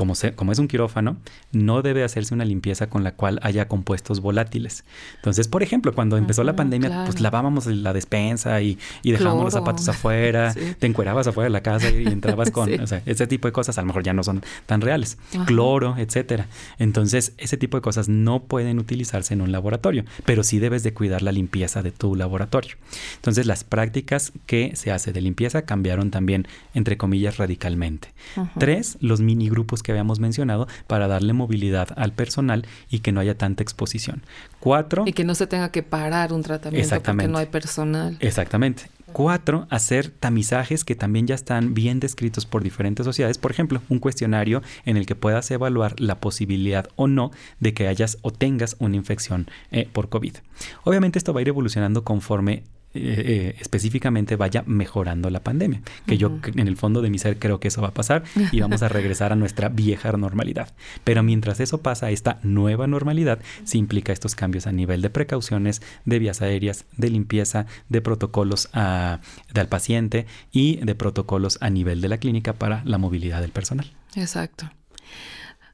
como, 0.00 0.14
como, 0.34 0.50
es 0.50 0.58
un 0.58 0.66
quirófano, 0.66 1.18
no 1.52 1.82
debe 1.82 2.02
hacerse 2.02 2.32
una 2.32 2.46
limpieza 2.46 2.88
con 2.88 3.04
la 3.04 3.12
cual 3.12 3.38
haya 3.42 3.68
compuestos 3.68 4.20
volátiles. 4.20 4.84
Entonces, 5.16 5.46
por 5.46 5.62
ejemplo, 5.62 5.92
cuando 5.92 6.16
empezó 6.16 6.42
la 6.42 6.56
pandemia, 6.56 7.04
pues 7.04 7.20
lavábamos 7.20 7.66
la 7.66 7.92
despensa 7.92 8.62
y, 8.62 8.78
dejábamos 9.04 9.44
los 9.44 9.52
zapatos 9.52 9.86
afuera, 9.90 10.54
te 10.78 10.86
encuerabas 10.86 11.26
afuera 11.26 11.48
de 11.48 11.50
la 11.50 11.62
casa 11.62 11.90
y 11.90 12.06
entrabas 12.06 12.50
con, 12.56 12.80
o 12.80 12.86
sea, 12.86 13.02
ese 13.04 13.26
tipo 13.26 13.46
de 13.46 13.52
cosas 13.52 13.76
a 13.76 13.82
lo 13.82 13.88
mejor 13.88 14.02
ya 14.02 14.14
no 14.14 14.24
son 14.24 14.40
tan 14.64 14.80
reales. 14.80 15.18
Cloro, 15.44 15.98
etcétera. 15.98 16.46
Entonces, 16.78 17.34
ese 17.36 17.58
tipo 17.58 17.76
de 17.76 17.82
cosas 17.82 18.08
no 18.08 18.44
pueden 18.44 18.78
utilizarse 18.78 19.34
en 19.34 19.42
un 19.42 19.52
laboratorio, 19.52 20.06
pero 20.24 20.44
sí 20.44 20.60
debes 20.60 20.82
de 20.82 20.94
cuidar 20.94 21.20
la 21.20 21.30
limpieza 21.30 21.82
de 21.82 21.90
tu 21.90 22.16
laboratorio. 22.16 22.76
Entonces, 23.16 23.44
las 23.44 23.64
prácticas 23.64 24.32
que 24.46 24.74
se 24.76 24.92
hace 24.92 25.12
de 25.12 25.20
limpieza 25.20 25.60
cambiaron 25.66 26.10
también, 26.10 26.48
entre 26.72 26.96
comillas, 26.96 27.36
radicalmente. 27.36 28.14
Tres, 28.58 28.96
los 29.00 29.20
mini 29.20 29.50
grupos 29.50 29.82
que 29.82 29.89
habíamos 29.90 30.20
mencionado 30.20 30.68
para 30.86 31.08
darle 31.08 31.32
movilidad 31.32 31.88
al 31.96 32.12
personal 32.12 32.66
y 32.88 33.00
que 33.00 33.12
no 33.12 33.20
haya 33.20 33.36
tanta 33.36 33.62
exposición. 33.62 34.22
Cuatro. 34.58 35.04
Y 35.06 35.12
que 35.12 35.24
no 35.24 35.34
se 35.34 35.46
tenga 35.46 35.70
que 35.70 35.82
parar 35.82 36.32
un 36.32 36.42
tratamiento 36.42 37.00
porque 37.02 37.28
no 37.28 37.38
hay 37.38 37.46
personal. 37.46 38.16
Exactamente. 38.20 38.90
Cuatro, 39.12 39.66
hacer 39.70 40.10
tamizajes 40.10 40.84
que 40.84 40.94
también 40.94 41.26
ya 41.26 41.34
están 41.34 41.74
bien 41.74 41.98
descritos 41.98 42.46
por 42.46 42.62
diferentes 42.62 43.04
sociedades. 43.04 43.38
Por 43.38 43.50
ejemplo, 43.50 43.82
un 43.88 43.98
cuestionario 43.98 44.62
en 44.84 44.96
el 44.96 45.06
que 45.06 45.16
puedas 45.16 45.50
evaluar 45.50 45.98
la 45.98 46.20
posibilidad 46.20 46.88
o 46.96 47.08
no 47.08 47.32
de 47.58 47.74
que 47.74 47.88
hayas 47.88 48.18
o 48.22 48.30
tengas 48.30 48.76
una 48.78 48.96
infección 48.96 49.48
eh, 49.72 49.88
por 49.92 50.08
COVID. 50.08 50.36
Obviamente 50.84 51.18
esto 51.18 51.32
va 51.32 51.40
a 51.40 51.42
ir 51.42 51.48
evolucionando 51.48 52.04
conforme 52.04 52.62
eh, 52.92 53.54
eh, 53.54 53.56
específicamente 53.60 54.36
vaya 54.36 54.64
mejorando 54.66 55.30
la 55.30 55.40
pandemia. 55.40 55.80
Que 56.06 56.18
yo 56.18 56.38
en 56.56 56.66
el 56.66 56.76
fondo 56.76 57.02
de 57.02 57.10
mi 57.10 57.18
ser 57.18 57.38
creo 57.38 57.60
que 57.60 57.68
eso 57.68 57.82
va 57.82 57.88
a 57.88 57.94
pasar 57.94 58.24
y 58.50 58.60
vamos 58.60 58.82
a 58.82 58.88
regresar 58.90 59.32
a 59.32 59.36
nuestra 59.36 59.68
vieja 59.68 60.10
normalidad. 60.12 60.72
Pero 61.04 61.22
mientras 61.22 61.60
eso 61.60 61.78
pasa, 61.78 62.10
esta 62.10 62.40
nueva 62.42 62.86
normalidad 62.86 63.38
sí 63.64 63.78
implica 63.78 64.12
estos 64.12 64.34
cambios 64.34 64.66
a 64.66 64.72
nivel 64.72 65.02
de 65.02 65.10
precauciones, 65.10 65.82
de 66.04 66.18
vías 66.18 66.42
aéreas, 66.42 66.84
de 66.96 67.10
limpieza, 67.10 67.66
de 67.88 68.00
protocolos 68.00 68.68
a, 68.72 69.20
del 69.54 69.68
paciente 69.68 70.26
y 70.50 70.76
de 70.76 70.94
protocolos 70.94 71.58
a 71.60 71.70
nivel 71.70 72.00
de 72.00 72.08
la 72.08 72.18
clínica 72.18 72.54
para 72.54 72.82
la 72.84 72.98
movilidad 72.98 73.40
del 73.40 73.52
personal. 73.52 73.92
Exacto. 74.16 74.70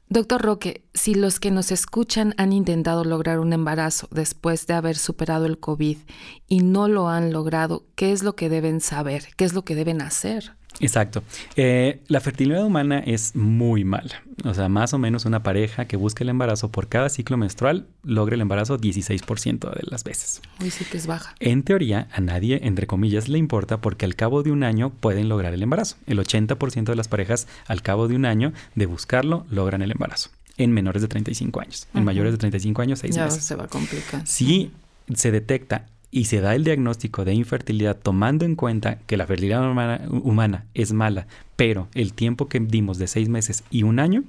Doctor 0.09 0.41
Roque, 0.41 0.85
si 0.93 1.15
los 1.15 1.41
que 1.41 1.51
nos 1.51 1.69
escuchan 1.69 2.33
han 2.37 2.53
intentado 2.53 3.03
lograr 3.03 3.39
un 3.39 3.51
embarazo 3.51 4.07
después 4.09 4.65
de 4.65 4.73
haber 4.73 4.97
superado 4.97 5.45
el 5.45 5.59
COVID 5.59 5.97
y 6.47 6.59
no 6.61 6.87
lo 6.87 7.09
han 7.09 7.33
logrado, 7.33 7.83
¿qué 7.95 8.13
es 8.13 8.23
lo 8.23 8.33
que 8.33 8.47
deben 8.47 8.79
saber? 8.79 9.27
¿Qué 9.35 9.43
es 9.43 9.53
lo 9.53 9.65
que 9.65 9.75
deben 9.75 10.01
hacer? 10.01 10.55
Exacto. 10.79 11.23
Eh, 11.55 12.01
la 12.07 12.19
fertilidad 12.19 12.63
humana 12.65 12.99
es 12.99 13.35
muy 13.35 13.83
mala. 13.83 14.23
O 14.43 14.53
sea, 14.53 14.69
más 14.69 14.93
o 14.93 14.99
menos 14.99 15.25
una 15.25 15.41
pareja 15.41 15.85
que 15.85 15.97
busque 15.97 16.23
el 16.23 16.29
embarazo 16.29 16.69
por 16.71 16.87
cada 16.87 17.09
ciclo 17.09 17.37
menstrual 17.37 17.87
logra 18.03 18.35
el 18.35 18.41
embarazo 18.41 18.77
16% 18.77 19.73
de 19.73 19.81
las 19.89 20.03
veces. 20.03 20.41
Uy, 20.61 20.69
sí 20.69 20.85
que 20.85 20.97
es 20.97 21.07
baja. 21.07 21.35
En 21.39 21.63
teoría, 21.63 22.07
a 22.11 22.21
nadie, 22.21 22.59
entre 22.63 22.87
comillas, 22.87 23.27
le 23.29 23.37
importa 23.37 23.81
porque 23.81 24.05
al 24.05 24.15
cabo 24.15 24.43
de 24.43 24.51
un 24.51 24.63
año 24.63 24.91
pueden 24.91 25.29
lograr 25.29 25.53
el 25.53 25.63
embarazo. 25.63 25.95
El 26.05 26.19
80% 26.19 26.85
de 26.85 26.95
las 26.95 27.07
parejas 27.07 27.47
al 27.65 27.81
cabo 27.81 28.07
de 28.07 28.15
un 28.15 28.25
año 28.25 28.53
de 28.75 28.85
buscarlo 28.85 29.45
logran 29.49 29.81
el 29.81 29.91
embarazo. 29.91 30.29
En 30.57 30.71
menores 30.71 31.01
de 31.01 31.07
35 31.07 31.61
años. 31.61 31.87
En 31.93 32.03
mayores 32.03 32.31
de 32.31 32.37
35 32.39 32.81
años, 32.81 32.99
6 32.99 33.17
meses. 33.17 33.43
se 33.43 33.55
va 33.55 33.65
a 33.65 33.67
complicar. 33.67 34.25
Si 34.25 34.71
se 35.13 35.31
detecta 35.31 35.85
y 36.09 36.25
se 36.25 36.41
da 36.41 36.55
el 36.55 36.63
diagnóstico 36.63 37.25
de 37.25 37.33
infertilidad 37.33 37.97
tomando 37.97 38.45
en 38.45 38.55
cuenta 38.55 38.99
que 39.07 39.17
la 39.17 39.27
fertilidad 39.27 39.69
humana, 40.09 40.65
es 40.73 40.93
mala, 40.93 41.27
pero 41.55 41.89
el 41.93 42.13
tiempo 42.13 42.47
que 42.47 42.59
dimos 42.59 42.97
de 42.97 43.07
seis 43.07 43.29
meses 43.29 43.63
y 43.69 43.83
un 43.83 43.99
año, 43.99 44.23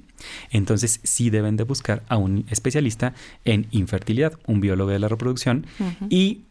entonces 0.51 0.99
sí 1.03 1.29
deben 1.29 1.55
de 1.55 1.63
buscar 1.63 2.03
a 2.09 2.17
un 2.17 2.45
especialista 2.49 3.13
en 3.45 3.67
infertilidad, 3.71 4.37
un 4.45 4.59
biólogo 4.59 4.91
de 4.91 4.99
la 4.99 5.07
reproducción, 5.07 5.65
y 6.09 6.41